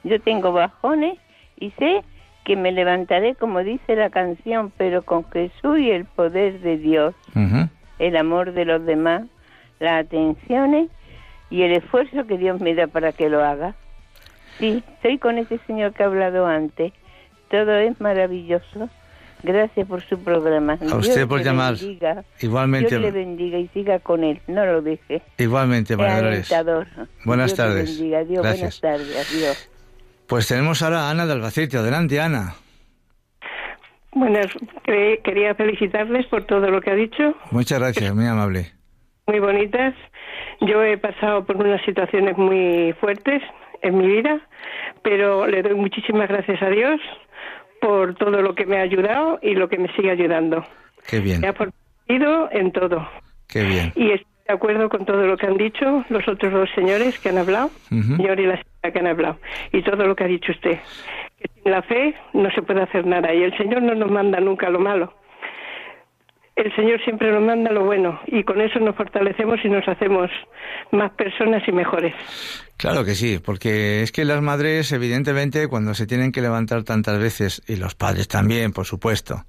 Yo 0.02 0.20
tengo 0.20 0.52
bajones 0.52 1.18
y 1.58 1.70
sé 1.78 2.02
que 2.44 2.56
me 2.56 2.72
levantaré 2.72 3.34
como 3.36 3.60
dice 3.60 3.94
la 3.94 4.10
canción, 4.10 4.72
pero 4.76 5.02
con 5.02 5.24
Jesús 5.30 5.78
y 5.78 5.90
el 5.90 6.04
poder 6.04 6.60
de 6.60 6.76
Dios, 6.76 7.14
el 7.98 8.16
amor 8.16 8.52
de 8.52 8.64
los 8.64 8.84
demás, 8.84 9.22
las 9.80 10.04
atenciones 10.04 10.90
y 11.50 11.62
el 11.62 11.72
esfuerzo 11.72 12.26
que 12.26 12.38
Dios 12.38 12.60
me 12.60 12.74
da 12.74 12.86
para 12.86 13.12
que 13.12 13.28
lo 13.28 13.44
haga. 13.44 13.74
Sí, 14.58 14.82
soy 15.02 15.18
con 15.18 15.38
ese 15.38 15.58
señor 15.66 15.92
que 15.92 16.02
ha 16.02 16.06
hablado 16.06 16.46
antes. 16.46 16.92
Todo 17.50 17.74
es 17.76 18.00
maravilloso. 18.00 18.88
Gracias 19.42 19.86
por 19.86 20.00
su 20.02 20.18
programa. 20.18 20.78
A 20.90 20.96
usted 20.96 21.28
por 21.28 21.42
llamar. 21.42 21.74
Igualmente. 22.40 22.88
Dios 22.88 23.02
le 23.02 23.10
bendiga 23.10 23.58
y 23.58 23.68
siga 23.68 23.98
con 23.98 24.24
él. 24.24 24.40
No 24.46 24.64
lo 24.64 24.80
deje. 24.80 25.20
Igualmente, 25.36 25.96
María 25.96 26.16
Dolores. 26.16 26.54
Buenas 27.24 27.54
tardes. 27.54 27.98
bendiga. 27.98 28.24
Dios, 28.24 28.42
buenas 28.42 28.80
tardes. 28.80 29.30
Adiós. 29.30 29.70
Pues 30.26 30.48
tenemos 30.48 30.80
ahora 30.80 31.08
a 31.08 31.10
Ana 31.10 31.26
de 31.26 31.32
Albacete. 31.34 31.76
Adelante, 31.76 32.18
Ana. 32.20 32.54
Buenas. 34.12 34.46
Quería 34.84 35.54
felicitarles 35.54 36.26
por 36.26 36.44
todo 36.44 36.70
lo 36.70 36.80
que 36.80 36.90
ha 36.92 36.94
dicho. 36.94 37.34
Muchas 37.50 37.78
gracias, 37.78 38.14
muy 38.14 38.26
amable. 38.26 38.72
Muy 39.26 39.40
bonitas. 39.40 39.94
Yo 40.60 40.82
he 40.82 40.96
pasado 40.98 41.44
por 41.44 41.56
unas 41.56 41.82
situaciones 41.84 42.36
muy 42.36 42.94
fuertes 43.00 43.42
en 43.82 43.98
mi 43.98 44.06
vida, 44.06 44.40
pero 45.02 45.46
le 45.46 45.62
doy 45.62 45.74
muchísimas 45.74 46.28
gracias 46.28 46.62
a 46.62 46.70
Dios 46.70 47.00
por 47.80 48.14
todo 48.14 48.40
lo 48.40 48.54
que 48.54 48.64
me 48.64 48.78
ha 48.78 48.82
ayudado 48.82 49.38
y 49.42 49.54
lo 49.54 49.68
que 49.68 49.78
me 49.78 49.92
sigue 49.94 50.10
ayudando. 50.10 50.64
Qué 51.06 51.20
bien. 51.20 51.40
Me 51.40 51.48
ha 51.48 51.52
fortalecido 51.52 52.48
en 52.50 52.72
todo. 52.72 53.06
Qué 53.48 53.62
bien. 53.64 53.92
Y 53.94 54.12
estoy 54.12 54.32
de 54.48 54.54
acuerdo 54.54 54.88
con 54.88 55.04
todo 55.04 55.26
lo 55.26 55.36
que 55.36 55.46
han 55.46 55.56
dicho 55.56 56.04
los 56.08 56.26
otros 56.26 56.52
dos 56.52 56.70
señores 56.74 57.18
que 57.18 57.28
han 57.28 57.38
hablado, 57.38 57.70
señor 57.88 58.40
y 58.40 58.46
la 58.46 58.56
señora 58.56 58.92
que 58.92 58.98
han 58.98 59.06
hablado, 59.06 59.36
y 59.72 59.82
todo 59.82 60.06
lo 60.06 60.16
que 60.16 60.24
ha 60.24 60.28
dicho 60.28 60.52
usted. 60.52 60.78
Que 61.38 61.48
sin 61.54 61.70
la 61.70 61.82
fe 61.82 62.14
no 62.32 62.50
se 62.52 62.62
puede 62.62 62.82
hacer 62.82 63.06
nada 63.06 63.34
y 63.34 63.42
el 63.42 63.56
Señor 63.56 63.82
no 63.82 63.94
nos 63.94 64.10
manda 64.10 64.40
nunca 64.40 64.70
lo 64.70 64.80
malo 64.80 65.12
el 66.56 66.74
Señor 66.76 67.02
siempre 67.02 67.32
nos 67.32 67.42
manda 67.42 67.72
lo 67.72 67.84
bueno 67.84 68.20
y 68.26 68.44
con 68.44 68.60
eso 68.60 68.78
nos 68.78 68.94
fortalecemos 68.94 69.58
y 69.64 69.68
nos 69.68 69.86
hacemos 69.88 70.30
más 70.92 71.10
personas 71.12 71.66
y 71.66 71.72
mejores. 71.72 72.14
Claro 72.76 73.04
que 73.04 73.14
sí, 73.14 73.40
porque 73.44 74.02
es 74.02 74.12
que 74.12 74.24
las 74.24 74.40
madres, 74.40 74.92
evidentemente, 74.92 75.66
cuando 75.68 75.94
se 75.94 76.06
tienen 76.06 76.30
que 76.32 76.40
levantar 76.40 76.84
tantas 76.84 77.18
veces, 77.18 77.62
y 77.66 77.76
los 77.76 77.94
padres 77.94 78.28
también, 78.28 78.72
por 78.72 78.84
supuesto, 78.84 79.44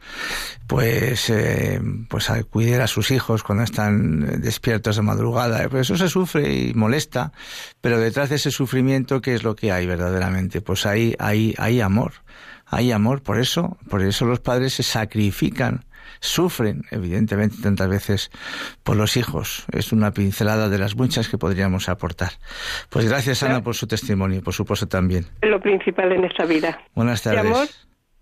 pues, 0.68 1.30
eh, 1.30 1.80
pues 2.10 2.30
a 2.30 2.44
cuidar 2.44 2.82
a 2.82 2.88
sus 2.88 3.12
hijos 3.12 3.44
cuando 3.44 3.64
están 3.64 4.42
despiertos 4.42 4.96
de 4.96 5.02
madrugada, 5.02 5.68
pues 5.70 5.90
eso 5.90 5.98
se 5.98 6.08
sufre 6.08 6.54
y 6.54 6.74
molesta, 6.74 7.32
pero 7.82 8.00
detrás 8.00 8.30
de 8.30 8.36
ese 8.38 8.52
sufrimiento, 8.52 9.22
¿qué 9.22 9.34
es 9.34 9.44
lo 9.44 9.56
que 9.56 9.72
hay 9.72 9.86
verdaderamente? 9.86 10.62
Pues 10.62 10.86
hay, 10.86 11.16
hay, 11.20 11.54
hay 11.58 11.82
amor, 11.82 12.14
hay 12.66 12.92
amor, 12.92 13.22
por 13.22 13.40
eso, 13.40 13.78
por 13.90 14.02
eso 14.02 14.26
los 14.26 14.40
padres 14.40 14.74
se 14.74 14.84
sacrifican 14.84 15.86
sufren, 16.26 16.84
evidentemente, 16.92 17.58
tantas 17.62 17.88
veces 17.88 18.32
por 18.84 18.96
los 18.96 19.18
hijos. 19.18 19.66
Es 19.72 19.92
una 19.92 20.12
pincelada 20.12 20.70
de 20.70 20.78
las 20.78 20.96
muchas 20.96 21.30
que 21.30 21.38
podríamos 21.38 21.90
aportar. 21.90 22.32
Pues 22.90 23.08
gracias, 23.08 23.44
Ana, 23.44 23.62
por 23.62 23.76
su 23.76 23.88
testimonio, 23.88 24.42
por 24.42 24.54
supuesto 24.54 24.88
también. 24.88 25.26
Es 25.42 25.50
lo 25.50 25.60
principal 25.60 26.12
en 26.12 26.26
esta 26.26 26.46
vida. 26.46 26.80
Buenas 26.94 27.22
tardes. 27.22 27.46
amor, 27.46 27.68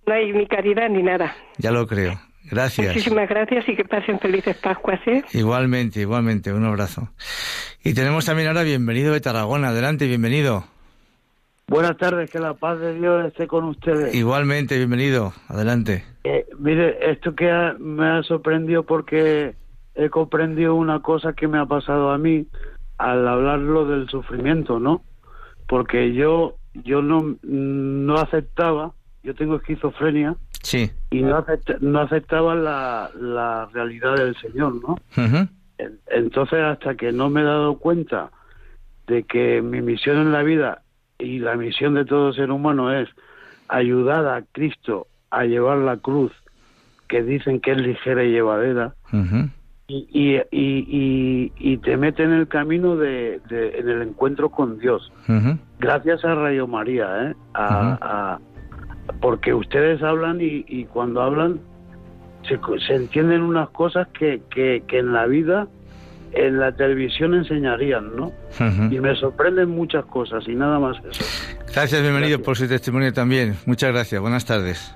no 0.06 0.14
hay 0.14 0.32
ni 0.32 0.47
caridad 0.47 0.89
ni 0.89 1.04
nada. 1.04 1.36
Ya 1.58 1.72
lo 1.72 1.88
creo. 1.88 2.20
Gracias. 2.51 2.88
Muchísimas 2.88 3.30
gracias 3.30 3.68
y 3.70 3.76
que 3.76 3.86
pasen 3.86 4.20
felices 4.20 4.58
Pascuas. 4.58 4.99
¿eh? 5.08 5.24
Igualmente, 5.34 6.01
igualmente. 6.01 6.51
Un 6.51 6.66
abrazo. 6.66 7.10
Y 7.84 7.93
tenemos 7.93 8.26
también 8.26 8.49
ahora 8.49 8.64
bienvenido 8.64 9.14
de 9.14 9.22
Tarragona. 9.22 9.70
Adelante, 9.70 10.08
bienvenido. 10.08 10.66
Buenas 11.68 11.97
tardes, 11.97 12.30
que 12.30 12.39
la 12.39 12.53
paz 12.53 12.80
de 12.80 12.93
Dios 12.93 13.26
esté 13.26 13.47
con 13.47 13.64
ustedes. 13.66 14.14
Igualmente, 14.14 14.78
bienvenido. 14.78 15.34
Adelante. 15.47 16.03
Eh, 16.24 16.45
mire, 16.59 17.11
esto 17.11 17.36
que 17.36 17.51
me 17.80 18.05
ha 18.05 18.24
sorprendido 18.24 18.84
porque 18.84 19.55
he 19.95 20.09
comprendido 20.09 20.76
una 20.76 21.01
cosa 21.01 21.34
que 21.34 21.47
me 21.47 21.57
ha 21.59 21.66
pasado 21.66 22.11
a 22.11 22.18
mí 22.18 22.47
al 22.97 23.28
hablarlo 23.28 23.86
del 23.86 24.07
sufrimiento, 24.09 24.80
¿no? 24.80 25.03
Porque 25.68 26.14
yo 26.14 26.57
yo 26.74 27.01
no, 27.01 27.36
no 27.43 28.16
aceptaba, 28.16 28.93
yo 29.24 29.36
tengo 29.36 29.57
esquizofrenia, 29.57 30.36
sí. 30.61 30.91
y 31.11 31.22
no, 31.22 31.45
no 31.82 31.99
aceptaba 31.99 32.55
la, 32.55 33.11
la 33.20 33.70
realidad 33.74 34.16
del 34.16 34.36
Señor, 34.38 34.76
¿no? 34.82 34.97
Entonces, 36.07 36.59
hasta 36.59 36.95
que 36.95 37.11
no 37.11 37.30
me 37.30 37.41
he 37.41 37.45
dado 37.45 37.78
cuenta 37.78 38.32
de 39.07 39.24
que 39.24 39.61
mi 39.61 39.82
misión 39.82 40.18
en 40.18 40.32
la 40.32 40.43
vida 40.43 40.82
y 41.20 41.39
la 41.39 41.55
misión 41.55 41.93
de 41.93 42.05
todo 42.05 42.34
ser 42.34 42.51
humano 42.51 42.91
es 42.91 43.09
ayudar 43.68 44.28
a 44.28 44.43
Cristo 44.51 45.07
a 45.32 45.45
llevar 45.45 45.80
la 45.80 45.97
cruz, 45.97 46.32
que 47.07 47.24
dicen 47.24 47.59
que 47.59 47.72
es 47.72 47.78
ligera 47.78 48.24
y 48.24 48.32
llevadera, 48.32 48.93
y, 49.88 50.07
y, 50.11 50.38
y, 50.51 51.51
y, 51.57 51.78
te 51.78 51.97
mete 51.97 52.24
en 52.24 52.32
el 52.32 52.47
camino 52.47 52.95
de, 52.95 53.41
en 53.49 53.89
el 53.89 54.01
encuentro 54.03 54.49
con 54.49 54.78
Dios. 54.80 55.11
Gracias 55.80 56.24
a 56.24 56.36
Radio 56.36 56.68
María, 56.68 57.30
¿eh? 57.30 57.36
a, 57.55 58.39
porque 59.22 59.53
ustedes 59.53 60.01
hablan 60.01 60.38
y, 60.39 60.86
cuando 60.86 61.22
hablan 61.22 61.59
se, 62.47 62.59
se, 62.86 62.95
entienden 62.95 63.41
unas 63.41 63.70
cosas 63.70 64.07
que, 64.09 64.41
que, 64.49 64.84
que 64.88 64.99
en 64.99 65.14
la 65.14 65.26
vida 65.26 65.68
en 66.34 66.60
la 66.60 66.72
televisión 66.72 67.34
enseñarían, 67.34 68.16
¿no? 68.16 68.32
Y 68.90 69.00
me 69.00 69.16
sorprenden 69.16 69.70
muchas 69.70 70.06
cosas 70.06 70.44
y 70.48 70.56
nada 70.56 70.80
más 70.80 70.98
eso. 71.10 71.24
Gracias, 71.74 72.02
bienvenido 72.02 72.42
por 72.42 72.58
su 72.58 72.68
testimonio 72.68 73.14
también. 73.14 73.56
Muchas 73.66 73.92
gracias, 73.92 74.20
buenas 74.22 74.46
tardes. 74.46 74.96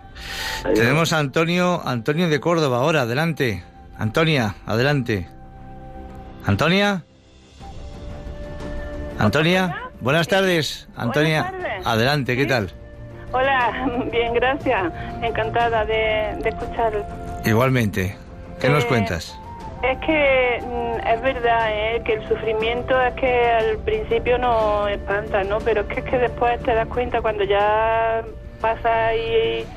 Tenemos 0.75 1.13
a 1.13 1.19
Antonio, 1.19 1.81
Antonio 1.85 2.27
de 2.29 2.39
Córdoba 2.39 2.77
ahora, 2.77 3.01
adelante. 3.01 3.63
Antonia, 3.97 4.55
adelante. 4.65 5.27
Antonia. 6.45 7.03
Antonia, 9.19 9.75
buenas 10.01 10.27
tardes. 10.27 10.87
Antonia, 10.95 11.51
adelante, 11.83 12.35
¿qué 12.37 12.45
tal? 12.45 12.71
Hola, 13.31 14.07
bien, 14.11 14.33
gracias. 14.33 14.91
Encantada 15.21 15.85
de, 15.85 16.31
escuchar. 16.47 16.93
Igualmente. 17.45 18.15
¿Qué 18.59 18.69
nos 18.69 18.83
eh, 18.85 18.87
cuentas? 18.87 19.37
Es 19.83 19.99
que 19.99 20.61
mm, 20.65 21.07
es 21.07 21.21
verdad 21.21 21.67
¿eh? 21.71 22.01
que 22.03 22.13
el 22.13 22.27
sufrimiento 22.27 22.99
es 22.99 23.13
que 23.13 23.49
al 23.51 23.77
principio 23.79 24.37
no 24.39 24.87
espanta, 24.87 25.43
¿no? 25.43 25.61
Pero 25.61 25.81
es 25.81 25.87
que, 25.87 25.99
es 25.99 26.05
que 26.05 26.17
después 26.17 26.61
te 26.63 26.73
das 26.73 26.87
cuenta 26.87 27.21
cuando 27.21 27.43
ya 27.43 28.23
pasas 28.59 29.13
y, 29.15 29.67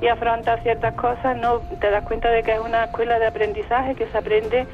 y 0.00 0.08
afrontas 0.08 0.62
ciertas 0.62 0.94
cosas, 0.94 1.36
¿no? 1.36 1.60
Te 1.78 1.90
das 1.90 2.04
cuenta 2.04 2.30
de 2.30 2.42
que 2.42 2.54
es 2.54 2.60
una 2.60 2.84
escuela 2.84 3.18
de 3.18 3.26
aprendizaje 3.26 3.94
que 3.96 4.08
se 4.08 4.18
aprende 4.18 4.66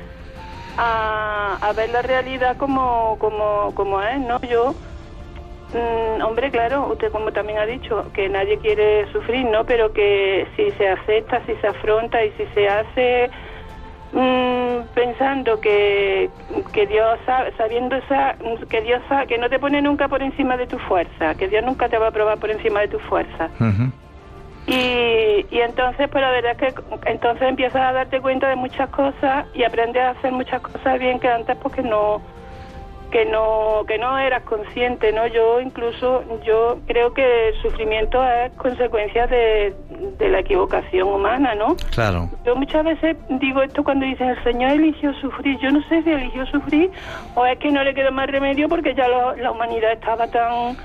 a, 0.76 1.58
a 1.60 1.72
ver 1.72 1.90
la 1.90 2.02
realidad 2.02 2.56
como, 2.56 3.16
como, 3.18 3.74
como 3.74 4.00
es, 4.02 4.20
¿no? 4.20 4.38
Yo, 4.42 4.76
mm, 5.72 6.22
hombre, 6.22 6.52
claro, 6.52 6.86
usted 6.92 7.10
como 7.10 7.32
también 7.32 7.58
ha 7.58 7.66
dicho, 7.66 8.12
que 8.12 8.28
nadie 8.28 8.58
quiere 8.58 9.10
sufrir, 9.12 9.46
¿no? 9.46 9.64
Pero 9.66 9.92
que 9.92 10.46
si 10.54 10.70
se 10.72 10.88
acepta, 10.88 11.44
si 11.44 11.56
se 11.56 11.66
afronta 11.66 12.24
y 12.24 12.30
si 12.32 12.46
se 12.54 12.68
hace 12.68 13.30
Mm, 14.16 14.86
pensando 14.94 15.60
que, 15.60 16.30
que 16.72 16.86
Dios 16.86 17.18
sabiendo 17.58 17.96
esa, 17.96 18.34
que 18.70 18.80
Dios 18.80 19.02
que 19.28 19.36
no 19.36 19.50
te 19.50 19.58
pone 19.58 19.82
nunca 19.82 20.08
por 20.08 20.22
encima 20.22 20.56
de 20.56 20.66
tu 20.66 20.78
fuerza, 20.78 21.34
que 21.34 21.48
Dios 21.48 21.62
nunca 21.62 21.90
te 21.90 21.98
va 21.98 22.08
a 22.08 22.10
probar 22.12 22.38
por 22.38 22.50
encima 22.50 22.80
de 22.80 22.88
tu 22.88 22.98
fuerza. 22.98 23.50
Y, 24.66 25.44
y 25.50 25.60
entonces, 25.60 26.08
pues 26.08 26.22
la 26.22 26.30
verdad 26.30 26.52
es 26.52 26.56
que 26.56 26.74
entonces 27.04 27.46
empiezas 27.46 27.82
a 27.82 27.92
darte 27.92 28.22
cuenta 28.22 28.48
de 28.48 28.56
muchas 28.56 28.88
cosas 28.88 29.44
y 29.52 29.64
aprendes 29.64 30.02
a 30.02 30.10
hacer 30.10 30.32
muchas 30.32 30.62
cosas 30.62 30.98
bien 30.98 31.20
que 31.20 31.28
antes 31.28 31.54
porque 31.58 31.82
no 31.82 32.22
que 33.10 33.24
no 33.24 33.84
que 33.86 33.98
no 33.98 34.18
eras 34.18 34.42
consciente 34.42 35.12
no 35.12 35.26
yo 35.26 35.60
incluso 35.60 36.24
yo 36.44 36.78
creo 36.86 37.12
que 37.14 37.48
el 37.48 37.62
sufrimiento 37.62 38.22
es 38.24 38.52
consecuencia 38.52 39.26
de, 39.26 39.74
la 40.18 40.40
equivocación 40.40 41.08
humana 41.08 41.54
no 41.54 41.76
claro. 41.94 42.28
Yo 42.44 42.56
muchas 42.56 42.84
veces 42.84 43.16
digo 43.28 43.62
esto 43.62 43.84
cuando 43.84 44.06
dicen 44.06 44.28
el 44.28 44.42
señor 44.44 44.72
eligió 44.72 45.12
sufrir 45.14 45.58
yo 45.58 45.70
no 45.70 45.82
sé 45.88 46.02
si 46.02 46.10
eligió 46.10 46.46
sufrir 46.46 46.90
o 47.34 47.46
es 47.46 47.58
que 47.58 47.70
no 47.70 47.82
le 47.82 47.94
quedó 47.94 48.12
más 48.12 48.26
remedio 48.28 48.68
porque 48.68 48.94
ya 48.94 49.08
la 49.08 49.50
humanidad 49.50 49.92
estaba 49.92 50.26
tan 50.28 50.76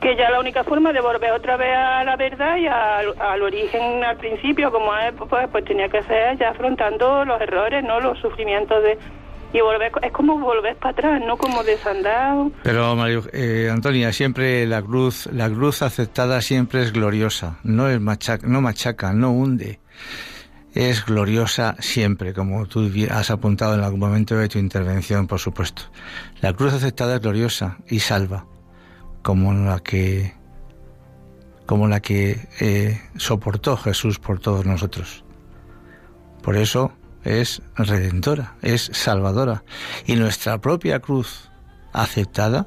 que 0.00 0.14
ya 0.16 0.30
la 0.30 0.38
única 0.38 0.62
forma 0.64 0.92
de 0.92 1.00
volver 1.00 1.32
otra 1.32 1.56
vez 1.56 1.76
a 1.76 2.04
la 2.04 2.16
verdad 2.16 2.56
y 2.56 2.66
al, 2.66 3.42
origen 3.42 4.04
al 4.04 4.16
principio 4.16 4.70
como 4.70 4.94
es 4.96 5.12
pues, 5.14 5.48
pues 5.50 5.64
tenía 5.64 5.88
que 5.88 6.02
ser 6.04 6.38
ya 6.38 6.50
afrontando 6.50 7.24
los 7.24 7.40
errores 7.40 7.82
no 7.82 8.00
los 8.00 8.18
sufrimientos 8.18 8.82
de 8.82 8.98
y 9.52 9.60
volver 9.60 9.92
es 10.02 10.12
como 10.12 10.38
volver 10.38 10.76
para 10.76 10.90
atrás 10.90 11.22
no 11.24 11.36
como 11.36 11.62
desandado. 11.62 12.50
Pero 12.62 12.94
Mario 12.96 13.22
eh, 13.32 13.70
Antonia 13.72 14.12
siempre 14.12 14.66
la 14.66 14.82
cruz 14.82 15.26
la 15.32 15.48
cruz 15.48 15.82
aceptada 15.82 16.40
siempre 16.42 16.82
es 16.82 16.92
gloriosa. 16.92 17.58
No 17.62 17.88
es 17.88 18.00
machaca 18.00 18.46
no 18.46 18.60
machaca 18.60 19.12
no 19.12 19.32
hunde. 19.32 19.80
Es 20.74 21.04
gloriosa 21.04 21.76
siempre 21.80 22.34
como 22.34 22.66
tú 22.66 22.90
has 23.10 23.30
apuntado 23.30 23.74
en 23.74 23.80
algún 23.80 24.00
momento 24.00 24.36
de 24.36 24.48
tu 24.48 24.58
intervención 24.58 25.26
por 25.26 25.38
supuesto. 25.38 25.82
La 26.40 26.52
cruz 26.52 26.74
aceptada 26.74 27.16
es 27.16 27.20
gloriosa 27.20 27.78
y 27.88 28.00
salva 28.00 28.46
como 29.22 29.52
la 29.52 29.80
que 29.80 30.34
como 31.66 31.86
la 31.86 32.00
que 32.00 32.48
eh, 32.60 33.00
soportó 33.16 33.76
Jesús 33.76 34.18
por 34.18 34.40
todos 34.40 34.64
nosotros. 34.64 35.24
Por 36.42 36.56
eso 36.56 36.92
es 37.24 37.62
redentora, 37.76 38.54
es 38.62 38.90
salvadora. 38.92 39.62
Y 40.06 40.16
nuestra 40.16 40.58
propia 40.58 41.00
cruz 41.00 41.50
aceptada 41.92 42.66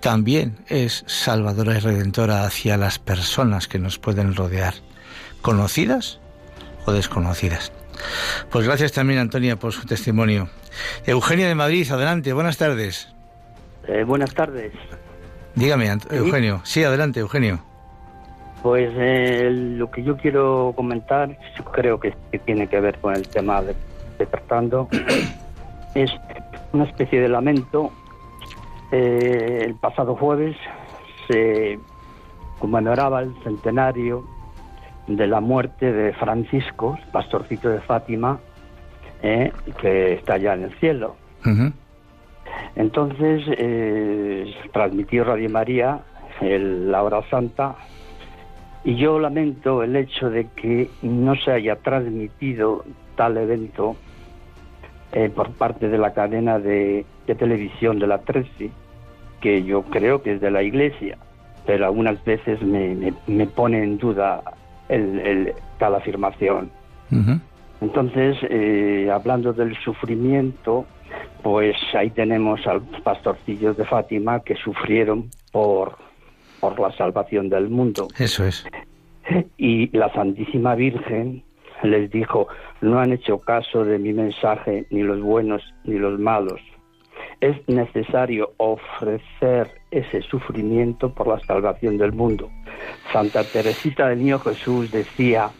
también 0.00 0.58
es 0.68 1.04
salvadora 1.06 1.76
y 1.76 1.80
redentora 1.80 2.44
hacia 2.44 2.76
las 2.76 2.98
personas 2.98 3.68
que 3.68 3.78
nos 3.78 3.98
pueden 3.98 4.34
rodear, 4.34 4.74
conocidas 5.42 6.20
o 6.86 6.92
desconocidas. 6.92 7.72
Pues 8.50 8.66
gracias 8.66 8.92
también, 8.92 9.20
Antonia, 9.20 9.58
por 9.58 9.72
su 9.72 9.86
testimonio. 9.86 10.48
Eugenio 11.06 11.46
de 11.46 11.54
Madrid, 11.54 11.90
adelante, 11.90 12.32
buenas 12.32 12.56
tardes. 12.56 13.08
Eh, 13.86 14.04
buenas 14.04 14.34
tardes. 14.34 14.72
Dígame, 15.54 15.96
Eugenio. 16.10 16.62
Sí, 16.64 16.82
adelante, 16.82 17.20
Eugenio. 17.20 17.64
Pues 18.62 18.92
eh, 18.96 19.50
lo 19.50 19.90
que 19.90 20.04
yo 20.04 20.16
quiero 20.16 20.72
comentar, 20.76 21.36
creo 21.72 21.98
que, 21.98 22.14
tiene 22.44 22.68
que 22.68 22.80
ver 22.80 22.98
con 22.98 23.14
el 23.14 23.26
tema 23.26 23.60
de, 23.60 23.74
de 24.18 24.26
tratando, 24.26 24.88
es 25.94 26.10
una 26.72 26.84
especie 26.84 27.20
de 27.20 27.28
lamento. 27.28 27.90
Eh, 28.92 29.62
el 29.64 29.74
pasado 29.74 30.14
jueves 30.14 30.56
se 31.28 31.78
conmemoraba 32.58 33.22
el 33.22 33.34
centenario 33.42 34.24
de 35.06 35.26
la 35.26 35.40
muerte 35.40 35.92
de 35.92 36.12
Francisco, 36.12 36.98
pastorcito 37.10 37.68
de 37.68 37.80
Fátima, 37.80 38.38
eh, 39.22 39.52
que 39.80 40.14
está 40.14 40.36
ya 40.36 40.54
en 40.54 40.64
el 40.64 40.78
cielo. 40.78 41.16
Entonces 42.76 43.42
eh, 43.48 44.54
transmitió 44.72 45.24
Radio 45.24 45.50
María 45.50 46.00
la 46.40 47.02
hora 47.02 47.22
santa 47.30 47.76
y 48.84 48.96
yo 48.96 49.18
lamento 49.18 49.82
el 49.82 49.94
hecho 49.96 50.30
de 50.30 50.46
que 50.56 50.88
no 51.02 51.36
se 51.36 51.52
haya 51.52 51.76
transmitido 51.76 52.84
tal 53.16 53.36
evento 53.36 53.96
eh, 55.12 55.30
por 55.30 55.50
parte 55.52 55.88
de 55.88 55.98
la 55.98 56.12
cadena 56.14 56.58
de, 56.58 57.04
televisión 57.38 57.98
de 57.98 58.06
la 58.06 58.18
13, 58.18 58.70
que 59.40 59.62
yo 59.62 59.82
creo 59.82 60.22
que 60.22 60.34
es 60.34 60.40
de 60.40 60.50
la 60.50 60.62
Iglesia, 60.62 61.16
pero 61.64 61.86
algunas 61.86 62.22
veces 62.24 62.60
me, 62.62 63.12
me, 63.26 63.46
pone 63.46 63.82
en 63.82 63.98
duda 63.98 64.42
el, 64.88 65.54
tal 65.78 65.94
afirmación. 65.94 66.70
Entonces, 67.80 68.38
eh, 68.42 69.10
hablando 69.12 69.52
del 69.52 69.76
sufrimiento, 69.76 70.86
pues 71.42 71.76
ahí 71.94 72.10
tenemos 72.10 72.66
a 72.66 72.74
los 72.74 73.00
pastorcillos 73.02 73.76
de 73.76 73.84
Fátima 73.84 74.40
que 74.40 74.54
sufrieron 74.56 75.28
por, 75.50 75.98
por 76.62 76.78
la 76.78 76.92
salvación 76.92 77.48
del 77.48 77.68
mundo. 77.68 78.06
Eso 78.16 78.46
es. 78.46 78.64
Y 79.58 79.94
la 79.96 80.12
Santísima 80.12 80.76
Virgen 80.76 81.42
les 81.82 82.08
dijo, 82.12 82.46
no 82.80 83.00
han 83.00 83.12
hecho 83.12 83.40
caso 83.40 83.84
de 83.84 83.98
mi 83.98 84.12
mensaje, 84.12 84.86
ni 84.90 85.02
los 85.02 85.20
buenos 85.20 85.60
ni 85.82 85.98
los 85.98 86.20
malos. 86.20 86.60
Es 87.40 87.56
necesario 87.66 88.52
ofrecer 88.58 89.72
ese 89.90 90.22
sufrimiento 90.22 91.12
por 91.12 91.26
la 91.26 91.40
salvación 91.40 91.98
del 91.98 92.12
mundo. 92.12 92.48
Santa 93.12 93.42
Teresita 93.42 94.08
del 94.08 94.20
Niño 94.20 94.38
Jesús 94.38 94.92
decía, 94.92 95.50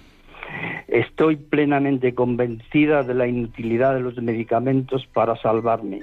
estoy 0.86 1.34
plenamente 1.34 2.14
convencida 2.14 3.02
de 3.02 3.14
la 3.14 3.26
inutilidad 3.26 3.94
de 3.94 4.00
los 4.02 4.16
medicamentos 4.22 5.08
para 5.12 5.34
salvarme, 5.34 6.02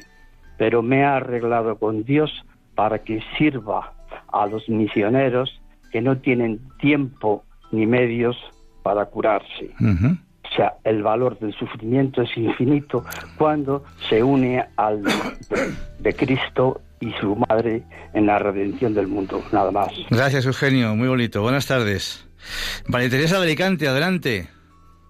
pero 0.58 0.82
me 0.82 1.00
he 1.00 1.06
arreglado 1.06 1.78
con 1.78 2.04
Dios 2.04 2.46
para 2.76 3.00
que 3.00 3.22
sirva 3.38 3.94
a 4.32 4.46
los 4.48 4.68
misioneros 4.70 5.60
que 5.92 6.02
no 6.02 6.18
tienen 6.18 6.60
tiempo 6.80 7.44
ni 7.72 7.86
medios 7.86 8.38
para 8.84 9.06
curarse. 9.06 9.72
O 9.80 10.56
sea, 10.56 10.76
el 10.84 11.04
valor 11.04 11.38
del 11.40 11.54
sufrimiento 11.54 12.22
es 12.22 12.36
infinito 12.36 13.04
cuando 13.38 13.84
se 14.10 14.24
une 14.24 14.66
al 14.78 15.04
de 16.00 16.14
Cristo 16.14 16.82
y 17.00 17.12
su 17.14 17.36
madre 17.36 17.84
en 18.14 18.26
la 18.26 18.40
redención 18.40 18.94
del 18.94 19.08
mundo, 19.08 19.44
nada 19.52 19.72
más. 19.72 19.92
Gracias, 20.10 20.46
Eugenio, 20.46 20.96
muy 20.96 21.08
bonito. 21.08 21.42
Buenas 21.42 21.68
tardes. 21.68 22.28
María 22.88 23.10
Teresa 23.10 23.38
de 23.38 23.44
Alicante, 23.44 23.88
adelante. 23.88 24.50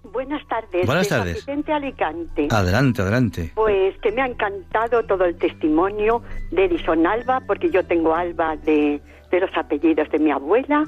Buenas 0.04 0.46
tardes. 0.48 0.86
Buenas 0.86 1.08
tardes. 1.08 1.46
Alicante. 1.68 2.48
Adelante, 2.50 3.02
adelante. 3.02 3.52
Pues 3.56 3.98
que 4.00 4.12
me 4.12 4.22
ha 4.22 4.28
encantado 4.28 5.04
todo 5.04 5.26
el 5.26 5.38
testimonio 5.38 6.22
de 6.52 6.66
Edison 6.66 7.06
Alba, 7.06 7.42
porque 7.46 7.70
yo 7.70 7.86
tengo 7.86 8.16
Alba 8.16 8.56
de, 8.58 9.02
de 9.30 9.40
los 9.40 9.56
apellidos 9.56 10.10
de 10.10 10.20
mi 10.20 10.32
abuela. 10.32 10.86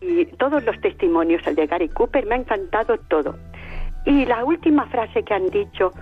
Y 0.00 0.26
todos 0.36 0.62
los 0.64 0.78
testimonios, 0.80 1.46
el 1.46 1.54
de 1.54 1.66
Gary 1.66 1.88
Cooper, 1.88 2.26
me 2.26 2.34
ha 2.34 2.38
encantado 2.38 2.98
todo. 3.08 3.36
Y 4.04 4.26
la 4.26 4.44
última 4.44 4.86
frase 4.86 5.22
que 5.22 5.32
han 5.32 5.48
dicho, 5.48 5.92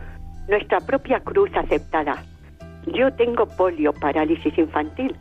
nuestra 0.48 0.80
propia 0.80 1.20
cruz 1.20 1.50
aceptada. 1.54 2.24
Yo 2.86 3.12
tengo 3.14 3.46
polio, 3.46 3.92
parálisis 3.92 4.56
infantil. 4.58 5.16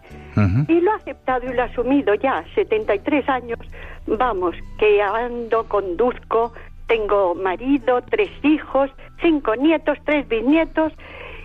Y 0.68 0.82
lo 0.82 0.92
ha 0.92 0.96
aceptado 0.96 1.46
y 1.52 1.54
lo 1.54 1.62
ha 1.62 1.66
asumido 1.66 2.16
ya, 2.16 2.44
73 2.56 3.30
años. 3.30 3.60
Vamos, 4.08 4.56
que 4.80 5.02
ando, 5.02 5.68
conduzco, 5.68 6.54
tengo 6.92 7.36
marido, 7.36 8.02
tres 8.10 8.30
hijos, 8.44 8.92
cinco 9.22 9.56
nietos, 9.56 9.98
tres 10.06 10.28
bisnietos. 10.28 10.92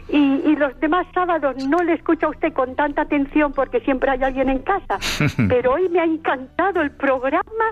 Y, 0.08 0.42
y, 0.44 0.56
los 0.56 0.78
demás 0.80 1.06
sábados 1.14 1.56
no 1.66 1.78
le 1.78 1.94
escucho 1.94 2.26
a 2.26 2.30
usted 2.30 2.52
con 2.52 2.74
tanta 2.76 3.02
atención 3.02 3.52
porque 3.52 3.80
siempre 3.80 4.10
hay 4.10 4.22
alguien 4.22 4.48
en 4.48 4.60
casa. 4.60 4.98
Pero 5.48 5.74
hoy 5.74 5.88
me 5.88 6.00
ha 6.00 6.04
encantado 6.04 6.80
el 6.80 6.90
programa 6.92 7.64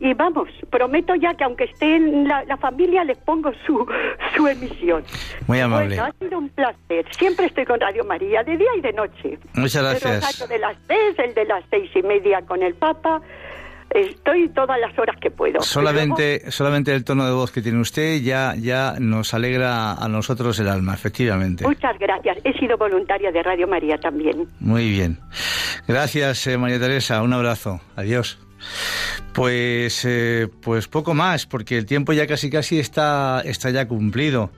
y 0.00 0.14
vamos, 0.14 0.48
prometo 0.70 1.14
ya 1.14 1.34
que 1.34 1.44
aunque 1.44 1.64
esté 1.64 1.96
en 1.96 2.28
la, 2.28 2.56
familia, 2.58 3.04
les 3.04 3.18
pongo 3.18 3.52
su, 3.66 3.86
su 4.34 4.48
emisión. 4.48 5.04
Muy 5.46 5.60
amable. 5.60 5.96
Bueno, 5.96 6.04
ha 6.04 6.12
sido 6.18 6.38
un 6.38 6.48
placer. 6.50 7.06
Siempre 7.12 7.46
estoy 7.46 7.64
con 7.64 7.78
Radio 7.80 8.04
María, 8.04 8.42
de 8.42 8.56
día 8.56 8.70
y 8.76 8.80
de 8.80 8.92
noche. 8.92 9.38
Muchas 9.54 9.82
gracias. 9.82 10.40
El 10.42 10.48
de 10.48 10.58
las 10.58 10.76
tres, 10.86 11.18
el 11.18 11.34
de 11.34 11.44
las 11.44 11.64
seis 11.70 11.90
y 11.94 12.02
media 12.02 12.42
con 12.42 12.62
el 12.62 12.74
Papa. 12.74 13.22
Estoy 13.94 14.48
todas 14.50 14.78
las 14.80 14.98
horas 14.98 15.16
que 15.20 15.30
puedo. 15.30 15.60
Solamente, 15.60 16.50
solamente 16.50 16.94
el 16.94 17.04
tono 17.04 17.26
de 17.26 17.32
voz 17.32 17.50
que 17.50 17.60
tiene 17.60 17.78
usted 17.80 18.20
ya, 18.22 18.54
ya 18.56 18.94
nos 18.98 19.34
alegra 19.34 19.92
a 19.92 20.08
nosotros 20.08 20.58
el 20.60 20.68
alma, 20.68 20.94
efectivamente. 20.94 21.66
Muchas 21.66 21.98
gracias. 21.98 22.38
He 22.44 22.52
sido 22.58 22.78
voluntaria 22.78 23.30
de 23.30 23.42
Radio 23.42 23.68
María 23.68 23.98
también. 23.98 24.48
Muy 24.60 24.90
bien. 24.90 25.18
Gracias, 25.86 26.46
eh, 26.46 26.56
María 26.56 26.80
Teresa. 26.80 27.22
Un 27.22 27.32
abrazo. 27.32 27.80
Adiós. 27.96 28.38
Pues, 29.32 30.04
eh, 30.04 30.48
pues 30.62 30.88
poco 30.88 31.14
más, 31.14 31.46
porque 31.46 31.76
el 31.78 31.86
tiempo 31.86 32.12
ya 32.12 32.26
casi 32.26 32.50
casi 32.50 32.78
está, 32.78 33.40
está 33.44 33.70
ya 33.70 33.88
cumplido. 33.88 34.50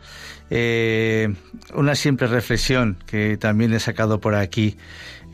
Eh, 0.50 1.32
una 1.74 1.94
simple 1.94 2.26
reflexión 2.26 2.98
que 3.06 3.36
también 3.36 3.72
he 3.72 3.80
sacado 3.80 4.20
por 4.20 4.34
aquí. 4.34 4.76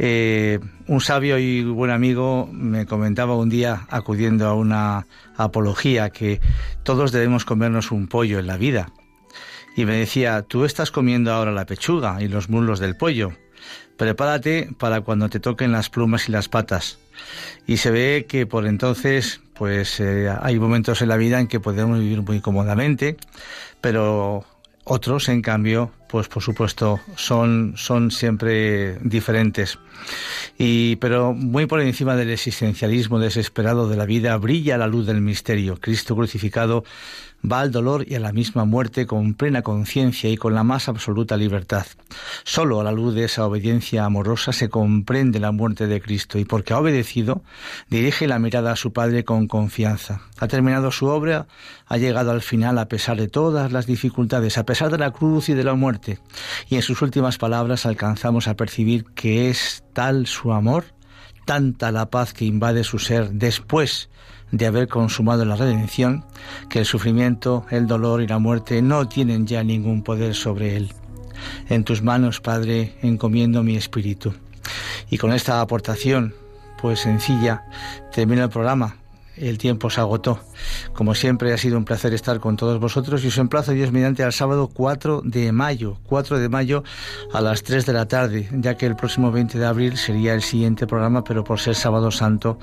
Eh, 0.02 0.60
un 0.86 1.02
sabio 1.02 1.38
y 1.38 1.62
buen 1.62 1.90
amigo 1.90 2.48
me 2.50 2.86
comentaba 2.86 3.36
un 3.36 3.50
día, 3.50 3.86
acudiendo 3.90 4.46
a 4.46 4.54
una 4.54 5.06
apología, 5.36 6.08
que 6.08 6.40
todos 6.84 7.12
debemos 7.12 7.44
comernos 7.44 7.92
un 7.92 8.08
pollo 8.08 8.38
en 8.38 8.46
la 8.46 8.56
vida. 8.56 8.90
Y 9.76 9.84
me 9.84 9.96
decía, 9.96 10.40
tú 10.40 10.64
estás 10.64 10.90
comiendo 10.90 11.32
ahora 11.32 11.52
la 11.52 11.66
pechuga 11.66 12.22
y 12.22 12.28
los 12.28 12.48
muslos 12.48 12.80
del 12.80 12.96
pollo. 12.96 13.32
Prepárate 13.98 14.70
para 14.78 15.02
cuando 15.02 15.28
te 15.28 15.38
toquen 15.38 15.70
las 15.70 15.90
plumas 15.90 16.30
y 16.30 16.32
las 16.32 16.48
patas 16.48 16.98
y 17.66 17.76
se 17.76 17.90
ve 17.90 18.26
que 18.28 18.46
por 18.46 18.66
entonces 18.66 19.40
pues 19.54 20.00
eh, 20.00 20.34
hay 20.40 20.58
momentos 20.58 21.02
en 21.02 21.08
la 21.08 21.18
vida 21.18 21.38
en 21.38 21.46
que 21.46 21.60
podemos 21.60 21.98
vivir 21.98 22.22
muy 22.22 22.40
cómodamente, 22.40 23.18
pero 23.82 24.46
otros 24.84 25.28
en 25.28 25.42
cambio 25.42 25.92
pues 26.10 26.26
por 26.28 26.42
supuesto 26.42 27.00
son, 27.16 27.74
son 27.76 28.10
siempre 28.10 28.98
diferentes. 29.00 29.78
Y, 30.58 30.96
pero 30.96 31.32
muy 31.32 31.66
por 31.66 31.80
encima 31.80 32.16
del 32.16 32.30
existencialismo 32.30 33.20
desesperado 33.20 33.88
de 33.88 33.96
la 33.96 34.06
vida 34.06 34.36
brilla 34.36 34.76
la 34.76 34.88
luz 34.88 35.06
del 35.06 35.20
misterio. 35.20 35.76
Cristo 35.80 36.16
crucificado 36.16 36.84
va 37.44 37.60
al 37.60 37.70
dolor 37.70 38.04
y 38.06 38.14
a 38.14 38.20
la 38.20 38.32
misma 38.32 38.64
muerte 38.64 39.06
con 39.06 39.34
plena 39.34 39.62
conciencia 39.62 40.30
y 40.30 40.36
con 40.36 40.54
la 40.54 40.64
más 40.64 40.88
absoluta 40.88 41.36
libertad. 41.36 41.86
Solo 42.44 42.80
a 42.80 42.84
la 42.84 42.92
luz 42.92 43.14
de 43.14 43.24
esa 43.24 43.46
obediencia 43.46 44.04
amorosa 44.04 44.52
se 44.52 44.68
comprende 44.68 45.40
la 45.40 45.52
muerte 45.52 45.86
de 45.86 46.00
Cristo 46.00 46.38
y 46.38 46.44
porque 46.44 46.72
ha 46.72 46.78
obedecido, 46.78 47.42
dirige 47.88 48.26
la 48.26 48.38
mirada 48.38 48.72
a 48.72 48.76
su 48.76 48.92
Padre 48.92 49.24
con 49.24 49.46
confianza. 49.46 50.22
Ha 50.38 50.48
terminado 50.48 50.90
su 50.90 51.06
obra, 51.06 51.46
ha 51.86 51.96
llegado 51.96 52.30
al 52.30 52.42
final 52.42 52.78
a 52.78 52.88
pesar 52.88 53.16
de 53.16 53.28
todas 53.28 53.72
las 53.72 53.86
dificultades, 53.86 54.58
a 54.58 54.64
pesar 54.64 54.90
de 54.90 54.98
la 54.98 55.10
cruz 55.10 55.48
y 55.48 55.54
de 55.54 55.64
la 55.64 55.74
muerte. 55.74 56.18
Y 56.68 56.76
en 56.76 56.82
sus 56.82 57.02
últimas 57.02 57.38
palabras 57.38 57.86
alcanzamos 57.86 58.48
a 58.48 58.56
percibir 58.56 59.04
que 59.14 59.50
es 59.50 59.84
tal 59.92 60.26
su 60.26 60.52
amor, 60.52 60.84
tanta 61.46 61.90
la 61.90 62.10
paz 62.10 62.32
que 62.32 62.44
invade 62.44 62.84
su 62.84 62.98
ser 62.98 63.30
después 63.32 64.10
de 64.52 64.66
haber 64.66 64.88
consumado 64.88 65.44
la 65.44 65.56
redención, 65.56 66.24
que 66.68 66.80
el 66.80 66.84
sufrimiento, 66.84 67.64
el 67.70 67.86
dolor 67.86 68.22
y 68.22 68.26
la 68.26 68.38
muerte 68.38 68.82
no 68.82 69.08
tienen 69.08 69.46
ya 69.46 69.62
ningún 69.64 70.02
poder 70.02 70.34
sobre 70.34 70.76
él. 70.76 70.92
En 71.68 71.84
tus 71.84 72.02
manos, 72.02 72.40
Padre, 72.40 72.94
encomiendo 73.02 73.62
mi 73.62 73.76
espíritu. 73.76 74.34
Y 75.08 75.18
con 75.18 75.32
esta 75.32 75.60
aportación, 75.60 76.34
pues 76.80 77.00
sencilla, 77.00 77.64
termino 78.12 78.44
el 78.44 78.50
programa 78.50 78.99
el 79.40 79.58
tiempo 79.58 79.90
se 79.90 80.00
agotó. 80.00 80.40
Como 80.92 81.14
siempre 81.14 81.52
ha 81.52 81.58
sido 81.58 81.76
un 81.76 81.84
placer 81.84 82.14
estar 82.14 82.40
con 82.40 82.56
todos 82.56 82.78
vosotros 82.78 83.24
y 83.24 83.28
os 83.28 83.38
emplazo 83.38 83.72
Dios 83.72 83.92
mediante 83.92 84.22
al 84.22 84.32
sábado 84.32 84.68
4 84.72 85.22
de 85.24 85.52
mayo, 85.52 85.98
4 86.04 86.38
de 86.38 86.48
mayo 86.48 86.84
a 87.32 87.40
las 87.40 87.62
3 87.62 87.86
de 87.86 87.92
la 87.92 88.06
tarde, 88.06 88.48
ya 88.52 88.76
que 88.76 88.86
el 88.86 88.96
próximo 88.96 89.32
20 89.32 89.58
de 89.58 89.66
abril 89.66 89.96
sería 89.96 90.34
el 90.34 90.42
siguiente 90.42 90.86
programa, 90.86 91.24
pero 91.24 91.44
por 91.44 91.58
ser 91.58 91.74
sábado 91.74 92.10
santo 92.10 92.58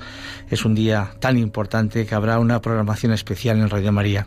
es 0.48 0.64
un 0.64 0.74
día 0.74 1.12
tan 1.20 1.36
importante 1.38 2.06
que 2.06 2.14
habrá 2.14 2.38
una 2.38 2.60
programación 2.60 3.12
especial 3.12 3.58
en 3.58 3.70
Radio 3.70 3.92
María. 3.92 4.26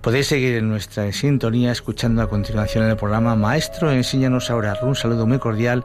Podéis 0.00 0.26
seguir 0.26 0.56
en 0.56 0.68
nuestra 0.68 1.12
sintonía 1.12 1.72
escuchando 1.72 2.22
a 2.22 2.28
continuación 2.28 2.84
el 2.84 2.96
programa 2.96 3.36
Maestro, 3.36 3.90
enséñanos 3.90 4.50
a 4.50 4.56
orar. 4.56 4.78
Un 4.82 4.94
saludo 4.94 5.26
muy 5.26 5.38
cordial. 5.38 5.84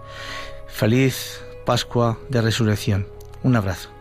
Feliz 0.67 1.41
Pascua 1.65 2.17
de 2.29 2.41
Resurrección. 2.41 3.07
Un 3.43 3.55
abrazo. 3.55 4.00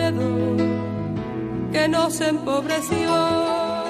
que 1.81 1.87
nos 1.87 2.21
empobreció. 2.21 3.80